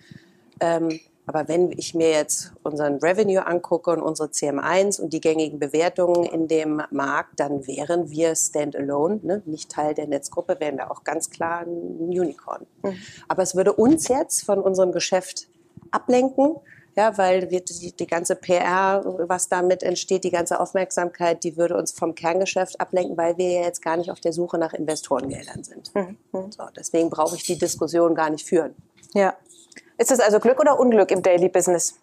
Ähm, 0.60 1.00
aber 1.28 1.48
wenn 1.48 1.72
ich 1.72 1.96
mir 1.96 2.12
jetzt 2.12 2.54
unseren 2.64 2.98
Revenue 2.98 3.46
angucke 3.46 3.92
und 3.92 4.02
unsere 4.02 4.30
CM1 4.30 5.02
und 5.02 5.12
die 5.12 5.22
gängigen 5.22 5.60
Bewertungen 5.60 6.26
in 6.26 6.48
dem 6.48 6.84
Markt, 6.92 7.40
dann 7.40 7.66
wären 7.68 8.10
wir 8.12 8.36
standalone, 8.36 9.20
ne? 9.24 9.42
nicht 9.46 9.72
Teil 9.72 9.96
der 9.96 10.08
Netzgruppe, 10.08 10.60
wären 10.60 10.78
wir 10.78 10.92
auch 10.92 11.04
ganz 11.04 11.30
klar 11.30 11.62
ein 11.62 12.10
Unicorn. 12.10 12.68
Mhm. 12.84 12.98
Aber 13.28 13.44
es 13.44 13.56
würde 13.56 13.74
uns 13.74 14.08
jetzt 14.08 14.44
von 14.44 14.60
unserem 14.60 14.92
Geschäft 14.92 15.48
ablenken, 15.92 16.58
ja, 16.96 17.18
weil 17.18 17.50
wir 17.52 17.60
die, 17.60 17.92
die 17.92 18.08
ganze 18.08 18.36
PR, 18.36 19.04
was 19.28 19.50
damit 19.50 19.84
entsteht, 19.84 20.24
die 20.24 20.32
ganze 20.32 20.60
Aufmerksamkeit, 20.60 21.44
die 21.44 21.58
würde 21.58 21.76
uns 21.76 21.92
vom 21.92 22.16
Kerngeschäft 22.16 22.80
ablenken, 22.80 23.18
weil 23.18 23.38
wir 23.38 23.52
ja 23.52 23.62
jetzt 23.64 23.82
gar 23.82 23.98
nicht 23.98 24.12
auf 24.12 24.22
der 24.22 24.32
Suche 24.32 24.58
nach 24.58 24.74
Investorengeldern 24.74 25.64
sind. 25.64 25.94
Mhm. 25.94 26.18
So, 26.32 26.64
deswegen 26.76 27.10
brauche 27.10 27.36
ich 27.36 27.44
die 27.44 27.58
Diskussion 27.58 28.16
gar 28.16 28.30
nicht 28.30 28.48
führen. 28.48 28.76
Ja. 29.14 29.34
Ist 29.98 30.12
es 30.12 30.20
also 30.20 30.40
Glück 30.40 30.60
oder 30.60 30.80
Unglück 30.80 31.12
im 31.12 31.22
Daily 31.22 31.50
Business? 31.50 31.96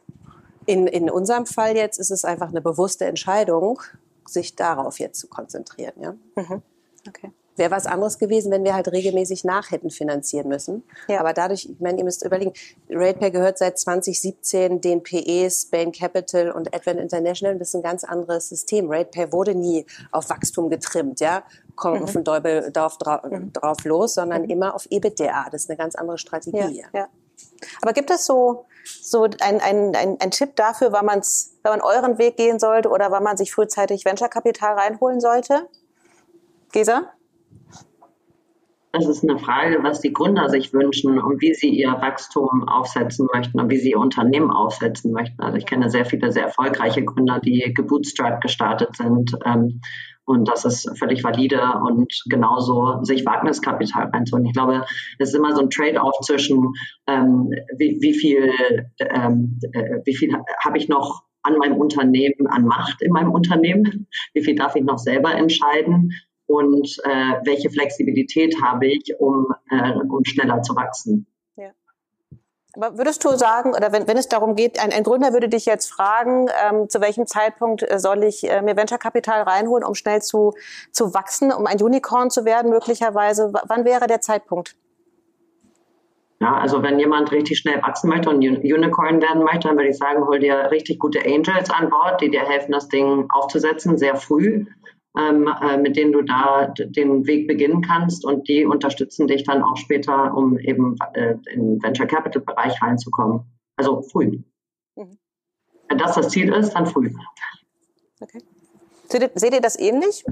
In, 0.67 0.87
in 0.87 1.11
unserem 1.11 1.47
Fall 1.47 1.77
jetzt 1.77 1.99
ist 1.99 2.11
es 2.11 2.25
einfach 2.25 2.49
eine 2.49 2.61
bewusste 2.61 3.05
Entscheidung, 3.05 3.81
sich 4.27 4.55
darauf 4.57 4.99
jetzt 4.99 5.19
zu 5.19 5.29
konzentrieren. 5.29 5.95
Ja? 6.01 6.15
Mhm. 6.37 6.63
Okay. 7.09 7.33
Wäre 7.57 7.71
was 7.71 7.87
anderes 7.87 8.19
gewesen, 8.19 8.51
wenn 8.51 8.65
wir 8.65 8.75
halt 8.75 8.89
regelmäßig 8.91 9.45
nach 9.45 9.71
hätten 9.71 9.91
finanzieren 9.91 10.49
müssen. 10.49 10.85
Ja. 11.09 11.21
Aber 11.21 11.35
dadurch, 11.35 11.67
ich 11.67 11.81
meine, 11.81 11.99
ihr 11.99 12.05
müsst 12.05 12.25
überlegen, 12.25 12.53
RatePay 12.89 13.31
gehört 13.31 13.59
seit 13.59 13.79
2017 13.79 14.81
den 14.81 15.03
PEs, 15.03 15.67
Bain 15.67 15.93
Capital 15.93 16.51
und 16.51 16.75
Advent 16.75 16.99
International. 16.99 17.59
Das 17.59 17.69
ist 17.69 17.75
ein 17.75 17.83
ganz 17.83 18.05
anderes 18.05 18.49
System. 18.49 18.91
RatePay 18.91 19.33
wurde 19.33 19.55
nie 19.55 19.85
auf 20.13 20.31
Wachstum 20.31 20.71
getrimmt, 20.71 21.21
ja. 21.21 21.43
Kommt 21.77 22.01
mhm. 22.01 22.09
von 22.09 22.25
Dorf 22.25 22.97
drauf, 22.97 23.23
mhm. 23.25 23.53
drauf 23.53 23.85
los, 23.85 24.15
sondern 24.15 24.43
mhm. 24.43 24.51
immer 24.51 24.75
auf 24.75 24.87
EBITDA. 24.91 25.49
Das 25.51 25.65
ist 25.65 25.71
eine 25.71 25.77
ganz 25.77 25.95
andere 25.95 26.17
Strategie. 26.17 26.81
Ja, 26.81 27.01
ja. 27.01 27.09
Aber 27.81 27.93
gibt 27.93 28.11
es 28.11 28.27
so, 28.27 28.67
so 28.85 29.25
ein, 29.25 29.61
ein, 29.61 29.95
ein, 29.95 30.17
ein 30.21 30.31
Tipp 30.31 30.57
dafür, 30.57 30.93
wann, 30.93 31.07
man's, 31.07 31.59
wann 31.63 31.79
man 31.79 31.81
euren 31.81 32.19
Weg 32.19 32.37
gehen 32.37 32.59
sollte 32.59 32.89
oder 32.89 33.11
wann 33.11 33.23
man 33.23 33.37
sich 33.37 33.53
frühzeitig 33.53 34.05
Venture-Kapital 34.05 34.75
reinholen 34.75 35.21
sollte? 35.21 35.69
Gesa? 36.73 37.13
Es 38.95 39.07
ist 39.07 39.23
eine 39.23 39.39
Frage, 39.39 39.83
was 39.83 40.03
die 40.03 40.13
Gründer 40.13 40.51
sich 40.51 40.75
wünschen 40.75 41.19
und 41.19 41.41
wie 41.41 41.55
sie 41.55 41.71
ihr 41.71 41.93
Wachstum 41.93 42.69
aufsetzen 42.69 43.27
möchten 43.33 43.59
und 43.59 43.71
wie 43.71 43.79
sie 43.79 43.93
ihr 43.93 43.99
Unternehmen 43.99 44.51
aufsetzen 44.51 45.13
möchten. 45.13 45.41
Also 45.41 45.57
ich 45.57 45.65
kenne 45.65 45.89
sehr 45.89 46.05
viele 46.05 46.31
sehr 46.31 46.45
erfolgreiche 46.45 47.03
Gründer, 47.03 47.41
die 47.41 47.73
gebootstrapped 47.75 48.43
gestartet 48.43 48.95
sind. 48.97 49.33
Ähm, 49.47 49.81
und 50.33 50.49
das 50.49 50.65
ist 50.65 50.91
völlig 50.99 51.23
valide 51.23 51.61
und 51.85 52.13
genauso 52.29 53.03
sich 53.03 53.25
Wagniskapital 53.25 54.07
reinzuholen. 54.07 54.47
Ich 54.47 54.55
glaube, 54.55 54.85
es 55.19 55.29
ist 55.29 55.35
immer 55.35 55.55
so 55.55 55.63
ein 55.63 55.71
Trade-off 55.71 56.17
zwischen, 56.23 56.73
ähm, 57.07 57.51
wie, 57.77 57.99
wie, 58.01 58.15
viel, 58.15 58.51
ähm, 58.99 59.59
äh, 59.73 60.01
wie 60.05 60.17
viel 60.17 60.35
habe 60.65 60.79
ich 60.79 60.89
noch 60.89 61.23
an 61.43 61.59
meinem 61.59 61.77
Unternehmen, 61.77 62.47
an 62.49 62.65
Macht 62.65 63.03
in 63.03 63.13
meinem 63.13 63.33
Unternehmen, 63.33 64.07
wie 64.33 64.43
viel 64.43 64.55
darf 64.55 64.77
ich 64.77 64.85
noch 64.85 64.99
selber 64.99 65.35
entscheiden 65.35 66.13
und 66.47 66.89
äh, 67.05 67.35
welche 67.45 67.71
Flexibilität 67.71 68.55
habe 68.63 68.87
ich, 68.87 69.15
um, 69.19 69.49
äh, 69.71 69.93
um 69.93 70.25
schneller 70.25 70.63
zu 70.63 70.75
wachsen. 70.77 71.27
Aber 72.75 72.97
würdest 72.97 73.25
du 73.25 73.37
sagen, 73.37 73.75
oder 73.75 73.93
wenn, 73.93 74.09
wenn 74.09 74.17
es 74.17 74.29
darum 74.29 74.57
geht, 74.57 74.83
ein, 74.83 74.93
ein 74.93 75.03
Gründer 75.03 75.33
würde 75.33 75.49
dich 75.49 75.67
jetzt 75.67 75.93
fragen, 75.93 76.49
ähm, 76.65 76.89
zu 76.89 77.01
welchem 77.01 77.27
Zeitpunkt 77.27 77.83
äh, 77.83 77.99
soll 77.99 78.25
ich 78.25 78.49
äh, 78.49 78.63
mir 78.63 78.77
Venture-Kapital 78.77 79.43
reinholen, 79.43 79.85
um 79.85 79.95
schnell 79.95 80.23
zu, 80.23 80.55
zu 80.91 81.13
wachsen, 81.13 81.53
um 81.53 81.67
ein 81.67 81.81
Unicorn 81.81 82.31
zu 82.31 82.45
werden 82.45 82.71
möglicherweise? 82.71 83.53
W 83.53 83.59
wann 83.67 83.85
wäre 83.85 84.07
der 84.07 84.21
Zeitpunkt? 84.23 84.77
Ja, 86.41 86.57
also 86.57 86.83
wenn 86.83 86.99
jemand 86.99 87.31
richtig 87.31 87.59
schnell 87.59 87.81
wachsen 87.83 88.09
möchte 88.09 88.31
und 88.31 88.39
Unicorn 88.39 89.23
werden 89.23 89.45
möchte, 89.45 89.69
dann 89.69 89.77
würde 89.77 89.91
ich 89.91 89.99
sagen, 89.99 90.27
hol 90.27 90.41
dir 90.41 90.71
richtig 90.71 90.99
gute 90.99 91.21
Angels 91.21 91.71
an 91.71 91.89
Bord, 91.89 92.21
die 92.21 92.31
dir 92.31 92.41
helfen, 92.41 92.73
das 92.73 92.89
Ding 92.89 93.27
aufzusetzen, 93.31 93.97
sehr 93.97 94.17
früh 94.17 94.67
ähm, 95.19 95.49
äh, 95.63 95.77
mit 95.77 95.97
denen 95.97 96.13
du 96.13 96.23
da 96.23 96.73
den 96.79 97.27
Weg 97.27 97.47
beginnen 97.47 97.83
kannst 97.83 98.25
und 98.25 98.49
die 98.49 98.65
unterstützen 98.65 99.27
dich 99.27 99.45
dann 99.45 99.63
auch 99.63 99.77
später, 99.77 100.35
um 100.35 100.59
eben 100.59 100.97
äh, 101.15 101.37
in 101.53 101.75
den 101.75 101.83
Venture 101.83 102.07
Capital 102.07 102.43
Bereich 102.43 102.81
reinzukommen. 102.81 103.41
Also 103.77 104.03
früh. 104.03 104.43
Mhm. 104.97 105.19
Wenn 105.89 105.99
das 105.99 106.15
das 106.15 106.29
Ziel 106.29 106.53
ist, 106.53 106.73
dann 106.73 106.87
früh. 106.87 107.13
Okay. 108.21 108.43
Seht 109.09 109.23
ihr, 109.23 109.31
seht 109.35 109.53
ihr 109.53 109.61
das 109.61 109.79
ähnlich? 109.79 110.25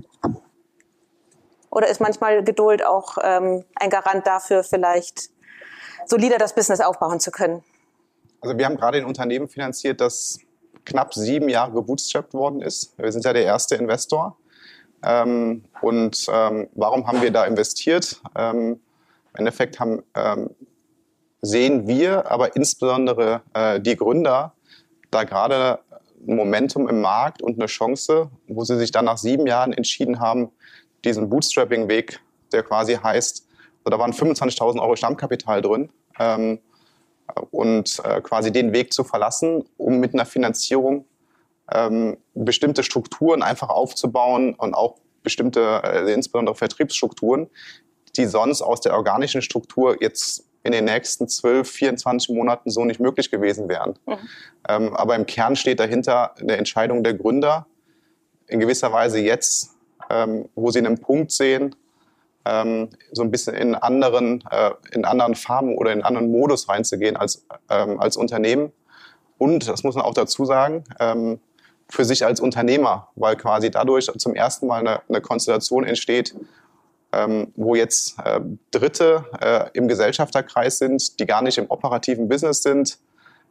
Oder 1.70 1.88
ist 1.88 2.00
manchmal 2.00 2.42
Geduld 2.42 2.84
auch 2.84 3.18
ähm, 3.22 3.64
ein 3.76 3.90
Garant 3.90 4.26
dafür, 4.26 4.64
vielleicht 4.64 5.30
solider 6.06 6.38
das 6.38 6.54
Business 6.54 6.80
aufbauen 6.80 7.20
zu 7.20 7.30
können? 7.30 7.62
Also 8.40 8.56
wir 8.56 8.64
haben 8.64 8.76
gerade 8.76 8.98
ein 8.98 9.04
Unternehmen 9.04 9.48
finanziert, 9.48 10.00
das 10.00 10.38
knapp 10.86 11.12
sieben 11.12 11.48
Jahre 11.48 11.72
gebootstrapped 11.72 12.32
worden 12.32 12.62
ist. 12.62 12.98
Wir 12.98 13.12
sind 13.12 13.24
ja 13.24 13.34
der 13.34 13.44
erste 13.44 13.76
Investor. 13.76 14.36
Ähm, 15.02 15.64
und 15.80 16.26
ähm, 16.32 16.68
warum 16.74 17.06
haben 17.06 17.22
wir 17.22 17.30
da 17.30 17.44
investiert? 17.44 18.20
Ähm, 18.36 18.80
Im 19.32 19.38
Endeffekt 19.38 19.80
haben, 19.80 20.02
ähm, 20.14 20.50
sehen 21.42 21.86
wir, 21.86 22.30
aber 22.30 22.56
insbesondere 22.56 23.42
äh, 23.54 23.80
die 23.80 23.96
Gründer, 23.96 24.54
da 25.10 25.24
gerade 25.24 25.80
ein 26.26 26.36
Momentum 26.36 26.88
im 26.88 27.00
Markt 27.00 27.42
und 27.42 27.58
eine 27.58 27.66
Chance, 27.66 28.30
wo 28.46 28.64
sie 28.64 28.76
sich 28.76 28.90
dann 28.90 29.06
nach 29.06 29.16
sieben 29.16 29.46
Jahren 29.46 29.72
entschieden 29.72 30.20
haben, 30.20 30.50
diesen 31.04 31.30
Bootstrapping-Weg, 31.30 32.20
der 32.52 32.62
quasi 32.62 32.94
heißt, 32.94 33.46
also 33.84 33.96
da 33.96 33.98
waren 33.98 34.12
25.000 34.12 34.80
Euro 34.80 34.96
Stammkapital 34.96 35.62
drin, 35.62 35.90
ähm, 36.18 36.60
und 37.50 38.00
äh, 38.04 38.20
quasi 38.20 38.52
den 38.52 38.72
Weg 38.72 38.92
zu 38.92 39.04
verlassen, 39.04 39.64
um 39.76 39.98
mit 39.98 40.14
einer 40.14 40.26
Finanzierung 40.26 41.04
ähm, 41.72 42.16
bestimmte 42.34 42.82
Strukturen 42.82 43.42
einfach 43.42 43.68
aufzubauen 43.68 44.54
und 44.54 44.74
auch 44.74 44.96
bestimmte, 45.22 45.82
äh, 45.84 46.12
insbesondere 46.12 46.54
Vertriebsstrukturen, 46.54 47.48
die 48.16 48.26
sonst 48.26 48.62
aus 48.62 48.80
der 48.80 48.94
organischen 48.94 49.42
Struktur 49.42 50.02
jetzt 50.02 50.44
in 50.62 50.72
den 50.72 50.84
nächsten 50.84 51.28
12, 51.28 51.70
24 51.70 52.34
Monaten 52.34 52.70
so 52.70 52.84
nicht 52.84 53.00
möglich 53.00 53.30
gewesen 53.30 53.68
wären. 53.68 53.98
Mhm. 54.06 54.18
Ähm, 54.68 54.96
aber 54.96 55.16
im 55.16 55.26
Kern 55.26 55.56
steht 55.56 55.80
dahinter 55.80 56.34
eine 56.38 56.56
Entscheidung 56.56 57.02
der 57.02 57.14
Gründer, 57.14 57.66
in 58.46 58.60
gewisser 58.60 58.92
Weise 58.92 59.20
jetzt, 59.20 59.76
ähm, 60.10 60.48
wo 60.54 60.70
sie 60.70 60.80
einen 60.80 60.98
Punkt 60.98 61.30
sehen, 61.30 61.74
ähm, 62.44 62.88
so 63.12 63.22
ein 63.22 63.30
bisschen 63.30 63.54
in 63.54 63.74
anderen, 63.74 64.42
äh, 64.50 64.72
in 64.92 65.04
anderen 65.04 65.34
Farben 65.34 65.76
oder 65.76 65.92
in 65.92 66.02
anderen 66.02 66.30
Modus 66.30 66.68
reinzugehen 66.68 67.16
als, 67.16 67.46
ähm, 67.68 68.00
als 68.00 68.16
Unternehmen. 68.16 68.72
Und, 69.38 69.68
das 69.68 69.84
muss 69.84 69.94
man 69.94 70.04
auch 70.04 70.14
dazu 70.14 70.44
sagen, 70.44 70.84
ähm, 70.98 71.40
für 71.90 72.04
sich 72.04 72.24
als 72.24 72.40
Unternehmer, 72.40 73.08
weil 73.16 73.36
quasi 73.36 73.70
dadurch 73.70 74.06
zum 74.16 74.34
ersten 74.34 74.66
Mal 74.66 74.80
eine, 74.80 75.02
eine 75.08 75.20
Konstellation 75.20 75.84
entsteht, 75.84 76.34
ähm, 77.12 77.52
wo 77.56 77.74
jetzt 77.74 78.18
äh, 78.24 78.40
Dritte 78.70 79.24
äh, 79.40 79.70
im 79.72 79.88
Gesellschafterkreis 79.88 80.78
sind, 80.78 81.18
die 81.18 81.26
gar 81.26 81.42
nicht 81.42 81.58
im 81.58 81.66
operativen 81.68 82.28
Business 82.28 82.62
sind. 82.62 82.98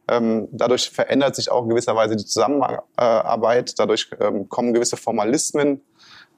Ähm, 0.08 0.48
dadurch 0.50 0.90
verändert 0.90 1.36
sich 1.36 1.50
auch 1.50 1.64
in 1.64 1.68
gewisser 1.68 1.94
Weise 1.94 2.16
die 2.16 2.24
Zusammenarbeit, 2.24 3.78
dadurch 3.78 4.10
ähm, 4.18 4.48
kommen 4.48 4.72
gewisse 4.72 4.96
Formalismen 4.96 5.82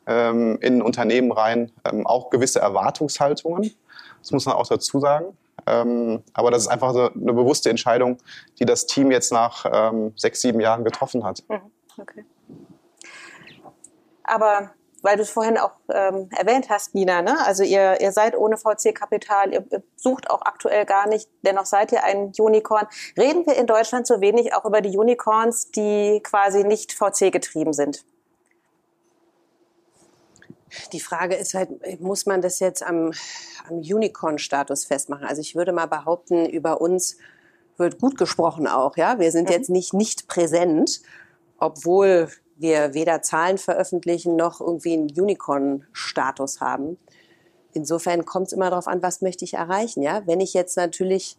ähm, 0.06 0.58
in 0.60 0.82
Unternehmen 0.82 1.30
rein, 1.30 1.70
ähm, 1.84 2.06
auch 2.06 2.30
gewisse 2.30 2.58
Erwartungshaltungen. 2.58 3.72
Das 4.20 4.32
muss 4.32 4.46
man 4.46 4.56
auch 4.56 4.66
dazu 4.66 4.98
sagen. 4.98 5.36
Ähm, 5.64 6.24
aber 6.32 6.50
das 6.50 6.62
ist 6.62 6.68
einfach 6.68 6.92
so 6.92 7.08
eine 7.08 7.32
bewusste 7.32 7.70
Entscheidung, 7.70 8.18
die 8.58 8.64
das 8.64 8.86
Team 8.86 9.12
jetzt 9.12 9.32
nach 9.32 9.64
sechs, 10.16 10.40
sieben 10.40 10.58
Jahren 10.60 10.82
getroffen 10.82 11.22
hat. 11.22 11.44
Mhm. 11.48 11.60
Okay. 11.98 12.24
Aber 14.24 14.72
weil 15.02 15.16
du 15.16 15.22
es 15.22 15.30
vorhin 15.30 15.58
auch 15.58 15.72
ähm, 15.92 16.28
erwähnt 16.30 16.70
hast, 16.70 16.94
Nina, 16.94 17.22
ne? 17.22 17.44
also 17.44 17.64
ihr, 17.64 18.00
ihr 18.00 18.12
seid 18.12 18.36
ohne 18.36 18.56
VC-Kapital, 18.56 19.52
ihr, 19.52 19.64
ihr, 19.70 19.82
sucht 19.96 20.30
auch 20.30 20.42
aktuell 20.42 20.86
gar 20.86 21.08
nicht, 21.08 21.28
dennoch 21.44 21.66
seid 21.66 21.92
ihr 21.92 22.04
ein 22.04 22.32
Unicorn. 22.38 22.86
Reden 23.18 23.44
wir 23.44 23.56
in 23.56 23.66
Deutschland 23.66 24.06
so 24.06 24.20
wenig 24.20 24.54
auch 24.54 24.64
über 24.64 24.80
die 24.80 24.96
Unicorns, 24.96 25.70
die 25.72 26.20
quasi 26.22 26.64
nicht 26.64 26.92
VC-getrieben 26.92 27.72
sind? 27.72 28.04
Die 30.92 31.00
Frage 31.00 31.34
ist 31.34 31.52
halt, 31.52 32.00
muss 32.00 32.24
man 32.24 32.40
das 32.40 32.60
jetzt 32.60 32.82
am, 32.82 33.12
am 33.68 33.78
Unicorn-Status 33.78 34.84
festmachen? 34.84 35.26
Also 35.26 35.40
ich 35.40 35.54
würde 35.54 35.72
mal 35.72 35.86
behaupten, 35.86 36.46
über 36.46 36.80
uns 36.80 37.18
wird 37.76 38.00
gut 38.00 38.16
gesprochen 38.16 38.66
auch. 38.66 38.96
Ja, 38.96 39.18
Wir 39.18 39.32
sind 39.32 39.48
mhm. 39.48 39.54
jetzt 39.54 39.68
nicht 39.68 39.92
nicht 39.92 40.28
präsent 40.28 41.02
obwohl 41.62 42.28
wir 42.56 42.92
weder 42.92 43.22
Zahlen 43.22 43.56
veröffentlichen 43.56 44.36
noch 44.36 44.60
irgendwie 44.60 44.94
einen 44.94 45.10
Unicorn-Status 45.10 46.60
haben. 46.60 46.98
Insofern 47.72 48.24
kommt 48.24 48.48
es 48.48 48.52
immer 48.52 48.70
darauf 48.70 48.88
an, 48.88 49.02
was 49.02 49.22
möchte 49.22 49.44
ich 49.44 49.54
erreichen. 49.54 50.02
Ja? 50.02 50.26
Wenn 50.26 50.40
ich 50.40 50.54
jetzt 50.54 50.76
natürlich, 50.76 51.38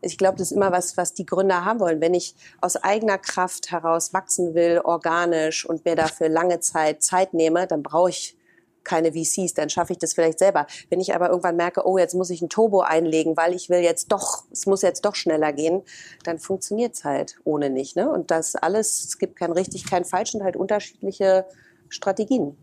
ich 0.00 0.16
glaube, 0.16 0.38
das 0.38 0.50
ist 0.50 0.56
immer 0.56 0.72
was, 0.72 0.96
was 0.96 1.12
die 1.12 1.26
Gründer 1.26 1.64
haben 1.64 1.80
wollen. 1.80 2.00
Wenn 2.00 2.14
ich 2.14 2.34
aus 2.60 2.76
eigener 2.76 3.18
Kraft 3.18 3.72
heraus 3.72 4.14
wachsen 4.14 4.54
will, 4.54 4.80
organisch 4.82 5.68
und 5.68 5.84
mir 5.84 5.96
dafür 5.96 6.28
lange 6.28 6.60
Zeit 6.60 7.02
Zeit 7.02 7.34
nehme, 7.34 7.66
dann 7.66 7.82
brauche 7.82 8.10
ich 8.10 8.36
keine 8.84 9.12
VCs, 9.12 9.54
dann 9.54 9.70
schaffe 9.70 9.92
ich 9.92 9.98
das 9.98 10.14
vielleicht 10.14 10.38
selber. 10.38 10.66
Wenn 10.90 11.00
ich 11.00 11.14
aber 11.14 11.28
irgendwann 11.28 11.56
merke, 11.56 11.86
oh, 11.86 11.98
jetzt 11.98 12.14
muss 12.14 12.30
ich 12.30 12.42
ein 12.42 12.48
Turbo 12.48 12.80
einlegen, 12.80 13.36
weil 13.36 13.54
ich 13.54 13.70
will 13.70 13.80
jetzt 13.80 14.12
doch, 14.12 14.44
es 14.50 14.66
muss 14.66 14.82
jetzt 14.82 15.04
doch 15.04 15.14
schneller 15.14 15.52
gehen, 15.52 15.82
dann 16.24 16.38
funktioniert 16.38 16.94
es 16.94 17.04
halt 17.04 17.36
ohne 17.44 17.70
nicht. 17.70 17.96
Ne? 17.96 18.10
Und 18.10 18.30
das 18.30 18.54
alles, 18.56 19.04
es 19.04 19.18
gibt 19.18 19.36
kein 19.36 19.52
richtig, 19.52 19.86
kein 19.86 20.04
falsch 20.04 20.34
und 20.34 20.44
halt 20.44 20.56
unterschiedliche 20.56 21.46
Strategien. 21.88 22.56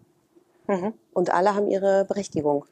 Mhm. 0.68 0.94
Und 1.14 1.34
alle 1.34 1.56
haben 1.56 1.68
ihre 1.68 2.06
Berechtigung. 2.06 2.66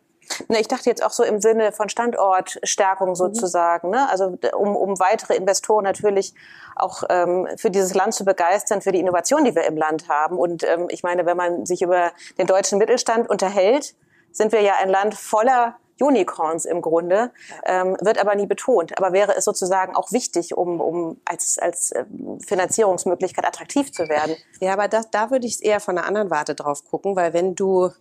Ne, 0.48 0.60
ich 0.60 0.68
dachte 0.68 0.90
jetzt 0.90 1.04
auch 1.04 1.12
so 1.12 1.24
im 1.24 1.42
Sinne 1.42 1.72
von 1.72 1.90
Standortstärkung 1.90 3.10
mhm. 3.10 3.16
sozusagen, 3.16 3.90
ne? 3.90 4.10
also 4.10 4.38
um, 4.56 4.76
um 4.76 5.00
weitere 5.00 5.36
Investoren 5.36 5.84
natürlich 5.84 6.34
auch 6.76 7.04
ähm, 7.10 7.48
für 7.58 7.72
dieses 7.72 7.94
Land 7.94 8.14
zu 8.14 8.26
begeistern, 8.26 8.82
für 8.82 8.92
die 8.92 9.00
Innovation, 9.00 9.44
die 9.44 9.56
wir 9.56 9.66
im 9.66 9.76
Land 9.78 10.08
haben. 10.08 10.38
Und 10.38 10.64
ähm, 10.64 10.88
ich 10.90 11.04
meine, 11.04 11.26
wenn 11.26 11.38
man 11.38 11.66
sich 11.66 11.82
über 11.82 12.12
den 12.38 12.48
deutschen 12.48 12.78
Mittelstand 12.78 13.30
unterhält, 13.30 13.96
sind 14.32 14.52
wir 14.52 14.62
ja 14.62 14.74
ein 14.80 14.90
Land 14.90 15.16
voller 15.16 15.76
Unicorns 16.00 16.66
im 16.66 16.82
Grunde, 16.82 17.32
ähm, 17.66 17.98
wird 18.00 18.20
aber 18.20 18.36
nie 18.36 18.46
betont. 18.46 18.98
Aber 18.98 19.12
wäre 19.12 19.36
es 19.36 19.46
sozusagen 19.46 19.96
auch 19.96 20.12
wichtig, 20.12 20.56
um, 20.56 20.80
um 20.80 21.20
als, 21.26 21.60
als 21.60 21.94
ähm, 21.94 22.40
Finanzierungsmöglichkeit 22.48 23.46
attraktiv 23.46 23.92
zu 23.92 24.08
werden? 24.08 24.36
Ja, 24.62 24.74
aber 24.74 24.88
das, 24.88 25.10
da 25.12 25.32
würde 25.32 25.48
ich 25.48 25.64
eher 25.64 25.80
von 25.80 25.98
einer 25.98 26.08
anderen 26.08 26.30
Warte 26.30 26.56
drauf 26.56 26.86
gucken, 26.86 27.16
weil 27.16 27.34
wenn 27.34 27.56
du 27.56 27.92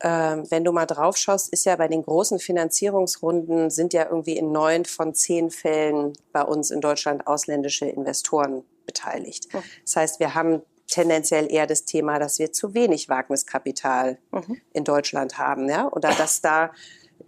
ähm, 0.00 0.44
wenn 0.50 0.64
du 0.64 0.72
mal 0.72 0.86
drauf 0.86 1.16
schaust, 1.16 1.52
ist 1.52 1.64
ja 1.64 1.76
bei 1.76 1.88
den 1.88 2.02
großen 2.02 2.38
Finanzierungsrunden 2.38 3.70
sind 3.70 3.94
ja 3.94 4.04
irgendwie 4.04 4.36
in 4.36 4.52
neun 4.52 4.84
von 4.84 5.14
zehn 5.14 5.50
Fällen 5.50 6.12
bei 6.32 6.42
uns 6.42 6.70
in 6.70 6.80
Deutschland 6.80 7.26
ausländische 7.26 7.86
Investoren 7.86 8.62
beteiligt. 8.84 9.52
Mhm. 9.54 9.62
Das 9.84 9.96
heißt, 9.96 10.20
wir 10.20 10.34
haben 10.34 10.62
tendenziell 10.86 11.50
eher 11.50 11.66
das 11.66 11.84
Thema, 11.84 12.18
dass 12.18 12.38
wir 12.38 12.52
zu 12.52 12.74
wenig 12.74 13.08
Wagniskapital 13.08 14.18
mhm. 14.30 14.60
in 14.72 14.84
Deutschland 14.84 15.38
haben, 15.38 15.68
ja, 15.68 15.90
oder 15.90 16.10
dass 16.10 16.40
da 16.42 16.72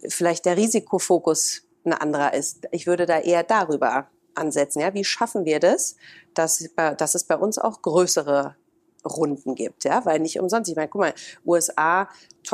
vielleicht 0.07 0.45
der 0.45 0.57
Risikofokus 0.57 1.62
ein 1.85 1.95
anderer 1.95 2.35
ist. 2.35 2.69
Ich 2.71 2.87
würde 2.87 3.07
da 3.07 3.19
eher 3.19 3.43
darüber 3.43 4.09
ansetzen, 4.35 4.81
ja. 4.81 4.93
Wie 4.95 5.05
schaffen 5.05 5.45
wir 5.45 5.59
das, 5.59 5.97
dass, 6.35 6.69
dass 6.77 7.14
es 7.14 7.25
bei 7.25 7.37
uns 7.37 7.59
auch 7.59 7.83
größere 7.83 8.57
Runden 9.05 9.55
gibt, 9.55 9.84
ja, 9.84 10.05
weil 10.05 10.20
nicht 10.20 10.40
umsonst. 10.40 10.70
Ich 10.70 10.76
meine, 10.76 10.88
guck 10.88 11.01
mal, 11.01 11.14
USA 11.46 12.09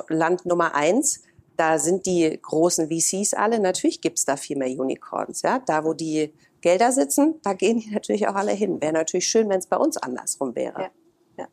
Land 0.08 0.46
Nummer 0.46 0.74
eins, 0.74 1.22
da 1.56 1.78
sind 1.78 2.06
die 2.06 2.38
großen 2.40 2.88
VCs 2.88 3.34
alle. 3.34 3.60
Natürlich 3.60 4.00
gibt's 4.00 4.24
da 4.24 4.36
viel 4.36 4.56
mehr 4.56 4.68
Unicorns, 4.68 5.42
ja. 5.42 5.60
Da, 5.60 5.84
wo 5.84 5.94
die 5.94 6.32
Gelder 6.60 6.92
sitzen, 6.92 7.40
da 7.42 7.52
gehen 7.52 7.78
die 7.78 7.90
natürlich 7.90 8.26
auch 8.26 8.34
alle 8.34 8.52
hin. 8.52 8.80
Wäre 8.80 8.92
natürlich 8.92 9.26
schön, 9.26 9.48
wenn 9.48 9.58
es 9.58 9.66
bei 9.66 9.76
uns 9.76 9.96
andersrum 9.96 10.54
wäre. 10.56 10.80
Ja. 10.80 10.90
Ja. 11.38 11.48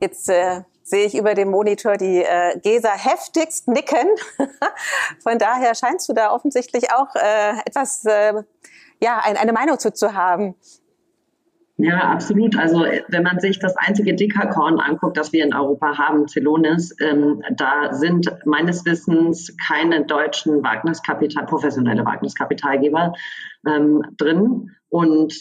Jetzt 0.00 0.28
äh, 0.28 0.62
sehe 0.82 1.06
ich 1.06 1.16
über 1.16 1.34
dem 1.34 1.50
Monitor 1.50 1.96
die 1.96 2.22
äh, 2.22 2.58
Gesa 2.58 2.92
heftigst 2.92 3.68
nicken. 3.68 4.08
Von 5.22 5.38
daher 5.38 5.74
scheinst 5.74 6.08
du 6.08 6.12
da 6.12 6.32
offensichtlich 6.32 6.92
auch 6.92 7.14
äh, 7.14 7.60
etwas, 7.64 8.04
äh, 8.04 8.42
ja, 9.02 9.20
ein, 9.24 9.36
eine 9.36 9.52
Meinung 9.52 9.78
zu, 9.78 9.92
zu 9.92 10.14
haben. 10.14 10.54
Ja, 11.82 12.10
absolut. 12.10 12.58
Also 12.58 12.84
wenn 13.08 13.22
man 13.22 13.40
sich 13.40 13.58
das 13.58 13.74
einzige 13.76 14.14
Dekakorn 14.14 14.80
anguckt, 14.80 15.16
das 15.16 15.32
wir 15.32 15.44
in 15.44 15.54
Europa 15.54 15.96
haben, 15.96 16.28
Celonis, 16.28 16.94
ähm, 17.00 17.42
da 17.56 17.94
sind 17.94 18.30
meines 18.44 18.84
Wissens 18.84 19.56
keine 19.66 20.04
deutschen 20.04 20.62
Wagniskapital, 20.62 21.46
professionelle 21.46 22.04
Wagniskapitalgeber 22.04 23.14
ähm, 23.66 24.02
drin. 24.18 24.70
Und 24.90 25.34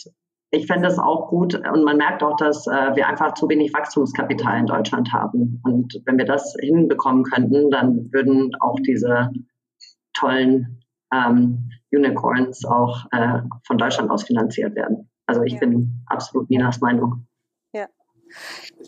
ich 0.52 0.66
fände 0.66 0.88
es 0.88 0.98
auch 0.98 1.28
gut 1.28 1.56
und 1.56 1.84
man 1.84 1.98
merkt 1.98 2.24
auch, 2.24 2.38
dass 2.38 2.68
äh, 2.68 2.96
wir 2.96 3.08
einfach 3.08 3.34
zu 3.34 3.50
wenig 3.50 3.74
Wachstumskapital 3.74 4.60
in 4.60 4.66
Deutschland 4.66 5.12
haben. 5.12 5.60
Und 5.66 5.94
wenn 6.06 6.18
wir 6.18 6.26
das 6.26 6.56
hinbekommen 6.58 7.24
könnten, 7.24 7.70
dann 7.70 8.14
würden 8.14 8.52
auch 8.62 8.78
diese 8.80 9.30
tollen 10.14 10.86
ähm, 11.14 11.70
Unicorns 11.92 12.64
auch 12.66 13.06
äh, 13.12 13.42
von 13.68 13.78
Deutschland 13.78 14.10
aus 14.10 14.24
finanziert 14.24 14.76
werden. 14.76 15.09
Also 15.30 15.44
ich 15.44 15.54
ja. 15.54 15.60
bin 15.60 16.02
absolut 16.08 16.50
Ninas 16.50 16.82
Meinung. 16.82 17.28
Ja. 17.72 17.88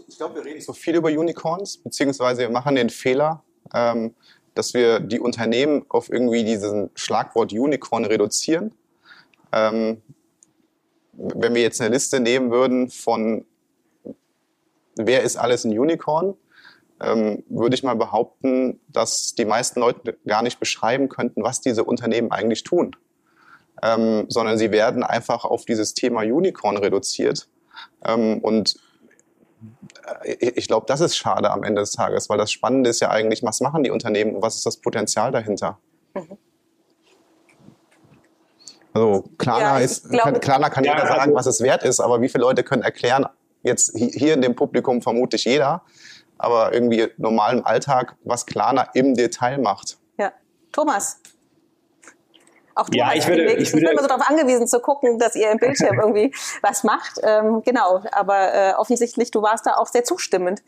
Ich 0.08 0.18
glaube, 0.18 0.34
wir 0.36 0.46
reden 0.46 0.60
so 0.60 0.74
viel 0.74 0.96
über 0.96 1.10
Unicorns, 1.10 1.78
beziehungsweise 1.78 2.42
wir 2.42 2.50
machen 2.50 2.74
den 2.74 2.90
Fehler, 2.90 3.44
ähm, 3.76 4.16
dass 4.56 4.74
wir 4.74 5.00
die 5.00 5.20
Unternehmen 5.20 5.86
auf 5.88 6.12
irgendwie 6.12 6.44
diesen 6.44 6.90
Schlagwort 6.96 7.54
Unicorn 7.54 8.06
reduzieren. 8.06 8.74
Ähm, 9.52 10.02
wenn 11.14 11.54
wir 11.54 11.62
jetzt 11.62 11.80
eine 11.80 11.94
Liste 11.94 12.20
nehmen 12.20 12.50
würden 12.50 12.90
von 12.90 13.46
wer 14.96 15.22
ist 15.22 15.38
alles 15.38 15.64
ein 15.64 15.78
Unicorn, 15.78 16.34
ähm, 17.02 17.44
würde 17.50 17.76
ich 17.76 17.84
mal 17.84 17.96
behaupten, 17.96 18.82
dass 18.88 19.36
die 19.36 19.46
meisten 19.46 19.80
Leute 19.80 20.18
gar 20.26 20.42
nicht 20.42 20.60
beschreiben 20.60 21.08
könnten, 21.08 21.44
was 21.44 21.62
diese 21.62 21.84
Unternehmen 21.84 22.32
eigentlich 22.32 22.64
tun 22.64 22.96
ähm, 23.82 24.26
sondern 24.30 24.58
sie 24.58 24.72
werden 24.72 25.04
einfach 25.04 25.46
auf 25.46 25.66
dieses 25.66 25.94
Thema 25.94 26.22
Unicorn 26.22 26.78
reduziert. 26.78 27.48
Ähm, 28.06 28.40
und 28.40 28.76
äh, 30.24 30.34
ich 30.34 30.68
glaube, 30.68 30.86
das 30.88 31.02
ist 31.02 31.16
schade 31.16 31.50
am 31.52 31.64
Ende 31.64 31.82
des 31.82 31.92
Tages, 31.92 32.30
weil 32.30 32.38
das 32.38 32.52
Spannende 32.52 32.90
ist 32.90 33.00
ja 33.00 33.10
eigentlich, 33.10 33.44
was 33.44 33.62
machen 33.62 33.84
die 33.84 33.92
Unternehmen 33.92 34.36
und 34.36 34.42
was 34.42 34.56
ist 34.56 34.66
das 34.66 34.78
Potenzial 34.78 35.32
dahinter? 35.32 35.78
Mhm. 36.14 36.38
Also 38.94 39.24
Klarna, 39.38 39.80
ja, 39.80 39.86
ist, 39.86 40.10
glaube, 40.10 40.34
kann, 40.34 40.42
Klarna 40.42 40.70
kann 40.70 40.84
ja, 40.84 40.94
jeder 40.94 41.08
sagen, 41.08 41.22
also, 41.22 41.34
was 41.34 41.46
es 41.46 41.62
wert 41.62 41.84
ist, 41.84 42.00
aber 42.02 42.22
wie 42.22 42.28
viele 42.28 42.44
Leute 42.44 42.64
können 42.64 42.84
erklären, 42.84 43.26
jetzt 43.64 43.96
hier 43.96 44.34
in 44.34 44.42
dem 44.42 44.56
Publikum 44.56 45.02
vermutlich 45.02 45.46
jeder, 45.46 45.84
aber 46.38 46.74
irgendwie 46.74 47.08
normal 47.18 47.58
im 47.58 47.66
Alltag, 47.66 48.18
was 48.26 48.46
Klarna 48.46 48.90
im 48.94 49.14
Detail 49.14 49.60
macht. 49.60 49.98
Ja, 50.18 50.34
Thomas, 50.74 51.20
auch 52.82 52.90
du 52.90 52.98
ja, 52.98 53.14
ich 53.14 53.28
würde, 53.28 53.54
ich, 53.54 53.60
ich 53.60 53.74
würde, 53.74 53.86
bin 53.86 53.94
immer 53.94 54.02
so 54.02 54.08
darauf 54.08 54.28
angewiesen 54.30 54.68
zu 54.68 54.80
gucken, 54.80 55.20
dass 55.20 55.36
ihr 55.36 55.52
im 55.52 55.58
Bildschirm 55.58 56.00
irgendwie 56.02 56.34
was 56.62 56.84
macht. 56.84 57.20
Ähm, 57.24 57.62
genau, 57.64 58.04
aber 58.12 58.54
äh, 58.54 58.74
offensichtlich, 58.74 59.32
du 59.32 59.42
warst 59.42 59.66
da 59.66 59.76
auch 59.76 59.88
sehr 59.88 60.04
zustimmend. 60.04 60.62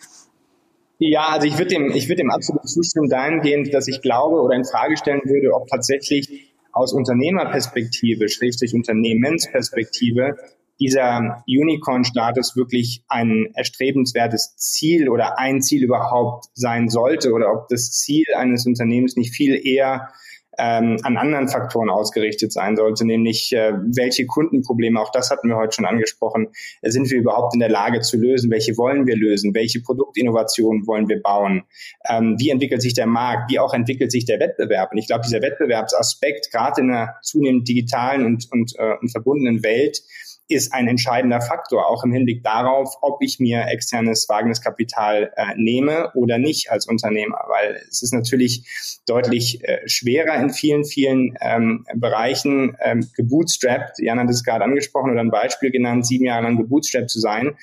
Ja, 0.99 1.27
also 1.29 1.47
ich 1.47 1.57
würde 1.57 1.69
dem, 1.69 1.91
ich 1.91 2.07
würde 2.07 2.21
dem 2.21 2.31
absolut 2.31 2.67
zustimmen 2.69 3.09
dahingehend, 3.09 3.73
dass 3.73 3.87
ich 3.87 4.01
glaube 4.01 4.41
oder 4.41 4.55
in 4.55 4.63
Frage 4.63 4.95
stellen 4.95 5.21
würde, 5.25 5.53
ob 5.53 5.67
tatsächlich 5.67 6.53
aus 6.71 6.93
Unternehmerperspektive, 6.93 8.29
schrägstrich 8.29 8.73
Unternehmensperspektive, 8.73 10.37
dieser 10.79 11.43
Unicorn-Status 11.47 12.55
wirklich 12.55 13.03
ein 13.07 13.47
erstrebenswertes 13.53 14.55
Ziel 14.57 15.07
oder 15.07 15.37
ein 15.37 15.61
Ziel 15.61 15.83
überhaupt 15.83 16.45
sein 16.53 16.89
sollte 16.89 17.31
oder 17.31 17.51
ob 17.53 17.67
das 17.69 17.91
Ziel 17.91 18.25
eines 18.35 18.65
Unternehmens 18.65 19.15
nicht 19.15 19.35
viel 19.35 19.55
eher 19.65 20.09
ähm, 20.57 20.97
an 21.03 21.17
anderen 21.17 21.47
Faktoren 21.47 21.89
ausgerichtet 21.89 22.51
sein 22.51 22.75
sollte, 22.75 23.05
nämlich 23.05 23.53
äh, 23.53 23.73
welche 23.73 24.25
Kundenprobleme, 24.25 24.99
auch 24.99 25.11
das 25.11 25.31
hatten 25.31 25.49
wir 25.49 25.55
heute 25.55 25.75
schon 25.75 25.85
angesprochen, 25.85 26.49
sind 26.81 27.09
wir 27.09 27.17
überhaupt 27.17 27.53
in 27.53 27.59
der 27.59 27.69
Lage 27.69 28.01
zu 28.01 28.17
lösen, 28.17 28.51
welche 28.51 28.77
wollen 28.77 29.07
wir 29.07 29.15
lösen, 29.15 29.53
welche 29.53 29.81
Produktinnovationen 29.81 30.87
wollen 30.87 31.09
wir 31.09 31.21
bauen, 31.21 31.63
ähm, 32.09 32.35
wie 32.39 32.49
entwickelt 32.49 32.81
sich 32.81 32.93
der 32.93 33.07
Markt, 33.07 33.51
wie 33.51 33.59
auch 33.59 33.73
entwickelt 33.73 34.11
sich 34.11 34.25
der 34.25 34.39
Wettbewerb. 34.39 34.91
Und 34.91 34.97
ich 34.97 35.07
glaube, 35.07 35.23
dieser 35.25 35.41
Wettbewerbsaspekt, 35.41 36.51
gerade 36.51 36.81
in 36.81 36.91
einer 36.91 37.15
zunehmend 37.21 37.67
digitalen 37.67 38.25
und, 38.25 38.47
und, 38.51 38.73
äh, 38.77 38.93
und 39.01 39.09
verbundenen 39.09 39.63
Welt, 39.63 40.01
ist 40.47 40.73
ein 40.73 40.87
entscheidender 40.87 41.41
Faktor, 41.41 41.87
auch 41.87 42.03
im 42.03 42.11
Hinblick 42.11 42.43
darauf, 42.43 42.97
ob 43.01 43.21
ich 43.21 43.39
mir 43.39 43.65
externes 43.67 44.27
Wagniskapital 44.27 45.31
äh, 45.35 45.53
nehme 45.55 46.11
oder 46.15 46.37
nicht 46.37 46.71
als 46.71 46.87
Unternehmer, 46.87 47.39
weil 47.47 47.81
es 47.89 48.03
ist 48.03 48.13
natürlich 48.13 49.01
deutlich 49.07 49.63
äh, 49.63 49.87
schwerer 49.87 50.35
in 50.35 50.49
vielen, 50.49 50.85
vielen 50.85 51.37
ähm, 51.41 51.85
Bereichen 51.95 52.75
ähm, 52.81 53.07
gebootstrapped, 53.15 53.99
Jan 53.99 54.19
hat 54.19 54.29
es 54.29 54.43
gerade 54.43 54.65
angesprochen 54.65 55.11
oder 55.11 55.21
ein 55.21 55.31
Beispiel 55.31 55.71
genannt, 55.71 56.05
sieben 56.05 56.25
Jahre 56.25 56.43
lang 56.43 56.57
gebootstrapped 56.57 57.09
zu 57.09 57.19
sein, 57.19 57.55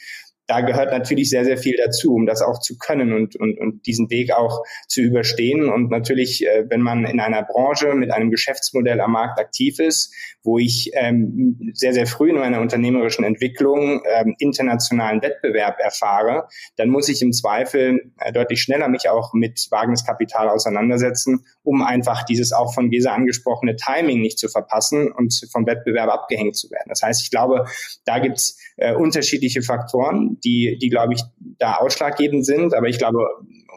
da 0.51 0.63
gehört 0.63 0.91
natürlich 0.91 1.31
sehr, 1.31 1.45
sehr 1.45 1.57
viel 1.57 1.77
dazu, 1.77 2.13
um 2.13 2.27
das 2.27 2.43
auch 2.43 2.59
zu 2.59 2.77
können 2.77 3.13
und, 3.13 3.37
und, 3.37 3.57
und 3.61 3.87
diesen 3.87 4.11
Weg 4.11 4.33
auch 4.33 4.65
zu 4.89 5.01
überstehen. 5.01 5.69
Und 5.69 5.93
natürlich, 5.93 6.45
äh, 6.45 6.65
wenn 6.69 6.81
man 6.81 7.05
in 7.05 7.21
einer 7.21 7.45
Branche 7.45 7.95
mit 7.95 8.11
einem 8.11 8.33
Geschäftsmodell 8.33 9.01
am 9.01 9.13
Markt 9.13 9.39
aktiv 9.39 9.79
ist, 9.79 10.13
wo 10.43 10.59
ich 10.59 10.91
ähm, 10.95 11.71
sehr, 11.73 11.93
sehr 11.93 12.09
früh 12.09 12.31
in 12.31 12.37
meiner 12.37 12.61
unternehmerischen 12.61 13.25
Entwicklung 13.25 14.03
ähm, 14.13 14.35
internationalen 14.41 15.23
Wettbewerb 15.23 15.79
erfahre, 15.79 16.49
dann 16.75 16.89
muss 16.89 17.09
ich 17.09 17.23
im 17.23 17.31
Zweifel 17.33 18.11
äh, 18.19 18.33
deutlich 18.33 18.61
schneller 18.61 18.89
mich 18.89 19.09
auch 19.09 19.33
mit 19.33 19.69
Wagniskapital 19.71 20.49
auseinandersetzen, 20.49 21.45
um 21.63 21.81
einfach 21.81 22.25
dieses 22.25 22.53
auch 22.53 22.75
von 22.75 22.91
Gesa 22.91 23.13
angesprochene 23.13 23.77
Timing 23.77 24.21
nicht 24.21 24.41
zu 24.41 24.49
verpassen 24.49 25.13
und 25.13 25.33
vom 25.53 25.65
Wettbewerb 25.65 26.11
abgehängt 26.11 26.57
zu 26.57 26.73
werden. 26.73 26.89
Das 26.89 27.03
heißt, 27.03 27.23
ich 27.23 27.31
glaube, 27.31 27.67
da 28.05 28.19
gibt's 28.19 28.59
äh, 28.79 28.95
unterschiedliche 28.95 29.63
Faktoren, 29.63 30.39
die, 30.45 30.79
die 30.81 30.89
glaube 30.89 31.15
ich, 31.15 31.23
da 31.59 31.77
ausschlaggebend 31.77 32.45
sind. 32.45 32.75
Aber 32.75 32.89
ich 32.89 32.99
glaube, 32.99 33.27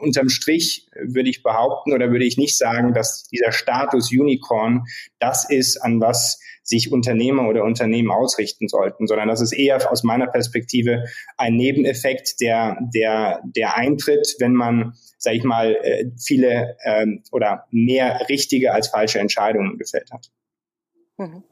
unterm 0.00 0.28
Strich 0.28 0.88
würde 1.00 1.30
ich 1.30 1.42
behaupten 1.42 1.92
oder 1.92 2.10
würde 2.10 2.24
ich 2.24 2.36
nicht 2.36 2.56
sagen, 2.56 2.94
dass 2.94 3.24
dieser 3.28 3.52
Status 3.52 4.10
Unicorn 4.12 4.84
das 5.18 5.48
ist, 5.48 5.78
an 5.78 6.00
was 6.00 6.40
sich 6.62 6.90
Unternehmer 6.90 7.46
oder 7.46 7.62
Unternehmen 7.64 8.10
ausrichten 8.10 8.68
sollten, 8.68 9.06
sondern 9.06 9.28
das 9.28 9.42
ist 9.42 9.52
eher 9.52 9.90
aus 9.90 10.02
meiner 10.02 10.26
Perspektive 10.26 11.04
ein 11.36 11.56
Nebeneffekt, 11.56 12.40
der, 12.40 12.78
der, 12.94 13.42
der 13.44 13.76
eintritt, 13.76 14.36
wenn 14.38 14.54
man, 14.54 14.94
sage 15.18 15.36
ich 15.36 15.44
mal, 15.44 15.76
äh, 15.82 16.06
viele 16.18 16.76
ähm, 16.84 17.22
oder 17.32 17.66
mehr 17.70 18.26
richtige 18.28 18.72
als 18.72 18.88
falsche 18.88 19.18
Entscheidungen 19.18 19.76
gefällt 19.76 20.10
hat. 20.10 20.30
Mhm. 21.18 21.44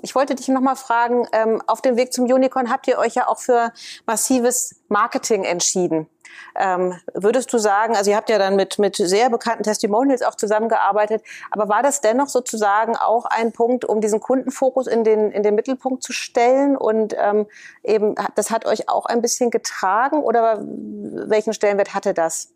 Ich 0.00 0.14
wollte 0.14 0.36
dich 0.36 0.46
noch 0.48 0.60
mal 0.60 0.76
fragen, 0.76 1.26
ähm, 1.32 1.60
auf 1.66 1.82
dem 1.82 1.96
Weg 1.96 2.12
zum 2.12 2.26
Unicorn 2.26 2.70
habt 2.70 2.86
ihr 2.86 2.98
euch 2.98 3.14
ja 3.14 3.26
auch 3.26 3.38
für 3.38 3.72
massives 4.06 4.76
Marketing 4.88 5.44
entschieden. 5.44 6.06
Ähm, 6.54 6.94
würdest 7.14 7.52
du 7.52 7.58
sagen, 7.58 7.96
also 7.96 8.10
ihr 8.10 8.16
habt 8.16 8.30
ja 8.30 8.38
dann 8.38 8.54
mit, 8.54 8.78
mit 8.78 8.96
sehr 8.96 9.28
bekannten 9.28 9.64
Testimonials 9.64 10.22
auch 10.22 10.36
zusammengearbeitet, 10.36 11.22
aber 11.50 11.68
war 11.68 11.82
das 11.82 12.00
dennoch 12.00 12.28
sozusagen 12.28 12.96
auch 12.96 13.24
ein 13.24 13.52
Punkt, 13.52 13.84
um 13.84 14.00
diesen 14.00 14.20
Kundenfokus 14.20 14.86
in 14.86 15.02
den, 15.02 15.32
in 15.32 15.42
den 15.42 15.56
Mittelpunkt 15.56 16.02
zu 16.02 16.12
stellen 16.12 16.76
und 16.76 17.16
ähm, 17.18 17.46
eben, 17.82 18.14
das 18.36 18.50
hat 18.50 18.66
euch 18.66 18.88
auch 18.88 19.06
ein 19.06 19.20
bisschen 19.20 19.50
getragen 19.50 20.22
oder 20.22 20.60
welchen 20.62 21.52
Stellenwert 21.52 21.94
hatte 21.94 22.14
das? 22.14 22.52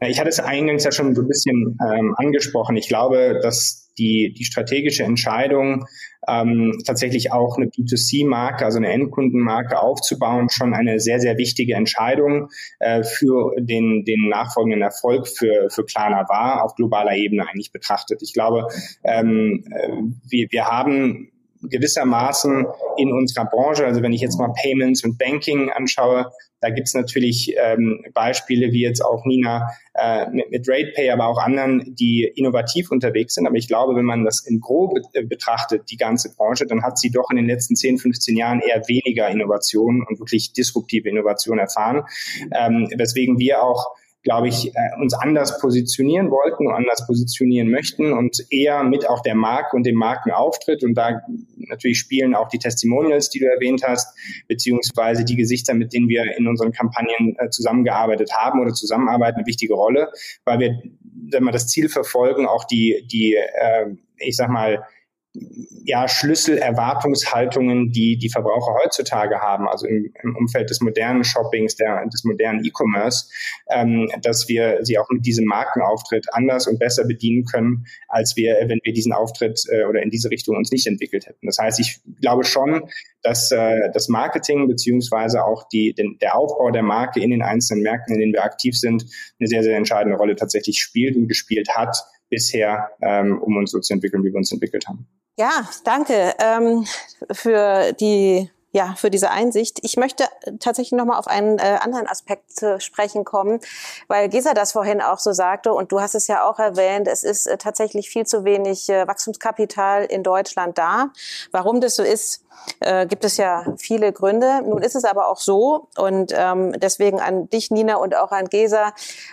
Ich 0.00 0.18
hatte 0.18 0.30
es 0.30 0.40
eingangs 0.40 0.84
ja 0.84 0.92
schon 0.92 1.14
so 1.14 1.22
ein 1.22 1.28
bisschen 1.28 1.78
ähm, 1.80 2.14
angesprochen. 2.16 2.76
Ich 2.76 2.88
glaube, 2.88 3.38
dass 3.42 3.79
die, 3.98 4.34
die 4.36 4.44
strategische 4.44 5.04
Entscheidung, 5.04 5.86
ähm, 6.28 6.78
tatsächlich 6.84 7.32
auch 7.32 7.56
eine 7.56 7.66
B2C-Marke, 7.66 8.64
also 8.64 8.78
eine 8.78 8.92
Endkundenmarke 8.92 9.80
aufzubauen, 9.80 10.48
schon 10.50 10.74
eine 10.74 11.00
sehr, 11.00 11.20
sehr 11.20 11.38
wichtige 11.38 11.74
Entscheidung 11.74 12.48
äh, 12.78 13.02
für 13.02 13.54
den, 13.58 14.04
den 14.04 14.28
nachfolgenden 14.28 14.82
Erfolg 14.82 15.26
für, 15.26 15.68
für 15.70 15.84
Klarna 15.84 16.28
war, 16.28 16.64
auf 16.64 16.74
globaler 16.74 17.16
Ebene 17.16 17.48
eigentlich 17.48 17.72
betrachtet. 17.72 18.22
Ich 18.22 18.32
glaube, 18.32 18.66
ähm, 19.04 19.64
äh, 19.70 19.92
wir, 20.28 20.46
wir 20.50 20.66
haben 20.66 21.30
gewissermaßen 21.62 22.66
in 22.96 23.12
unserer 23.12 23.46
Branche, 23.46 23.84
also 23.84 24.02
wenn 24.02 24.12
ich 24.12 24.20
jetzt 24.20 24.38
mal 24.38 24.52
Payments 24.62 25.04
und 25.04 25.18
Banking 25.18 25.70
anschaue, 25.70 26.30
da 26.60 26.68
gibt's 26.68 26.92
natürlich 26.92 27.54
ähm, 27.58 28.04
Beispiele 28.12 28.70
wie 28.72 28.82
jetzt 28.82 29.00
auch 29.00 29.24
Nina 29.24 29.70
äh, 29.94 30.28
mit, 30.30 30.50
mit 30.50 30.68
RatePay, 30.68 31.10
aber 31.10 31.26
auch 31.26 31.38
anderen, 31.38 31.94
die 31.94 32.30
innovativ 32.34 32.90
unterwegs 32.90 33.34
sind. 33.34 33.46
Aber 33.46 33.56
ich 33.56 33.66
glaube, 33.66 33.96
wenn 33.96 34.04
man 34.04 34.24
das 34.24 34.46
in 34.46 34.60
grob 34.60 34.98
äh, 35.14 35.24
betrachtet, 35.24 35.90
die 35.90 35.96
ganze 35.96 36.34
Branche, 36.34 36.66
dann 36.66 36.82
hat 36.82 36.98
sie 36.98 37.10
doch 37.10 37.30
in 37.30 37.36
den 37.36 37.46
letzten 37.46 37.76
10, 37.76 37.98
15 37.98 38.36
Jahren 38.36 38.60
eher 38.60 38.86
weniger 38.88 39.28
Innovationen 39.28 40.04
und 40.06 40.20
wirklich 40.20 40.52
disruptive 40.52 41.08
Innovationen 41.08 41.60
erfahren. 41.60 42.04
Ähm, 42.52 42.88
weswegen 42.94 43.38
wir 43.38 43.62
auch 43.62 43.94
glaube 44.22 44.48
ich, 44.48 44.74
äh, 44.74 45.00
uns 45.00 45.14
anders 45.14 45.58
positionieren 45.60 46.30
wollten 46.30 46.66
und 46.66 46.74
anders 46.74 47.06
positionieren 47.06 47.70
möchten 47.70 48.12
und 48.12 48.44
eher 48.50 48.82
mit 48.84 49.08
auch 49.08 49.22
der 49.22 49.34
Marke 49.34 49.76
und 49.76 49.84
dem 49.84 49.96
Markenauftritt. 49.96 50.84
Und 50.84 50.94
da 50.94 51.22
natürlich 51.56 51.98
spielen 51.98 52.34
auch 52.34 52.48
die 52.48 52.58
Testimonials, 52.58 53.30
die 53.30 53.38
du 53.38 53.46
erwähnt 53.46 53.82
hast, 53.82 54.14
beziehungsweise 54.46 55.24
die 55.24 55.36
Gesichter, 55.36 55.74
mit 55.74 55.92
denen 55.94 56.08
wir 56.08 56.36
in 56.36 56.46
unseren 56.48 56.72
Kampagnen 56.72 57.36
äh, 57.38 57.48
zusammengearbeitet 57.48 58.32
haben 58.34 58.60
oder 58.60 58.74
zusammenarbeiten, 58.74 59.38
eine 59.38 59.46
wichtige 59.46 59.74
Rolle, 59.74 60.10
weil 60.44 60.58
wir, 60.58 60.82
wenn 61.30 61.44
wir 61.44 61.52
das 61.52 61.68
Ziel 61.68 61.88
verfolgen, 61.88 62.46
auch 62.46 62.64
die, 62.64 63.06
die, 63.10 63.34
äh, 63.34 63.86
ich 64.18 64.36
sag 64.36 64.50
mal, 64.50 64.84
ja, 65.32 66.08
Schlüsselerwartungshaltungen, 66.08 67.92
die 67.92 68.18
die 68.18 68.30
Verbraucher 68.30 68.74
heutzutage 68.82 69.38
haben, 69.38 69.68
also 69.68 69.86
im, 69.86 70.12
im 70.22 70.36
Umfeld 70.36 70.70
des 70.70 70.80
modernen 70.80 71.22
Shoppings, 71.22 71.76
der, 71.76 72.04
des 72.06 72.24
modernen 72.24 72.64
E-Commerce, 72.64 73.30
ähm, 73.70 74.10
dass 74.22 74.48
wir 74.48 74.78
sie 74.82 74.98
auch 74.98 75.08
mit 75.08 75.24
diesem 75.24 75.44
Markenauftritt 75.44 76.26
anders 76.32 76.66
und 76.66 76.80
besser 76.80 77.06
bedienen 77.06 77.44
können, 77.44 77.86
als 78.08 78.36
wir, 78.36 78.56
wenn 78.66 78.80
wir 78.82 78.92
diesen 78.92 79.12
Auftritt 79.12 79.62
äh, 79.70 79.84
oder 79.84 80.02
in 80.02 80.10
diese 80.10 80.30
Richtung 80.30 80.56
uns 80.56 80.72
nicht 80.72 80.86
entwickelt 80.88 81.26
hätten. 81.26 81.46
Das 81.46 81.58
heißt, 81.58 81.78
ich 81.78 82.00
glaube 82.20 82.44
schon, 82.44 82.88
dass 83.22 83.52
äh, 83.52 83.90
das 83.92 84.08
Marketing 84.08 84.66
beziehungsweise 84.66 85.44
auch 85.44 85.68
die, 85.68 85.94
den, 85.94 86.18
der 86.20 86.36
Aufbau 86.36 86.70
der 86.72 86.82
Marke 86.82 87.20
in 87.20 87.30
den 87.30 87.42
einzelnen 87.42 87.84
Märkten, 87.84 88.14
in 88.14 88.20
denen 88.20 88.32
wir 88.32 88.44
aktiv 88.44 88.76
sind, 88.76 89.04
eine 89.38 89.46
sehr, 89.46 89.62
sehr 89.62 89.76
entscheidende 89.76 90.18
Rolle 90.18 90.34
tatsächlich 90.34 90.80
spielt 90.80 91.16
und 91.16 91.28
gespielt 91.28 91.68
hat 91.76 91.96
bisher, 92.30 92.90
ähm, 93.02 93.40
um 93.42 93.56
uns 93.56 93.72
so 93.72 93.80
zu 93.80 93.92
entwickeln, 93.92 94.24
wie 94.24 94.30
wir 94.32 94.36
uns 94.36 94.52
entwickelt 94.52 94.88
haben. 94.88 95.06
Ja, 95.36 95.68
danke 95.84 96.34
ähm, 96.38 96.86
für 97.32 97.92
die 97.92 98.50
ja, 98.72 98.94
für 98.96 99.10
diese 99.10 99.30
Einsicht. 99.30 99.80
Ich 99.82 99.96
möchte 99.96 100.24
tatsächlich 100.60 100.92
nochmal 100.92 101.18
auf 101.18 101.26
einen 101.26 101.58
äh, 101.58 101.78
anderen 101.80 102.06
Aspekt 102.06 102.52
zu 102.52 102.78
sprechen 102.80 103.24
kommen, 103.24 103.60
weil 104.06 104.28
Gesa 104.28 104.54
das 104.54 104.72
vorhin 104.72 105.00
auch 105.00 105.18
so 105.18 105.32
sagte 105.32 105.72
und 105.72 105.90
du 105.90 106.00
hast 106.00 106.14
es 106.14 106.28
ja 106.28 106.48
auch 106.48 106.58
erwähnt, 106.58 107.08
es 107.08 107.24
ist 107.24 107.46
äh, 107.46 107.58
tatsächlich 107.58 108.10
viel 108.10 108.26
zu 108.26 108.44
wenig 108.44 108.88
äh, 108.88 109.08
Wachstumskapital 109.08 110.04
in 110.04 110.22
Deutschland 110.22 110.78
da. 110.78 111.10
Warum 111.50 111.80
das 111.80 111.96
so 111.96 112.04
ist, 112.04 112.44
äh, 112.80 113.06
gibt 113.06 113.24
es 113.24 113.36
ja 113.36 113.64
viele 113.78 114.12
Gründe. 114.12 114.62
Nun 114.62 114.82
ist 114.82 114.96
es 114.96 115.04
aber 115.04 115.28
auch 115.28 115.38
so 115.38 115.88
und 115.96 116.32
ähm, 116.36 116.72
deswegen 116.78 117.20
an 117.20 117.48
dich, 117.50 117.70
Nina, 117.70 117.96
und 117.96 118.16
auch 118.16 118.32
an 118.32 118.46
Gesa, 118.46 118.92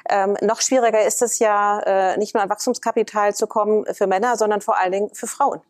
ähm, 0.09 0.38
noch 0.41 0.61
schwieriger 0.61 1.01
ist 1.01 1.21
es 1.21 1.39
ja, 1.39 1.80
äh, 1.80 2.17
nicht 2.17 2.34
nur 2.34 2.43
an 2.43 2.49
Wachstumskapital 2.49 3.36
zu 3.36 3.47
kommen 3.47 3.86
für 3.93 4.07
Männer, 4.07 4.38
sondern 4.38 4.61
vor 4.61 4.78
allen 4.78 4.91
Dingen 4.91 5.09
für 5.13 5.28
Frauen. 5.28 5.61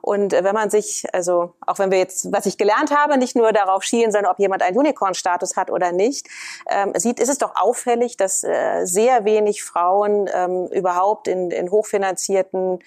Und 0.00 0.32
äh, 0.32 0.44
wenn 0.44 0.54
man 0.54 0.70
sich, 0.70 1.04
also 1.12 1.54
auch 1.66 1.78
wenn 1.78 1.90
wir 1.90 1.98
jetzt, 1.98 2.32
was 2.32 2.46
ich 2.46 2.58
gelernt 2.58 2.90
habe, 2.90 3.16
nicht 3.16 3.36
nur 3.36 3.52
darauf 3.52 3.82
schielen, 3.82 4.10
sondern 4.12 4.32
ob 4.32 4.38
jemand 4.38 4.62
einen 4.62 4.76
Unicorn-Status 4.76 5.56
hat 5.56 5.70
oder 5.70 5.92
nicht, 5.92 6.26
ähm, 6.68 6.92
sieht, 6.94 7.20
ist 7.20 7.28
es 7.28 7.38
doch 7.38 7.54
auffällig, 7.54 8.16
dass 8.16 8.44
äh, 8.44 8.84
sehr 8.84 9.24
wenig 9.24 9.62
Frauen 9.62 10.28
ähm, 10.32 10.66
überhaupt 10.68 11.28
in, 11.28 11.50
in 11.50 11.70
hochfinanzierten 11.70 12.80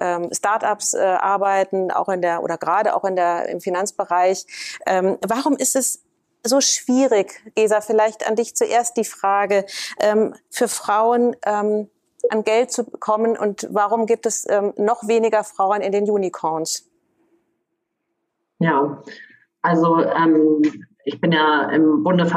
ähm, 0.00 0.30
Startups 0.32 0.94
äh, 0.94 1.00
arbeiten, 1.00 1.90
auch 1.90 2.08
in 2.08 2.22
der 2.22 2.42
oder 2.42 2.56
gerade 2.56 2.96
auch 2.96 3.04
in 3.04 3.16
der 3.16 3.48
im 3.48 3.60
Finanzbereich. 3.72 4.46
Ähm, 4.86 5.18
warum 5.26 5.56
ist 5.56 5.76
es 5.76 6.04
so 6.44 6.60
schwierig, 6.60 7.40
Gesa, 7.54 7.80
vielleicht 7.80 8.28
an 8.28 8.36
dich 8.36 8.54
zuerst 8.56 8.96
die 8.96 9.04
Frage, 9.04 9.64
ähm, 10.00 10.34
für 10.50 10.68
Frauen 10.68 11.36
ähm, 11.44 11.88
an 12.30 12.44
Geld 12.44 12.70
zu 12.70 12.84
kommen 12.84 13.36
und 13.36 13.68
warum 13.70 14.06
gibt 14.06 14.26
es 14.26 14.48
ähm, 14.48 14.72
noch 14.76 15.06
weniger 15.08 15.44
Frauen 15.44 15.80
in 15.80 15.92
den 15.92 16.08
Unicorns? 16.08 16.88
Ja, 18.58 19.02
also 19.60 20.00
ähm, 20.02 20.62
ich 21.04 21.20
bin 21.20 21.32
ja 21.32 21.68
im 21.70 22.04
Bundes 22.04 22.32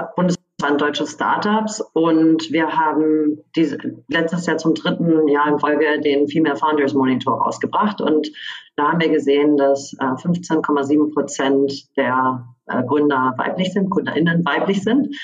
Bundesverband 0.58 0.82
Deutsche 0.82 1.08
Startups 1.08 1.82
und 1.93 2.51
wir 2.51 2.76
haben 2.76 3.43
diese, 3.56 3.78
letztes 4.08 4.45
Jahr 4.45 4.58
zum 4.58 4.74
dritten 4.74 5.28
Jahr 5.28 5.49
in 5.49 5.60
Folge 5.60 5.99
den 5.99 6.28
Female 6.28 6.56
Founders 6.56 6.93
Monitor 6.93 7.41
rausgebracht 7.41 7.99
und 8.01 8.30
da 8.76 8.91
haben 8.91 9.01
wir 9.01 9.10
gesehen, 9.10 9.58
dass 9.58 9.93
äh, 9.99 10.03
15,7 10.03 11.14
Prozent 11.14 11.95
der 11.97 12.45
äh, 12.68 12.84
Gründer 12.84 13.34
weiblich 13.38 13.74
sind, 13.74 13.89
GründerInnen 13.89 14.45
weiblich 14.45 14.82
sind. 14.82 15.16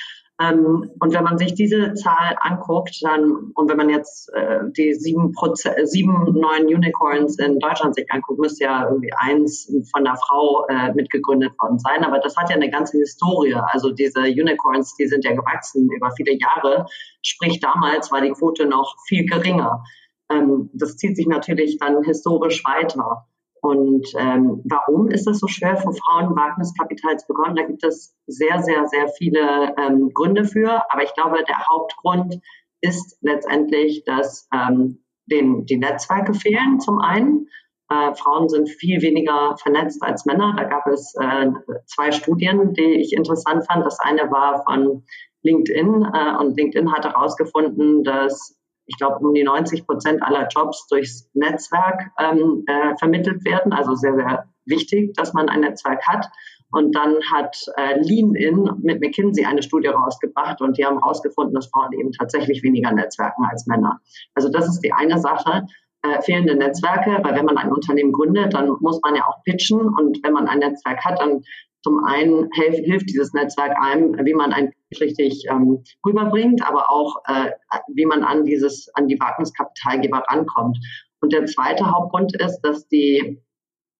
Ähm, 0.41 0.89
und 0.99 1.13
wenn 1.13 1.23
man 1.23 1.37
sich 1.37 1.53
diese 1.53 1.93
Zahl 1.93 2.35
anguckt, 2.39 2.99
dann, 3.01 3.51
und 3.53 3.69
wenn 3.69 3.77
man 3.77 3.89
jetzt 3.89 4.29
äh, 4.33 4.59
die 4.75 4.93
sieben, 4.93 5.33
äh, 5.33 5.85
sieben 5.85 6.33
neuen 6.33 6.65
Unicorns 6.65 7.37
in 7.37 7.59
Deutschland 7.59 7.95
sich 7.95 8.09
anguckt, 8.09 8.39
müsste 8.39 8.63
ja 8.63 8.85
irgendwie 8.87 9.11
eins 9.17 9.71
von 9.91 10.07
einer 10.07 10.17
Frau 10.17 10.65
äh, 10.67 10.93
mitgegründet 10.93 11.51
worden 11.59 11.79
sein. 11.79 12.03
Aber 12.03 12.19
das 12.19 12.35
hat 12.37 12.49
ja 12.49 12.55
eine 12.55 12.69
ganze 12.69 12.97
Historie. 12.97 13.55
Also 13.55 13.91
diese 13.91 14.21
Unicorns, 14.21 14.95
die 14.95 15.07
sind 15.07 15.25
ja 15.25 15.33
gewachsen 15.33 15.89
über 15.95 16.11
viele 16.15 16.37
Jahre. 16.39 16.85
Sprich, 17.21 17.59
damals 17.59 18.11
war 18.11 18.21
die 18.21 18.31
Quote 18.31 18.65
noch 18.65 18.95
viel 19.07 19.25
geringer. 19.25 19.83
Ähm, 20.31 20.69
das 20.73 20.97
zieht 20.97 21.17
sich 21.17 21.27
natürlich 21.27 21.77
dann 21.77 22.03
historisch 22.03 22.63
weiter. 22.63 23.27
Und 23.61 24.07
ähm, 24.17 24.63
warum 24.65 25.07
ist 25.09 25.27
es 25.27 25.39
so 25.39 25.47
schwer 25.47 25.77
für 25.77 25.93
Frauen 25.93 26.35
Wagniskapital 26.35 27.17
zu 27.17 27.27
bekommen? 27.27 27.55
Da 27.55 27.63
gibt 27.63 27.83
es 27.83 28.15
sehr, 28.25 28.61
sehr, 28.63 28.87
sehr 28.87 29.07
viele 29.09 29.75
ähm, 29.77 30.09
Gründe 30.13 30.45
für. 30.45 30.81
Aber 30.91 31.03
ich 31.03 31.13
glaube, 31.13 31.43
der 31.47 31.67
Hauptgrund 31.67 32.41
ist 32.81 33.17
letztendlich, 33.21 34.03
dass 34.03 34.47
ähm, 34.53 35.03
den, 35.27 35.65
die 35.65 35.77
Netzwerke 35.77 36.33
fehlen 36.33 36.79
zum 36.79 36.99
einen. 36.99 37.47
Äh, 37.89 38.15
Frauen 38.15 38.49
sind 38.49 38.67
viel 38.67 39.01
weniger 39.01 39.55
vernetzt 39.61 40.01
als 40.01 40.25
Männer. 40.25 40.55
Da 40.57 40.63
gab 40.63 40.87
es 40.87 41.13
äh, 41.19 41.51
zwei 41.85 42.11
Studien, 42.11 42.73
die 42.73 42.99
ich 42.99 43.13
interessant 43.13 43.65
fand. 43.67 43.85
Das 43.85 43.99
eine 43.99 44.31
war 44.31 44.63
von 44.63 45.03
LinkedIn 45.43 46.07
äh, 46.13 46.37
und 46.37 46.57
LinkedIn 46.57 46.91
hat 46.91 47.05
herausgefunden, 47.05 48.03
dass 48.03 48.57
ich 48.91 48.97
glaube, 48.97 49.25
um 49.25 49.33
die 49.33 49.43
90 49.43 49.85
Prozent 49.87 50.21
aller 50.21 50.47
Jobs 50.49 50.85
durchs 50.87 51.29
Netzwerk 51.33 52.11
ähm, 52.19 52.63
äh, 52.67 52.95
vermittelt 52.97 53.45
werden. 53.45 53.71
Also 53.71 53.95
sehr, 53.95 54.15
sehr 54.15 54.45
wichtig, 54.65 55.13
dass 55.15 55.33
man 55.33 55.47
ein 55.47 55.61
Netzwerk 55.61 56.05
hat. 56.07 56.27
Und 56.71 56.95
dann 56.95 57.15
hat 57.33 57.57
äh, 57.77 57.99
Lean-In 57.99 58.69
mit 58.81 59.01
McKinsey 59.01 59.45
eine 59.45 59.63
Studie 59.63 59.87
rausgebracht 59.87 60.61
und 60.61 60.77
die 60.77 60.85
haben 60.85 60.99
herausgefunden, 60.99 61.53
dass 61.53 61.67
Frauen 61.67 61.93
eben 61.93 62.11
tatsächlich 62.11 62.63
weniger 62.63 62.91
Netzwerken 62.91 63.45
als 63.45 63.65
Männer. 63.65 63.99
Also 64.35 64.49
das 64.49 64.67
ist 64.67 64.79
die 64.81 64.93
eine 64.93 65.19
Sache. 65.19 65.65
Äh, 66.03 66.21
fehlende 66.23 66.55
Netzwerke, 66.55 67.19
weil 67.23 67.35
wenn 67.35 67.45
man 67.45 67.57
ein 67.57 67.71
Unternehmen 67.71 68.11
gründet, 68.11 68.53
dann 68.53 68.75
muss 68.79 68.99
man 69.03 69.15
ja 69.15 69.23
auch 69.27 69.43
pitchen 69.43 69.81
und 69.81 70.17
wenn 70.23 70.33
man 70.33 70.47
ein 70.47 70.59
Netzwerk 70.59 71.05
hat, 71.05 71.21
dann 71.21 71.43
zum 71.83 72.03
einen 72.05 72.49
hilft, 72.53 72.85
hilft 72.85 73.09
dieses 73.09 73.33
Netzwerk 73.33 73.75
einem, 73.81 74.13
wie 74.25 74.33
man 74.33 74.53
ein 74.53 74.71
richtig 74.99 75.45
ähm, 75.49 75.83
rüberbringt, 76.05 76.67
aber 76.67 76.91
auch 76.91 77.21
äh, 77.25 77.51
wie 77.93 78.05
man 78.05 78.23
an 78.23 78.45
dieses 78.45 78.89
an 78.93 79.07
die 79.07 79.19
Wagniskapitalgeber 79.19 80.23
rankommt. 80.29 80.77
Und 81.21 81.33
der 81.33 81.45
zweite 81.45 81.91
Hauptgrund 81.91 82.35
ist, 82.35 82.61
dass 82.61 82.87
die 82.87 83.41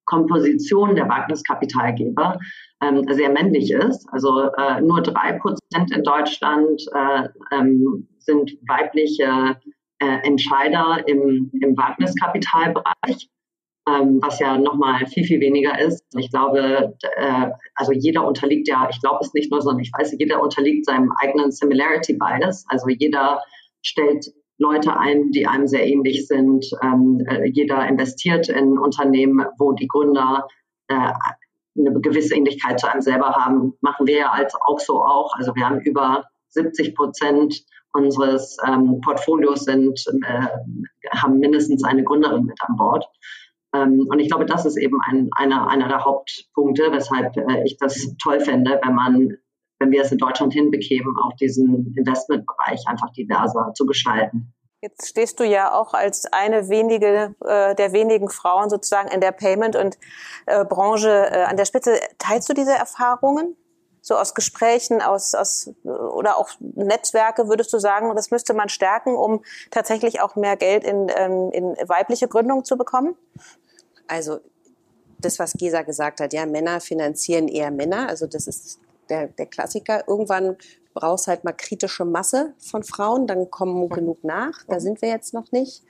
Komposition 0.05 0.95
der 0.95 1.07
Wagniskapitalgeber 1.07 2.39
ähm, 2.82 3.05
sehr 3.09 3.29
männlich 3.29 3.71
ist. 3.71 4.07
Also 4.11 4.49
äh, 4.57 4.82
nur 4.82 5.01
drei 5.01 5.34
Prozent 5.34 5.95
in 5.95 6.03
Deutschland 6.03 6.82
äh, 6.93 7.29
ähm, 7.51 8.07
sind 8.19 8.51
weibliche 8.67 9.57
äh, 9.99 10.27
Entscheider 10.27 11.07
im, 11.07 11.51
im 11.61 11.77
Wagniskapitalbereich 11.77 13.29
was 14.21 14.39
ja 14.39 14.57
nochmal 14.57 15.05
viel, 15.07 15.25
viel 15.25 15.39
weniger 15.39 15.79
ist. 15.79 16.03
Ich 16.17 16.29
glaube, 16.31 16.95
äh, 17.15 17.47
also 17.75 17.91
jeder 17.91 18.25
unterliegt 18.25 18.67
ja, 18.67 18.87
ich 18.89 19.01
glaube 19.01 19.19
es 19.21 19.33
nicht 19.33 19.51
nur, 19.51 19.61
sondern 19.61 19.81
ich 19.81 19.91
weiß, 19.97 20.15
jeder 20.17 20.41
unterliegt 20.41 20.85
seinem 20.85 21.11
eigenen 21.21 21.51
Similarity 21.51 22.17
Bias. 22.17 22.65
Also 22.67 22.87
jeder 22.89 23.41
stellt 23.81 24.27
Leute 24.57 24.95
ein, 24.97 25.31
die 25.31 25.47
einem 25.47 25.67
sehr 25.67 25.87
ähnlich 25.87 26.27
sind. 26.27 26.65
Ähm, 26.83 27.25
äh, 27.27 27.45
jeder 27.47 27.87
investiert 27.87 28.49
in 28.49 28.77
Unternehmen, 28.77 29.45
wo 29.57 29.73
die 29.73 29.87
Gründer 29.87 30.47
äh, 30.87 31.13
eine 31.77 31.99
gewisse 32.01 32.35
Ähnlichkeit 32.35 32.79
zu 32.79 32.91
einem 32.91 33.01
selber 33.01 33.33
haben. 33.33 33.73
Machen 33.81 34.07
wir 34.07 34.17
ja 34.17 34.31
als 34.31 34.53
auch 34.55 34.79
so 34.79 35.03
auch. 35.03 35.33
Also 35.35 35.55
wir 35.55 35.65
haben 35.65 35.79
über 35.81 36.25
70 36.49 36.95
Prozent 36.95 37.63
unseres 37.93 38.57
ähm, 38.65 39.01
Portfolios 39.03 39.65
sind, 39.65 39.99
haben 41.11 41.39
mindestens 41.39 41.83
eine 41.83 42.03
Gründerin 42.03 42.45
mit 42.45 42.57
an 42.61 42.75
Bord. 42.77 43.05
Ähm, 43.74 44.07
und 44.09 44.19
ich 44.19 44.30
glaube, 44.30 44.45
das 44.45 44.65
ist 44.65 44.78
eben 44.78 44.99
ein, 45.01 45.30
einer, 45.36 45.67
einer 45.69 45.88
der 45.88 46.03
Hauptpunkte, 46.03 46.91
weshalb 46.91 47.36
äh, 47.38 47.63
ich 47.65 47.78
das 47.78 48.15
toll 48.22 48.39
fände, 48.39 48.80
wenn 48.84 48.95
man, 48.95 49.38
wenn 49.80 49.91
wir 49.91 50.01
es 50.01 50.11
in 50.11 50.17
Deutschland 50.17 50.53
hinbekämen, 50.53 51.15
auch 51.17 51.34
diesen 51.38 51.93
Investmentbereich 51.95 52.82
einfach 52.88 53.11
diverser 53.11 53.72
zu 53.74 53.86
gestalten. 53.86 54.53
Jetzt 54.84 55.09
stehst 55.09 55.39
du 55.39 55.43
ja 55.43 55.72
auch 55.72 55.93
als 55.93 56.26
eine 56.34 56.67
wenige 56.67 57.36
äh, 57.45 57.76
der 57.76 57.93
wenigen 57.93 58.30
Frauen 58.30 58.69
sozusagen 58.69 59.09
in 59.09 59.22
der 59.22 59.32
Payment- 59.32 59.76
und 59.76 59.99
äh, 60.47 60.65
Branche 60.65 61.09
äh, 61.09 61.43
an 61.43 61.55
der 61.55 61.65
Spitze. 61.65 61.99
Teilst 62.17 62.49
du 62.49 62.53
diese 62.53 62.74
Erfahrungen? 62.74 63.55
So 64.02 64.16
aus 64.16 64.34
Gesprächen, 64.34 65.02
aus, 65.02 65.36
aus 65.36 65.72
oder 65.84 66.38
auch 66.38 66.49
Netzwerke, 66.60 67.47
würdest 67.47 67.72
du 67.72 67.78
sagen, 67.78 68.16
das 68.16 68.32
müsste 68.32 68.54
man 68.54 68.68
stärken, 68.68 69.16
um 69.16 69.43
tatsächlich 69.70 70.22
auch 70.22 70.36
mehr 70.36 70.58
Geld 70.58 70.84
in, 70.84 71.12
ähm, 71.16 71.52
in 71.52 71.76
weibliche 71.88 72.28
Gründung 72.28 72.66
zu 72.66 72.78
bekommen? 72.78 73.16
Also 74.08 74.39
das, 75.20 75.38
was 75.39 75.54
Gesa 75.54 75.84
gesagt 75.84 76.20
hat, 76.20 76.34
ja, 76.34 76.45
Männer 76.45 76.82
finanzieren 76.82 77.47
eher 77.47 77.72
Männer. 77.72 78.10
Also 78.10 78.26
das 78.26 78.47
ist 78.47 78.80
der, 79.10 79.28
der 79.28 79.45
Klassiker. 79.45 80.08
Irgendwann 80.08 80.58
brauchst 80.93 81.28
halt 81.28 81.43
mal 81.43 81.54
kritische 81.54 82.06
Masse 82.06 82.54
von 82.58 82.84
Frauen, 82.84 83.28
dann 83.28 83.52
kommen 83.52 83.89
genug 83.89 84.24
nach. 84.24 84.64
Da 84.68 84.80
sind 84.80 85.02
wir 85.02 85.10
jetzt 85.10 85.34
noch 85.34 85.52
nicht. 85.52 85.84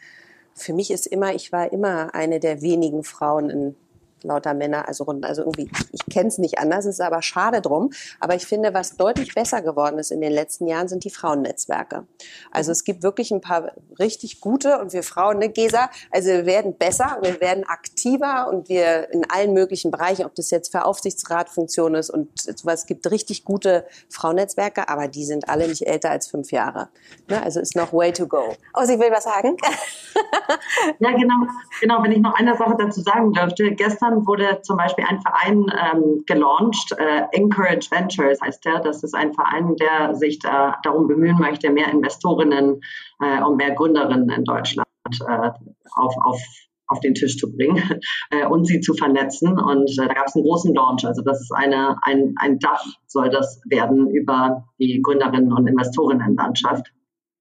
Für 0.53 0.73
mich 0.73 0.91
ist 0.91 1.07
immer, 1.07 1.33
ich 1.33 1.51
war 1.51 1.71
immer 1.71 2.13
eine 2.13 2.39
der 2.39 2.61
wenigen 2.61 3.03
Frauen 3.03 3.49
in 3.49 3.75
lauter 4.23 4.53
Männer, 4.53 4.87
also 4.87 5.03
rund, 5.05 5.25
also 5.25 5.41
irgendwie, 5.41 5.69
ich 5.91 6.05
kenne 6.11 6.27
es 6.27 6.37
nicht 6.37 6.59
anders, 6.59 6.85
ist 6.85 7.01
aber 7.01 7.21
schade 7.21 7.61
drum. 7.61 7.91
Aber 8.19 8.35
ich 8.35 8.45
finde, 8.45 8.73
was 8.73 8.97
deutlich 8.97 9.33
besser 9.33 9.61
geworden 9.61 9.99
ist 9.99 10.11
in 10.11 10.21
den 10.21 10.31
letzten 10.31 10.67
Jahren, 10.67 10.87
sind 10.87 11.03
die 11.03 11.09
Frauennetzwerke. 11.09 12.07
Also 12.51 12.71
es 12.71 12.83
gibt 12.83 13.03
wirklich 13.03 13.31
ein 13.31 13.41
paar 13.41 13.71
richtig 13.99 14.41
gute 14.41 14.79
und 14.79 14.93
wir 14.93 15.03
Frauen, 15.03 15.39
ne, 15.39 15.49
Gesa, 15.49 15.89
also 16.11 16.29
wir 16.29 16.45
werden 16.45 16.77
besser, 16.77 17.17
wir 17.21 17.39
werden 17.41 17.63
aktiver 17.65 18.47
und 18.49 18.69
wir 18.69 19.11
in 19.11 19.29
allen 19.29 19.53
möglichen 19.53 19.91
Bereichen, 19.91 20.25
ob 20.25 20.35
das 20.35 20.51
jetzt 20.51 20.71
für 20.71 20.85
Aufsichtsratfunktion 20.85 21.95
ist 21.95 22.09
und 22.09 22.29
sowas, 22.39 22.81
es 22.81 22.85
gibt 22.85 23.09
richtig 23.11 23.45
gute 23.45 23.85
Frauennetzwerke, 24.09 24.89
aber 24.89 25.07
die 25.07 25.25
sind 25.25 25.49
alle 25.49 25.67
nicht 25.67 25.87
älter 25.87 26.09
als 26.09 26.27
fünf 26.27 26.51
Jahre. 26.51 26.89
Ne, 27.29 27.41
also 27.41 27.59
ist 27.59 27.75
noch 27.75 27.93
way 27.93 28.11
to 28.11 28.27
go. 28.27 28.55
Oh, 28.73 28.85
Sie 28.85 28.99
will 28.99 29.11
was 29.11 29.23
sagen? 29.23 29.57
ja, 30.99 31.11
genau, 31.11 31.35
genau. 31.79 32.03
Wenn 32.03 32.11
ich 32.11 32.19
noch 32.19 32.33
eine 32.33 32.55
Sache 32.55 32.75
dazu 32.77 33.01
sagen 33.01 33.33
dürfte. 33.33 33.71
Gestern 33.71 34.10
Jahren 34.11 34.27
wurde 34.27 34.61
zum 34.63 34.77
Beispiel 34.77 35.05
ein 35.07 35.21
Verein 35.21 35.65
ähm, 35.69 36.23
gelauncht, 36.25 36.91
äh, 36.97 37.23
Encourage 37.31 37.89
Ventures 37.89 38.41
heißt 38.41 38.65
der. 38.65 38.79
Das 38.79 39.03
ist 39.03 39.15
ein 39.15 39.33
Verein, 39.33 39.75
der 39.75 40.15
sich 40.15 40.39
da, 40.39 40.77
darum 40.83 41.07
bemühen 41.07 41.37
möchte, 41.39 41.69
mehr 41.71 41.89
Investorinnen 41.89 42.81
äh, 43.21 43.43
und 43.43 43.57
mehr 43.57 43.71
Gründerinnen 43.71 44.29
in 44.29 44.43
Deutschland 44.43 44.87
äh, 45.27 45.49
auf, 45.95 46.15
auf 46.23 46.41
auf 46.87 46.99
den 46.99 47.13
Tisch 47.13 47.37
zu 47.37 47.49
bringen 47.49 47.81
äh, 48.31 48.45
und 48.45 48.65
sie 48.65 48.81
zu 48.81 48.93
vernetzen. 48.93 49.57
Und 49.57 49.89
äh, 49.91 50.07
da 50.07 50.13
gab 50.13 50.27
es 50.27 50.35
einen 50.35 50.43
großen 50.43 50.75
Launch. 50.75 51.05
Also 51.05 51.21
das 51.21 51.39
ist 51.39 51.53
eine, 51.53 51.95
ein, 52.01 52.33
ein 52.35 52.59
Dach, 52.59 52.83
soll 53.07 53.29
das 53.29 53.61
werden 53.63 54.09
über 54.09 54.65
die 54.77 55.01
Gründerinnen 55.01 55.53
und 55.53 55.67
Investorinnenlandschaft. 55.67 56.91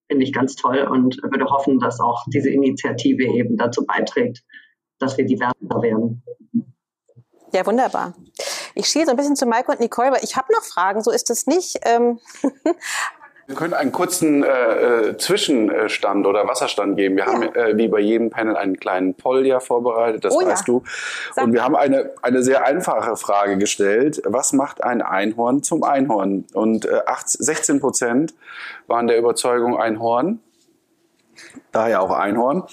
Finde 0.09 0.23
ich 0.23 0.33
ganz 0.33 0.55
toll 0.55 0.87
und 0.89 1.21
würde 1.25 1.47
hoffen, 1.47 1.81
dass 1.81 1.99
auch 1.99 2.23
diese 2.29 2.49
Initiative 2.49 3.25
eben 3.25 3.57
dazu 3.57 3.85
beiträgt, 3.85 4.45
dass 5.01 5.16
wir 5.18 5.26
diverser 5.26 5.82
werden. 5.82 6.22
Ja, 7.53 7.66
wunderbar. 7.66 8.14
Ich 8.74 8.86
schiele 8.86 9.07
so 9.07 9.11
ein 9.11 9.16
bisschen 9.16 9.34
zu 9.34 9.46
Maike 9.46 9.72
und 9.72 9.80
Nicole, 9.80 10.12
weil 10.12 10.22
ich 10.22 10.36
habe 10.36 10.53
noch 10.53 10.62
Fragen, 10.62 11.03
so 11.03 11.11
ist 11.11 11.30
es 11.30 11.46
nicht. 11.46 11.80
Ähm 11.84 12.20
Wir 13.51 13.57
können 13.57 13.74
einen 13.74 13.90
kurzen 13.90 14.44
äh, 14.44 15.16
Zwischenstand 15.18 16.24
oder 16.24 16.46
Wasserstand 16.46 16.96
geben. 16.96 17.16
Wir 17.16 17.24
ja. 17.24 17.32
haben 17.32 17.42
äh, 17.42 17.76
wie 17.76 17.88
bei 17.88 17.98
jedem 17.98 18.30
Panel 18.30 18.57
einen 18.57 18.78
kleinen 18.78 19.16
Poll 19.16 19.44
ja 19.44 19.59
vorbereitet, 19.59 20.24
das 20.24 20.36
oh, 20.36 20.46
weißt 20.46 20.68
ja. 20.68 20.74
du. 20.74 20.84
Sag 21.34 21.44
und 21.46 21.53
wir 21.53 21.64
haben 21.64 21.74
eine, 21.74 22.12
eine 22.22 22.44
sehr 22.44 22.64
einfache 22.64 23.16
Frage 23.16 23.59
gestellt. 23.59 24.22
Was 24.24 24.53
macht 24.53 24.84
ein 24.84 25.03
Einhorn 25.03 25.64
zum 25.64 25.82
Einhorn? 25.82 26.44
Und 26.55 26.84
äh, 26.84 27.01
8, 27.05 27.28
16 27.28 27.80
Prozent 27.80 28.34
waren 28.86 29.09
der 29.09 29.18
Überzeugung 29.18 29.76
Einhorn 29.76 30.38
daher 31.72 32.03
auch 32.03 32.11
Einhorn. 32.11 32.64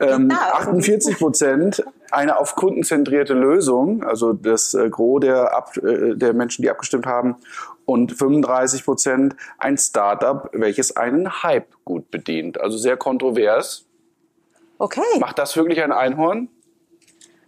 Ähm, 0.00 0.28
genau. 0.28 0.40
48 0.52 1.18
Prozent 1.18 1.84
eine 2.10 2.38
auf 2.38 2.56
Kunden 2.56 2.82
zentrierte 2.82 3.34
Lösung, 3.34 4.02
also 4.02 4.32
das 4.32 4.74
äh, 4.74 4.90
Gros 4.90 5.20
der, 5.20 5.56
Ab, 5.56 5.76
äh, 5.76 6.16
der 6.16 6.32
Menschen, 6.32 6.62
die 6.62 6.70
abgestimmt 6.70 7.06
haben, 7.06 7.36
und 7.84 8.12
35 8.12 8.84
Prozent 8.84 9.36
ein 9.58 9.76
Startup, 9.78 10.48
welches 10.52 10.96
einen 10.96 11.42
Hype 11.42 11.74
gut 11.84 12.10
bedient. 12.10 12.60
Also 12.60 12.78
sehr 12.78 12.96
kontrovers. 12.96 13.86
Okay. 14.78 15.00
Macht 15.18 15.38
das 15.38 15.56
wirklich 15.56 15.82
ein 15.82 15.92
Einhorn? 15.92 16.48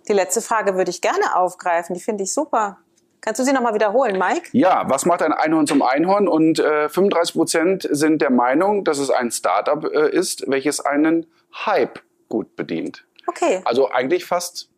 Die 0.09 0.13
letzte 0.13 0.41
Frage 0.41 0.77
würde 0.77 0.91
ich 0.91 1.01
gerne 1.01 1.37
aufgreifen. 1.37 1.95
Die 1.95 2.01
finde 2.01 2.25
ich 2.25 2.35
super. 2.35 2.79
Kannst 3.23 3.39
du 3.39 3.45
sie 3.45 3.53
nochmal 3.53 3.73
wiederholen, 3.73 4.19
Mike? 4.19 4.49
Ja, 4.51 4.85
was 4.89 5.07
macht 5.07 5.23
ein 5.23 5.33
Einhorn 5.33 5.69
zum 5.69 5.81
Einhorn? 5.81 6.27
Und 6.27 6.59
äh, 6.59 6.89
35 6.89 7.35
Prozent 7.35 7.89
sind 7.89 8.21
der 8.21 8.31
Meinung, 8.31 8.83
dass 8.83 8.99
es 8.99 9.11
ein 9.11 9.31
Startup 9.31 9.85
äh, 9.85 10.11
ist, 10.11 10.45
welches 10.49 10.81
einen 10.81 11.27
Hype 11.65 12.01
gut 12.29 12.57
bedient. 12.57 13.05
Okay. 13.29 13.61
Also 13.65 13.91
eigentlich 13.91 14.25
fast 14.25 14.71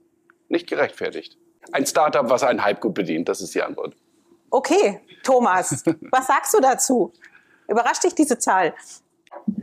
nicht 0.51 0.69
gerechtfertigt. 0.69 1.39
Ein 1.73 1.87
Startup, 1.87 2.29
was 2.29 2.43
einen 2.43 2.63
Hype 2.63 2.83
gut 2.83 2.93
bedient, 2.93 3.31
das 3.31 3.41
ist 3.41 3.55
die 3.55 3.63
Antwort. 3.63 3.97
Okay, 4.51 5.01
Thomas, 5.23 5.83
was 6.13 6.27
sagst 6.27 6.53
du 6.53 6.61
dazu? 6.61 7.13
Überrascht 7.67 8.05
dich 8.05 8.15
diese 8.15 8.39
Zahl? 8.39 8.75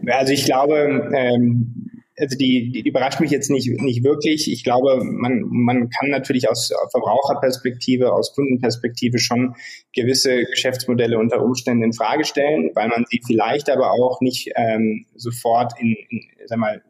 Also 0.07 0.33
ich 0.33 0.43
glaube, 0.45 1.11
ähm, 1.13 1.90
also 2.17 2.37
die, 2.37 2.71
die, 2.71 2.87
überrascht 2.87 3.19
mich 3.19 3.31
jetzt 3.31 3.49
nicht, 3.49 3.69
nicht 3.81 4.03
wirklich. 4.03 4.51
Ich 4.51 4.63
glaube, 4.63 5.03
man, 5.03 5.41
man 5.49 5.89
kann 5.89 6.09
natürlich 6.09 6.49
aus 6.49 6.71
Verbraucherperspektive, 6.91 8.11
aus 8.11 8.33
Kundenperspektive 8.33 9.19
schon 9.19 9.55
gewisse 9.93 10.43
Geschäftsmodelle 10.45 11.17
unter 11.17 11.41
Umständen 11.43 11.83
in 11.83 11.93
Frage 11.93 12.25
stellen, 12.25 12.71
weil 12.75 12.89
man 12.89 13.05
sie 13.09 13.21
vielleicht 13.25 13.69
aber 13.69 13.91
auch 13.91 14.21
nicht 14.21 14.51
ähm, 14.55 15.05
sofort 15.15 15.73
in, 15.79 15.95
in 16.09 16.21
sag 16.45 16.57
mal, 16.57 16.81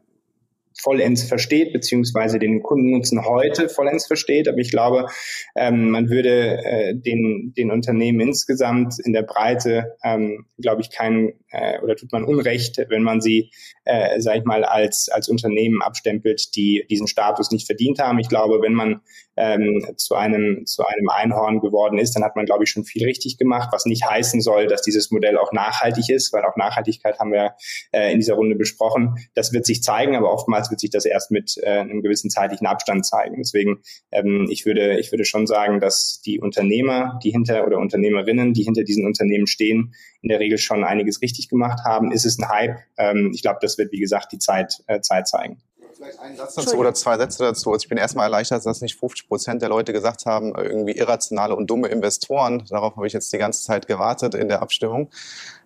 vollends 0.82 1.22
versteht, 1.22 1.72
beziehungsweise 1.72 2.38
den 2.38 2.62
Kundennutzen 2.62 3.24
heute 3.24 3.68
vollends 3.68 4.06
versteht. 4.06 4.48
Aber 4.48 4.58
ich 4.58 4.70
glaube, 4.70 5.06
ähm, 5.54 5.90
man 5.90 6.10
würde 6.10 6.58
äh, 6.64 6.94
den, 6.94 7.52
den 7.56 7.70
Unternehmen 7.70 8.20
insgesamt 8.20 8.96
in 9.04 9.12
der 9.12 9.22
Breite, 9.22 9.96
ähm, 10.04 10.46
glaube 10.60 10.82
ich, 10.82 10.90
keinen 10.90 11.32
äh, 11.50 11.78
oder 11.80 11.96
tut 11.96 12.12
man 12.12 12.24
Unrecht, 12.24 12.78
wenn 12.88 13.02
man 13.02 13.20
sie, 13.20 13.50
äh, 13.84 14.20
sage 14.20 14.40
ich 14.40 14.44
mal, 14.44 14.64
als, 14.64 15.08
als 15.08 15.28
Unternehmen 15.28 15.82
abstempelt, 15.82 16.56
die 16.56 16.84
diesen 16.90 17.06
Status 17.06 17.50
nicht 17.50 17.66
verdient 17.66 17.98
haben. 17.98 18.18
Ich 18.18 18.28
glaube, 18.28 18.60
wenn 18.62 18.74
man 18.74 19.00
ähm, 19.36 19.84
zu 19.96 20.14
einem 20.14 20.66
zu 20.66 20.84
einem 20.84 21.08
Einhorn 21.08 21.60
geworden 21.60 21.98
ist, 21.98 22.14
dann 22.14 22.24
hat 22.24 22.36
man, 22.36 22.46
glaube 22.46 22.64
ich, 22.64 22.70
schon 22.70 22.84
viel 22.84 23.04
richtig 23.04 23.38
gemacht, 23.38 23.70
was 23.72 23.86
nicht 23.86 24.08
heißen 24.08 24.40
soll, 24.40 24.66
dass 24.66 24.82
dieses 24.82 25.10
Modell 25.10 25.38
auch 25.38 25.52
nachhaltig 25.52 26.08
ist, 26.10 26.32
weil 26.32 26.44
auch 26.44 26.56
Nachhaltigkeit 26.56 27.18
haben 27.18 27.32
wir 27.32 27.54
äh, 27.92 28.12
in 28.12 28.18
dieser 28.18 28.34
Runde 28.34 28.56
besprochen. 28.56 29.16
Das 29.34 29.52
wird 29.52 29.66
sich 29.66 29.82
zeigen, 29.82 30.16
aber 30.16 30.32
oftmals 30.32 30.70
wird 30.70 30.80
sich 30.80 30.90
das 30.90 31.04
erst 31.04 31.30
mit 31.30 31.56
äh, 31.62 31.78
einem 31.78 32.02
gewissen 32.02 32.30
zeitlichen 32.30 32.66
Abstand 32.66 33.06
zeigen. 33.06 33.36
Deswegen, 33.38 33.82
ähm, 34.10 34.46
ich 34.50 34.66
würde 34.66 34.98
ich 34.98 35.12
würde 35.12 35.24
schon 35.24 35.46
sagen, 35.46 35.80
dass 35.80 36.20
die 36.24 36.40
Unternehmer, 36.40 37.18
die 37.22 37.30
hinter 37.30 37.66
oder 37.66 37.78
Unternehmerinnen, 37.78 38.52
die 38.52 38.64
hinter 38.64 38.84
diesen 38.84 39.06
Unternehmen 39.06 39.46
stehen, 39.46 39.94
in 40.20 40.28
der 40.28 40.40
Regel 40.40 40.58
schon 40.58 40.84
einiges 40.84 41.22
richtig 41.22 41.48
gemacht 41.48 41.80
haben. 41.84 42.12
Ist 42.12 42.26
es 42.26 42.38
ein 42.38 42.48
Hype? 42.48 42.76
Ähm, 42.98 43.30
ich 43.34 43.42
glaube, 43.42 43.58
das 43.62 43.78
wird 43.78 43.92
wie 43.92 44.00
gesagt 44.00 44.32
die 44.32 44.38
Zeit 44.38 44.82
äh, 44.86 45.00
Zeit 45.00 45.26
zeigen. 45.26 45.62
Vielleicht 46.02 46.18
einen 46.18 46.36
Satz 46.36 46.54
dazu 46.54 46.76
oder 46.78 46.94
zwei 46.94 47.16
Sätze 47.16 47.44
dazu. 47.44 47.70
Also 47.70 47.84
ich 47.84 47.88
bin 47.88 47.96
erstmal 47.96 48.24
erleichtert, 48.24 48.66
dass 48.66 48.80
nicht 48.80 48.98
50 48.98 49.28
Prozent 49.28 49.62
der 49.62 49.68
Leute 49.68 49.92
gesagt 49.92 50.26
haben, 50.26 50.52
irgendwie 50.56 50.92
irrationale 50.98 51.54
und 51.54 51.70
dumme 51.70 51.86
Investoren. 51.88 52.64
Darauf 52.68 52.96
habe 52.96 53.06
ich 53.06 53.12
jetzt 53.12 53.32
die 53.32 53.38
ganze 53.38 53.62
Zeit 53.62 53.86
gewartet 53.86 54.34
in 54.34 54.48
der 54.48 54.62
Abstimmung. 54.62 55.10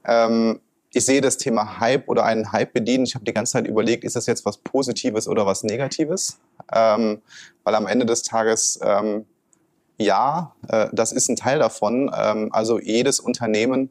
Ähm, 0.05 0.61
ich 0.93 1.07
sehe 1.07 1.22
das 1.22 1.39
Thema 1.39 1.80
Hype 1.80 2.07
oder 2.11 2.24
einen 2.24 2.53
Hype 2.53 2.74
bedienen. 2.74 3.05
Ich 3.05 3.14
habe 3.14 3.24
die 3.24 3.32
ganze 3.32 3.53
Zeit 3.53 3.66
überlegt, 3.66 4.05
ist 4.05 4.14
das 4.14 4.26
jetzt 4.26 4.45
was 4.45 4.59
Positives 4.59 5.26
oder 5.26 5.47
was 5.47 5.62
Negatives? 5.62 6.39
Ähm, 6.70 7.22
weil 7.64 7.74
am 7.74 7.87
Ende 7.87 8.05
des 8.05 8.22
Tages, 8.22 8.78
ähm, 8.82 9.24
ja, 9.97 10.55
äh, 10.68 10.89
das 10.93 11.12
ist 11.12 11.30
ein 11.30 11.37
Teil 11.37 11.59
davon. 11.59 12.11
Ähm, 12.14 12.51
also 12.53 12.78
jedes 12.78 13.20
Unternehmen, 13.20 13.91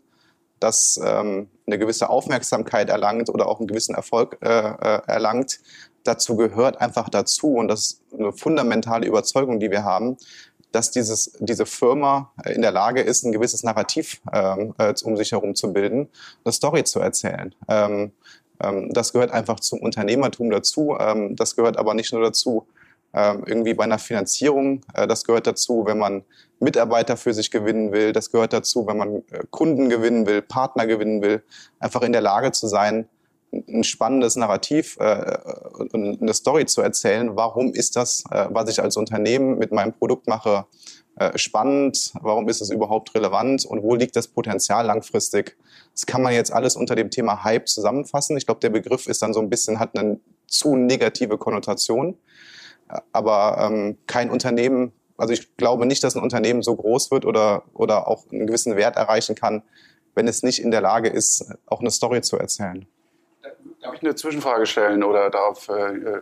das 0.59 0.99
ähm, 1.03 1.49
eine 1.65 1.79
gewisse 1.79 2.09
Aufmerksamkeit 2.09 2.89
erlangt 2.89 3.29
oder 3.29 3.47
auch 3.47 3.59
einen 3.59 3.67
gewissen 3.67 3.95
Erfolg 3.95 4.37
äh, 4.41 4.47
äh, 4.47 5.01
erlangt, 5.07 5.59
dazu 6.05 6.35
gehört 6.35 6.79
einfach 6.79 7.09
dazu, 7.09 7.55
und 7.55 7.67
das 7.67 7.79
ist 7.81 8.01
eine 8.17 8.31
fundamentale 8.31 9.05
Überzeugung, 9.07 9.59
die 9.59 9.71
wir 9.71 9.83
haben, 9.83 10.17
dass 10.71 10.91
dieses, 10.91 11.33
diese 11.39 11.65
Firma 11.65 12.33
in 12.45 12.61
der 12.61 12.71
Lage 12.71 13.01
ist, 13.01 13.23
ein 13.23 13.31
gewisses 13.31 13.63
Narrativ 13.63 14.21
ähm, 14.33 14.73
äh, 14.77 14.93
um 15.03 15.15
sich 15.15 15.31
herum 15.31 15.55
zu 15.55 15.71
bilden, 15.71 16.09
eine 16.43 16.51
Story 16.51 16.83
zu 16.83 16.99
erzählen. 16.99 17.55
Ähm, 17.69 18.11
ähm, 18.61 18.91
das 18.93 19.13
gehört 19.13 19.31
einfach 19.31 19.59
zum 19.61 19.79
Unternehmertum 19.79 20.49
dazu. 20.49 20.97
Ähm, 20.99 21.35
das 21.35 21.55
gehört 21.55 21.77
aber 21.77 21.93
nicht 21.93 22.11
nur 22.11 22.21
dazu, 22.21 22.67
ähm, 23.13 23.43
irgendwie 23.45 23.73
bei 23.73 23.85
einer 23.85 23.99
Finanzierung. 23.99 24.81
Äh, 24.93 25.07
das 25.07 25.23
gehört 25.23 25.47
dazu, 25.47 25.85
wenn 25.85 25.97
man 25.97 26.23
Mitarbeiter 26.59 27.15
für 27.15 27.33
sich 27.33 27.51
gewinnen 27.51 27.93
will. 27.93 28.11
Das 28.11 28.31
gehört 28.31 28.51
dazu, 28.51 28.85
wenn 28.87 28.97
man 28.97 29.15
äh, 29.31 29.43
Kunden 29.49 29.89
gewinnen 29.89 30.25
will, 30.25 30.41
Partner 30.41 30.85
gewinnen 30.85 31.21
will. 31.21 31.41
Einfach 31.79 32.01
in 32.01 32.11
der 32.11 32.21
Lage 32.21 32.51
zu 32.51 32.67
sein, 32.67 33.07
ein 33.67 33.83
spannendes 33.83 34.35
Narrativ 34.35 34.97
äh, 34.99 35.37
und 35.77 36.21
eine 36.21 36.33
Story 36.33 36.65
zu 36.65 36.81
erzählen. 36.81 37.35
Warum 37.35 37.73
ist 37.73 37.95
das, 37.95 38.23
äh, 38.31 38.47
was 38.49 38.69
ich 38.69 38.81
als 38.81 38.97
Unternehmen 38.97 39.57
mit 39.57 39.71
meinem 39.71 39.93
Produkt 39.93 40.27
mache, 40.27 40.65
äh, 41.17 41.37
spannend? 41.37 42.13
Warum 42.21 42.49
ist 42.49 42.61
es 42.61 42.69
überhaupt 42.69 43.15
relevant? 43.15 43.65
Und 43.65 43.83
wo 43.83 43.95
liegt 43.95 44.15
das 44.15 44.27
Potenzial 44.27 44.85
langfristig? 44.85 45.57
Das 45.93 46.05
kann 46.05 46.21
man 46.21 46.33
jetzt 46.33 46.51
alles 46.51 46.75
unter 46.75 46.95
dem 46.95 47.09
Thema 47.09 47.43
Hype 47.43 47.67
zusammenfassen. 47.67 48.35
Ich 48.37 48.45
glaube, 48.45 48.59
der 48.59 48.69
Begriff 48.69 49.07
ist 49.07 49.21
dann 49.21 49.33
so 49.33 49.39
ein 49.39 49.49
bisschen, 49.49 49.79
hat 49.79 49.97
eine 49.97 50.19
zu 50.47 50.75
negative 50.75 51.37
Konnotation. 51.37 52.17
Aber 53.11 53.57
ähm, 53.59 53.97
kein 54.07 54.29
Unternehmen, 54.29 54.91
also 55.17 55.33
ich 55.33 55.55
glaube 55.57 55.85
nicht, 55.85 56.03
dass 56.03 56.15
ein 56.15 56.21
Unternehmen 56.21 56.61
so 56.61 56.75
groß 56.75 57.11
wird 57.11 57.25
oder, 57.25 57.63
oder 57.73 58.07
auch 58.07 58.29
einen 58.31 58.47
gewissen 58.47 58.75
Wert 58.75 58.95
erreichen 58.95 59.35
kann, 59.35 59.63
wenn 60.13 60.27
es 60.27 60.43
nicht 60.43 60.59
in 60.59 60.71
der 60.71 60.81
Lage 60.81 61.09
ist, 61.09 61.45
auch 61.65 61.81
eine 61.81 61.91
Story 61.91 62.21
zu 62.21 62.37
erzählen. 62.37 62.85
Darf 63.86 63.93
ich 63.93 64.01
eine 64.01 64.15
Zwischenfrage 64.15 64.65
stellen 64.65 65.03
oder 65.03 65.29
darauf 65.29 65.69
äh, 65.69 66.21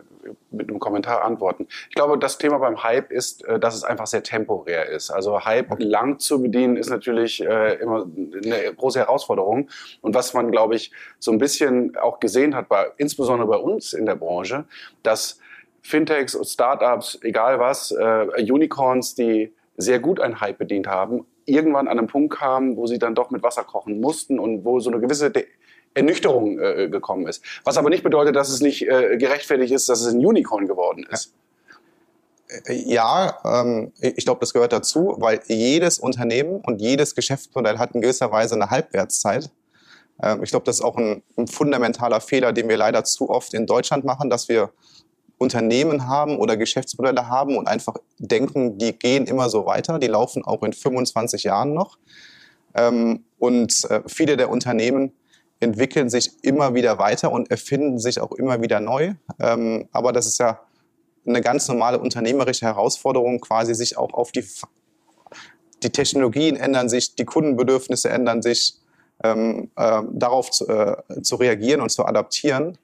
mit 0.50 0.68
einem 0.68 0.78
Kommentar 0.78 1.24
antworten? 1.24 1.66
Ich 1.88 1.94
glaube, 1.94 2.18
das 2.18 2.36
Thema 2.36 2.58
beim 2.58 2.82
Hype 2.82 3.10
ist, 3.10 3.42
äh, 3.46 3.58
dass 3.58 3.74
es 3.74 3.84
einfach 3.84 4.06
sehr 4.06 4.22
temporär 4.22 4.90
ist. 4.90 5.10
Also 5.10 5.46
Hype 5.46 5.70
okay. 5.70 5.82
lang 5.82 6.18
zu 6.18 6.42
bedienen 6.42 6.76
ist 6.76 6.90
natürlich 6.90 7.42
äh, 7.42 7.76
immer 7.76 8.04
eine 8.04 8.74
große 8.74 8.98
Herausforderung. 8.98 9.70
Und 10.02 10.14
was 10.14 10.34
man, 10.34 10.50
glaube 10.50 10.74
ich, 10.74 10.92
so 11.18 11.32
ein 11.32 11.38
bisschen 11.38 11.96
auch 11.96 12.20
gesehen 12.20 12.54
hat, 12.54 12.68
bei, 12.68 12.92
insbesondere 12.98 13.48
bei 13.48 13.56
uns 13.56 13.94
in 13.94 14.04
der 14.04 14.16
Branche, 14.16 14.64
dass 15.02 15.40
Fintechs 15.80 16.34
und 16.34 16.44
Startups, 16.44 17.18
egal 17.22 17.60
was, 17.60 17.92
äh, 17.92 18.26
Unicorns, 18.52 19.14
die 19.14 19.54
sehr 19.78 20.00
gut 20.00 20.20
einen 20.20 20.42
Hype 20.42 20.58
bedient 20.58 20.86
haben, 20.86 21.26
irgendwann 21.46 21.88
an 21.88 21.98
einen 21.98 22.08
Punkt 22.08 22.34
kamen, 22.34 22.76
wo 22.76 22.86
sie 22.86 22.98
dann 22.98 23.14
doch 23.14 23.30
mit 23.30 23.42
Wasser 23.42 23.64
kochen 23.64 24.00
mussten 24.00 24.38
und 24.38 24.64
wo 24.64 24.80
so 24.80 24.90
eine 24.90 25.00
gewisse 25.00 25.32
Ernüchterung 25.94 26.58
äh, 26.58 26.88
gekommen 26.88 27.26
ist. 27.26 27.42
Was 27.64 27.76
aber 27.76 27.90
nicht 27.90 28.02
bedeutet, 28.02 28.36
dass 28.36 28.48
es 28.48 28.60
nicht 28.60 28.82
äh, 28.82 29.16
gerechtfertigt 29.16 29.72
ist, 29.72 29.88
dass 29.88 30.00
es 30.00 30.12
ein 30.12 30.24
Unicorn 30.24 30.66
geworden 30.66 31.06
ist. 31.10 31.32
Ja, 32.68 33.38
ähm, 33.44 33.92
ich 34.00 34.24
glaube, 34.24 34.40
das 34.40 34.52
gehört 34.52 34.72
dazu, 34.72 35.16
weil 35.18 35.40
jedes 35.46 35.98
Unternehmen 35.98 36.60
und 36.60 36.80
jedes 36.80 37.14
Geschäftsmodell 37.14 37.78
hat 37.78 37.94
in 37.94 38.00
gewisser 38.00 38.30
Weise 38.30 38.54
eine 38.54 38.70
Halbwertszeit. 38.70 39.50
Ähm, 40.22 40.42
ich 40.42 40.50
glaube, 40.50 40.64
das 40.64 40.76
ist 40.76 40.82
auch 40.82 40.96
ein, 40.96 41.22
ein 41.36 41.46
fundamentaler 41.46 42.20
Fehler, 42.20 42.52
den 42.52 42.68
wir 42.68 42.76
leider 42.76 43.04
zu 43.04 43.30
oft 43.30 43.54
in 43.54 43.66
Deutschland 43.66 44.04
machen, 44.04 44.30
dass 44.30 44.48
wir 44.48 44.70
Unternehmen 45.38 46.06
haben 46.06 46.38
oder 46.38 46.56
Geschäftsmodelle 46.56 47.28
haben 47.28 47.56
und 47.56 47.66
einfach 47.66 47.96
denken, 48.18 48.78
die 48.78 48.92
gehen 48.92 49.26
immer 49.26 49.48
so 49.48 49.66
weiter, 49.66 49.98
die 49.98 50.06
laufen 50.06 50.44
auch 50.44 50.62
in 50.62 50.72
25 50.72 51.44
Jahren 51.44 51.74
noch. 51.74 51.98
Ähm, 52.74 53.24
und 53.38 53.84
äh, 53.90 54.02
viele 54.06 54.36
der 54.36 54.50
Unternehmen 54.50 55.12
entwickeln 55.60 56.10
sich 56.10 56.32
immer 56.42 56.74
wieder 56.74 56.98
weiter 56.98 57.32
und 57.32 57.50
erfinden 57.50 57.98
sich 57.98 58.20
auch 58.20 58.32
immer 58.32 58.60
wieder 58.60 58.80
neu. 58.80 59.14
Ähm, 59.40 59.88
aber 59.92 60.12
das 60.12 60.26
ist 60.26 60.38
ja 60.38 60.60
eine 61.26 61.40
ganz 61.40 61.68
normale 61.68 61.98
unternehmerische 61.98 62.66
Herausforderung, 62.66 63.40
quasi 63.40 63.74
sich 63.74 63.96
auch 63.96 64.12
auf 64.12 64.32
die, 64.32 64.44
die 65.82 65.90
Technologien 65.90 66.56
ändern 66.56 66.88
sich, 66.88 67.14
die 67.14 67.24
Kundenbedürfnisse 67.24 68.10
ändern 68.10 68.42
sich, 68.42 68.74
ähm, 69.22 69.70
äh, 69.76 70.02
darauf 70.12 70.50
zu, 70.50 70.68
äh, 70.68 71.22
zu, 71.22 71.36
reagieren 71.36 71.80
und 71.80 71.90
zu 71.90 72.04
adaptieren. 72.04 72.78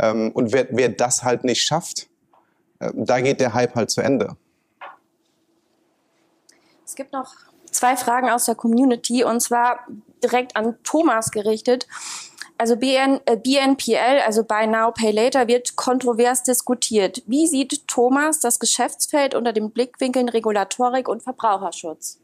Ähm, 0.00 0.32
und 0.32 0.52
wer, 0.52 0.66
wer, 0.70 0.88
das 0.88 1.22
halt 1.22 1.44
nicht 1.44 1.62
schafft, 1.62 2.08
äh, 2.80 2.90
da 2.94 3.20
geht 3.20 3.40
der 3.40 3.54
Hype 3.54 3.74
halt 3.74 3.90
zu 3.90 4.00
Ende. 4.00 4.36
Es 6.84 6.94
gibt 6.94 7.12
noch 7.12 7.34
zwei 7.70 7.96
Fragen 7.96 8.30
aus 8.30 8.46
der 8.46 8.54
Community 8.54 9.22
und 9.22 9.40
zwar 9.40 9.86
direkt 10.22 10.56
an 10.56 10.76
Thomas 10.82 11.30
gerichtet. 11.30 11.86
Also 12.58 12.76
BN, 12.76 13.20
äh, 13.26 13.36
BNPL, 13.36 14.22
also 14.24 14.42
Buy 14.42 14.66
Now, 14.66 14.90
Pay 14.90 15.10
Later, 15.10 15.46
wird 15.46 15.76
kontrovers 15.76 16.42
diskutiert. 16.42 17.22
Wie 17.26 17.46
sieht 17.46 17.86
Thomas 17.86 18.40
das 18.40 18.58
Geschäftsfeld 18.58 19.34
unter 19.34 19.52
den 19.52 19.70
Blickwinkeln 19.70 20.28
Regulatorik 20.30 21.08
und 21.08 21.22
Verbraucherschutz? 21.22 22.18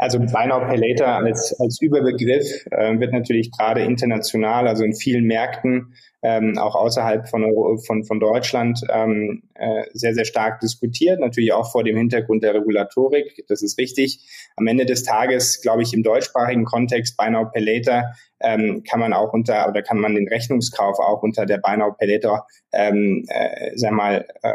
Also 0.00 0.18
Buy 0.18 0.46
Now 0.46 0.60
Pay 0.60 0.76
Later 0.76 1.16
als, 1.16 1.54
als 1.60 1.78
Überbegriff 1.82 2.64
äh, 2.70 2.98
wird 2.98 3.12
natürlich 3.12 3.50
gerade 3.52 3.82
international, 3.82 4.66
also 4.66 4.82
in 4.82 4.94
vielen 4.94 5.26
Märkten, 5.26 5.94
ähm, 6.22 6.56
auch 6.56 6.74
außerhalb 6.74 7.28
von, 7.28 7.44
Euro, 7.44 7.76
von, 7.76 8.04
von 8.04 8.18
Deutschland, 8.18 8.80
ähm, 8.90 9.42
äh, 9.56 9.84
sehr, 9.92 10.14
sehr 10.14 10.24
stark 10.24 10.60
diskutiert. 10.60 11.20
Natürlich 11.20 11.52
auch 11.52 11.70
vor 11.70 11.84
dem 11.84 11.98
Hintergrund 11.98 12.42
der 12.42 12.54
Regulatorik. 12.54 13.44
Das 13.48 13.60
ist 13.60 13.78
richtig. 13.78 14.26
Am 14.56 14.66
Ende 14.66 14.86
des 14.86 15.02
Tages, 15.02 15.60
glaube 15.60 15.82
ich, 15.82 15.92
im 15.92 16.02
deutschsprachigen 16.02 16.64
Kontext 16.64 17.18
Buy 17.18 17.30
Now 17.30 17.50
Pay 17.50 17.62
Later 17.62 18.14
ähm, 18.40 18.82
kann 18.88 19.00
man 19.00 19.12
auch 19.12 19.34
unter, 19.34 19.68
oder 19.68 19.82
kann 19.82 19.98
man 19.98 20.14
den 20.14 20.28
Rechnungskauf 20.28 20.98
auch 20.98 21.22
unter 21.22 21.44
der 21.44 21.58
Buy 21.58 21.76
Now 21.76 21.92
Pay 21.92 22.14
Later, 22.14 22.46
ähm, 22.72 23.26
äh, 23.28 23.72
sag 23.76 23.92
mal, 23.92 24.26
äh, 24.42 24.54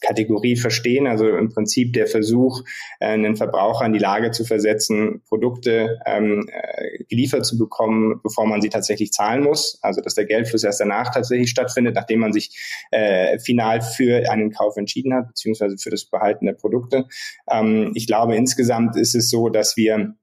Kategorie 0.00 0.56
verstehen, 0.56 1.06
also 1.06 1.28
im 1.28 1.48
Prinzip 1.50 1.92
der 1.92 2.06
Versuch, 2.06 2.62
äh, 3.00 3.06
einen 3.06 3.36
Verbraucher 3.36 3.84
in 3.86 3.92
die 3.92 3.98
Lage 3.98 4.30
zu 4.30 4.44
versetzen, 4.44 5.22
Produkte 5.28 5.98
ähm, 6.06 6.48
äh, 6.50 7.04
geliefert 7.04 7.44
zu 7.44 7.58
bekommen, 7.58 8.20
bevor 8.22 8.46
man 8.46 8.60
sie 8.60 8.68
tatsächlich 8.68 9.12
zahlen 9.12 9.42
muss. 9.42 9.78
Also 9.82 10.00
dass 10.00 10.14
der 10.14 10.26
Geldfluss 10.26 10.64
erst 10.64 10.80
danach 10.80 11.12
tatsächlich 11.12 11.50
stattfindet, 11.50 11.94
nachdem 11.94 12.20
man 12.20 12.32
sich 12.32 12.56
äh, 12.90 13.38
final 13.38 13.80
für 13.80 14.30
einen 14.30 14.50
Kauf 14.50 14.76
entschieden 14.76 15.14
hat, 15.14 15.28
beziehungsweise 15.28 15.76
für 15.78 15.90
das 15.90 16.04
Behalten 16.04 16.46
der 16.46 16.54
Produkte. 16.54 17.06
Ähm, 17.50 17.92
ich 17.94 18.06
glaube, 18.06 18.36
insgesamt 18.36 18.96
ist 18.96 19.14
es 19.14 19.30
so, 19.30 19.48
dass 19.48 19.76
wir 19.76 20.14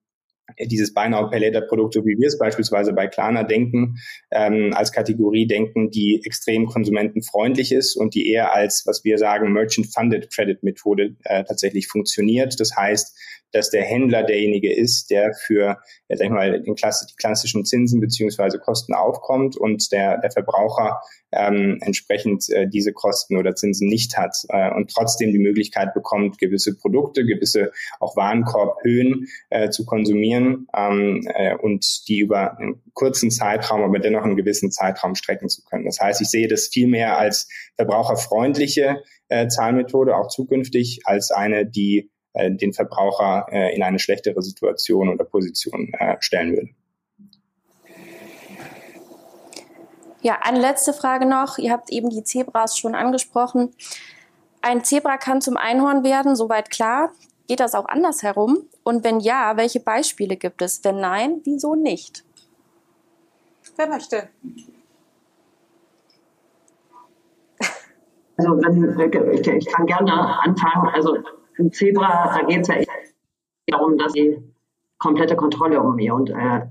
dieses 0.60 0.94
Buy 0.94 1.10
Now 1.10 1.30
Pay 1.30 1.40
Later 1.40 1.62
Produkte, 1.62 2.06
wie 2.06 2.18
wir 2.18 2.28
es 2.28 2.38
beispielsweise 2.38 2.94
bei 2.94 3.08
Klarna 3.08 3.44
denken, 3.44 3.98
ähm, 4.32 4.74
als 4.74 4.92
Kategorie 4.92 5.48
denken, 5.48 5.90
die 5.90 6.22
extrem 6.24 6.68
konsumentenfreundlich 6.68 7.72
ist 7.72 7.96
und 7.96 8.14
die 8.16 8.30
eher 8.32 8.54
als, 8.54 8.84
was 8.86 9.04
wir 9.04 9.18
sagen, 9.18 9.52
Merchant 9.52 9.88
Funded 9.94 10.32
Credit 10.34 10.62
Methode 10.64 11.16
äh, 11.24 11.44
tatsächlich 11.44 11.88
funktioniert. 11.88 12.60
Das 12.60 12.76
heißt, 12.76 13.18
dass 13.56 13.70
der 13.70 13.84
Händler 13.84 14.24
derjenige 14.24 14.74
ist, 14.74 15.10
der 15.10 15.34
für, 15.34 15.78
ja, 16.10 16.18
sag 16.18 16.26
ich 16.26 16.32
mal, 16.32 16.62
den 16.62 16.76
Klasse, 16.76 17.08
die 17.10 17.16
klassischen 17.16 17.64
Zinsen 17.64 18.02
beziehungsweise 18.02 18.60
Kosten 18.60 18.94
aufkommt 18.94 19.56
und 19.56 19.92
der, 19.94 20.18
der 20.20 20.30
Verbraucher 20.30 21.00
ähm, 21.32 21.78
entsprechend 21.82 22.50
äh, 22.50 22.68
diese 22.68 22.92
Kosten 22.92 23.38
oder 23.38 23.56
Zinsen 23.56 23.88
nicht 23.88 24.18
hat 24.18 24.36
äh, 24.50 24.74
und 24.74 24.92
trotzdem 24.92 25.32
die 25.32 25.40
Möglichkeit 25.40 25.94
bekommt, 25.94 26.38
gewisse 26.38 26.76
Produkte, 26.76 27.26
gewisse 27.26 27.72
auch 28.02 28.18
Warenkorbhöhen 28.18 29.28
äh, 29.50 29.70
zu 29.70 29.86
konsumieren 29.86 30.68
ähm, 30.76 31.26
äh, 31.34 31.56
und 31.56 32.08
die 32.10 32.20
über 32.20 32.58
einen 32.58 32.82
kurzen 32.94 33.32
Zeitraum, 33.32 33.84
aber 33.84 34.00
dennoch 34.00 34.24
einen 34.24 34.36
gewissen 34.36 34.72
Zeitraum 34.72 35.16
strecken 35.16 35.48
zu 35.48 35.64
können. 35.64 35.86
Das 35.86 36.02
heißt, 36.02 36.20
ich 36.20 36.28
sehe 36.28 36.50
das 36.50 36.68
viel 36.68 36.88
mehr 36.88 37.18
als 37.18 37.48
verbraucherfreundliche 37.78 39.02
äh, 39.30 39.48
Zahlmethode, 39.48 40.16
auch 40.16 40.28
zukünftig, 40.28 41.02
als 41.06 41.32
eine, 41.32 41.66
die 41.66 42.12
äh, 42.36 42.52
den 42.52 42.74
Verbraucher 42.74 43.48
äh, 43.52 43.76
in 43.76 43.84
eine 43.84 44.00
schlechtere 44.00 44.42
Situation 44.42 45.10
oder 45.10 45.24
Position 45.24 45.92
äh, 45.94 46.18
stellen 46.20 46.52
würde. 46.54 46.70
Ja, 50.22 50.40
eine 50.42 50.60
letzte 50.60 50.94
Frage 50.94 51.26
noch. 51.28 51.60
Ihr 51.60 51.72
habt 51.72 51.92
eben 51.92 52.10
die 52.10 52.24
Zebras 52.24 52.78
schon 52.78 52.96
angesprochen. 52.96 53.76
Ein 54.62 54.84
Zebra 54.84 55.18
kann 55.18 55.42
zum 55.42 55.58
Einhorn 55.58 56.04
werden, 56.04 56.36
soweit 56.36 56.72
klar. 56.72 57.12
Geht 57.48 57.60
das 57.60 57.76
auch 57.76 57.86
andersherum? 57.86 58.68
Und 58.84 59.04
wenn 59.04 59.20
ja, 59.20 59.56
welche 59.56 59.80
Beispiele 59.80 60.36
gibt 60.36 60.64
es? 60.64 60.84
Wenn 60.84 61.00
nein, 61.00 61.42
wieso 61.44 61.76
nicht? 61.76 62.24
Wer 63.76 63.88
möchte? 63.88 64.30
Also 68.38 68.52
wenn, 68.58 69.32
ich, 69.32 69.48
ich 69.48 69.66
kann 69.68 69.86
gerne 69.86 70.12
anfangen. 70.42 70.90
Also 70.94 71.20
im 71.58 71.72
Zebra, 71.72 72.42
geht 72.48 72.62
es 72.62 72.68
ja 72.68 72.84
darum, 73.68 73.98
dass 73.98 74.14
sie 74.14 74.38
komplette 74.98 75.36
Kontrolle 75.36 75.82
um 75.82 75.98
ihr 76.00 76.14
und, 76.14 76.30
äh, 76.30 76.62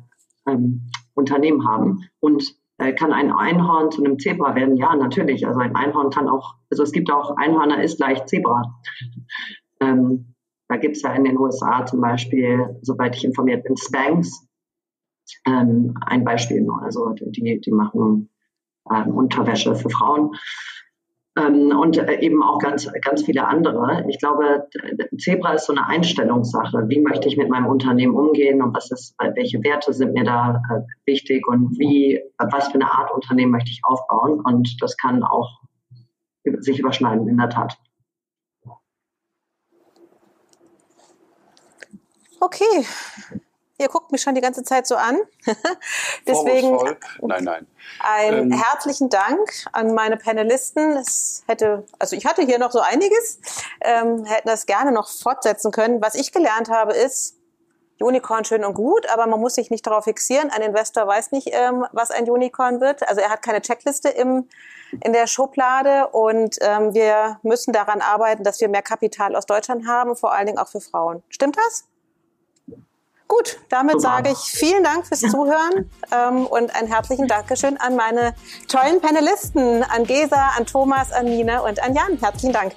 ähm, 0.46 0.90
Unternehmen 1.14 1.66
haben. 1.66 2.08
Und 2.20 2.56
äh, 2.78 2.92
kann 2.92 3.12
ein 3.12 3.30
Einhorn 3.30 3.90
zu 3.90 4.04
einem 4.04 4.18
Zebra 4.18 4.54
werden? 4.54 4.76
Ja, 4.76 4.94
natürlich. 4.96 5.46
Also 5.46 5.60
ein 5.60 5.76
Einhorn 5.76 6.10
kann 6.10 6.28
auch, 6.28 6.56
also 6.70 6.82
es 6.82 6.92
gibt 6.92 7.10
auch 7.10 7.36
Einhörner 7.36 7.82
ist 7.82 7.98
gleich 7.98 8.24
Zebra. 8.26 8.74
ähm, 9.80 10.34
da 10.68 10.76
gibt 10.76 10.96
es 10.96 11.02
ja 11.02 11.12
in 11.12 11.24
den 11.24 11.38
USA 11.38 11.84
zum 11.86 12.00
Beispiel, 12.00 12.78
soweit 12.82 13.16
ich 13.16 13.24
informiert 13.24 13.64
bin, 13.64 13.76
Spanx. 13.76 14.46
Ähm, 15.46 15.94
ein 16.06 16.24
Beispiel 16.24 16.62
nur. 16.62 16.82
Also 16.82 17.10
die, 17.10 17.60
die 17.60 17.70
machen 17.70 18.28
ähm, 18.90 19.14
Unterwäsche 19.14 19.74
für 19.74 19.90
Frauen 19.90 20.34
und 21.36 21.98
äh, 21.98 22.20
eben 22.20 22.42
auch 22.44 22.58
ganz, 22.60 22.88
ganz 23.02 23.24
viele 23.24 23.46
andere. 23.46 24.04
Ich 24.08 24.18
glaube, 24.20 24.68
Zebra 25.18 25.54
ist 25.54 25.66
so 25.66 25.72
eine 25.72 25.86
Einstellungssache. 25.88 26.84
Wie 26.88 27.00
möchte 27.00 27.26
ich 27.26 27.36
mit 27.36 27.48
meinem 27.48 27.66
Unternehmen 27.66 28.14
umgehen 28.14 28.62
und 28.62 28.74
was 28.74 28.92
ist, 28.92 29.16
äh, 29.18 29.32
welche 29.34 29.62
Werte 29.64 29.92
sind 29.92 30.12
mir 30.12 30.22
da 30.22 30.62
äh, 30.70 30.80
wichtig 31.06 31.46
und 31.48 31.76
wie, 31.76 32.22
was 32.38 32.68
für 32.68 32.74
eine 32.74 32.88
Art 32.90 33.10
Unternehmen 33.12 33.50
möchte 33.50 33.70
ich 33.70 33.80
aufbauen? 33.82 34.40
Und 34.44 34.80
das 34.80 34.96
kann 34.96 35.24
auch 35.24 35.60
sich 36.60 36.78
überschneiden, 36.78 37.26
in 37.26 37.36
der 37.36 37.48
Tat. 37.48 37.78
Okay. 42.38 42.86
Ihr 43.76 43.88
guckt 43.88 44.12
mich 44.12 44.22
schon 44.22 44.36
die 44.36 44.40
ganze 44.40 44.62
Zeit 44.62 44.86
so 44.86 44.94
an. 44.94 45.18
Deswegen 46.28 46.76
nein, 47.22 47.42
nein. 47.42 47.66
Einen 47.98 48.52
ähm. 48.52 48.58
herzlichen 48.58 49.10
Dank 49.10 49.50
an 49.72 49.94
meine 49.94 50.16
Panelisten. 50.16 50.96
Es 50.96 51.42
hätte, 51.48 51.84
also 51.98 52.14
ich 52.14 52.24
hatte 52.24 52.42
hier 52.42 52.58
noch 52.58 52.70
so 52.70 52.80
einiges, 52.80 53.40
ähm, 53.80 54.24
hätten 54.26 54.48
das 54.48 54.66
gerne 54.66 54.92
noch 54.92 55.08
fortsetzen 55.08 55.72
können. 55.72 56.00
Was 56.00 56.14
ich 56.14 56.30
gelernt 56.30 56.68
habe, 56.70 56.92
ist, 56.92 57.36
Unicorn 58.00 58.44
schön 58.44 58.64
und 58.64 58.74
gut, 58.74 59.08
aber 59.08 59.26
man 59.26 59.40
muss 59.40 59.54
sich 59.54 59.70
nicht 59.70 59.86
darauf 59.86 60.04
fixieren. 60.04 60.50
Ein 60.50 60.62
Investor 60.62 61.06
weiß 61.06 61.32
nicht, 61.32 61.48
ähm, 61.52 61.86
was 61.92 62.10
ein 62.10 62.28
Unicorn 62.28 62.80
wird. 62.80 63.08
Also 63.08 63.20
er 63.20 63.30
hat 63.30 63.42
keine 63.42 63.60
Checkliste 63.60 64.08
im, 64.08 64.48
in 65.02 65.12
der 65.12 65.26
Schublade 65.26 66.08
und 66.08 66.58
ähm, 66.60 66.94
wir 66.94 67.38
müssen 67.42 67.72
daran 67.72 68.00
arbeiten, 68.00 68.44
dass 68.44 68.60
wir 68.60 68.68
mehr 68.68 68.82
Kapital 68.82 69.34
aus 69.34 69.46
Deutschland 69.46 69.86
haben, 69.86 70.16
vor 70.16 70.32
allen 70.32 70.46
Dingen 70.46 70.58
auch 70.58 70.68
für 70.68 70.80
Frauen. 70.80 71.22
Stimmt 71.28 71.56
das? 71.56 71.88
Gut, 73.26 73.58
damit 73.70 74.00
sage 74.02 74.30
ich 74.30 74.38
vielen 74.38 74.84
Dank 74.84 75.06
fürs 75.06 75.20
Zuhören 75.20 75.90
ähm, 76.12 76.46
und 76.46 76.74
ein 76.76 76.86
herzlichen 76.86 77.26
Dankeschön 77.26 77.78
an 77.78 77.96
meine 77.96 78.34
tollen 78.68 79.00
Panelisten, 79.00 79.82
an 79.82 80.04
Gesa, 80.04 80.52
an 80.56 80.66
Thomas, 80.66 81.10
an 81.10 81.24
Nina 81.24 81.60
und 81.60 81.82
an 81.82 81.94
Jan. 81.94 82.18
Herzlichen 82.20 82.52
Dank. 82.52 82.74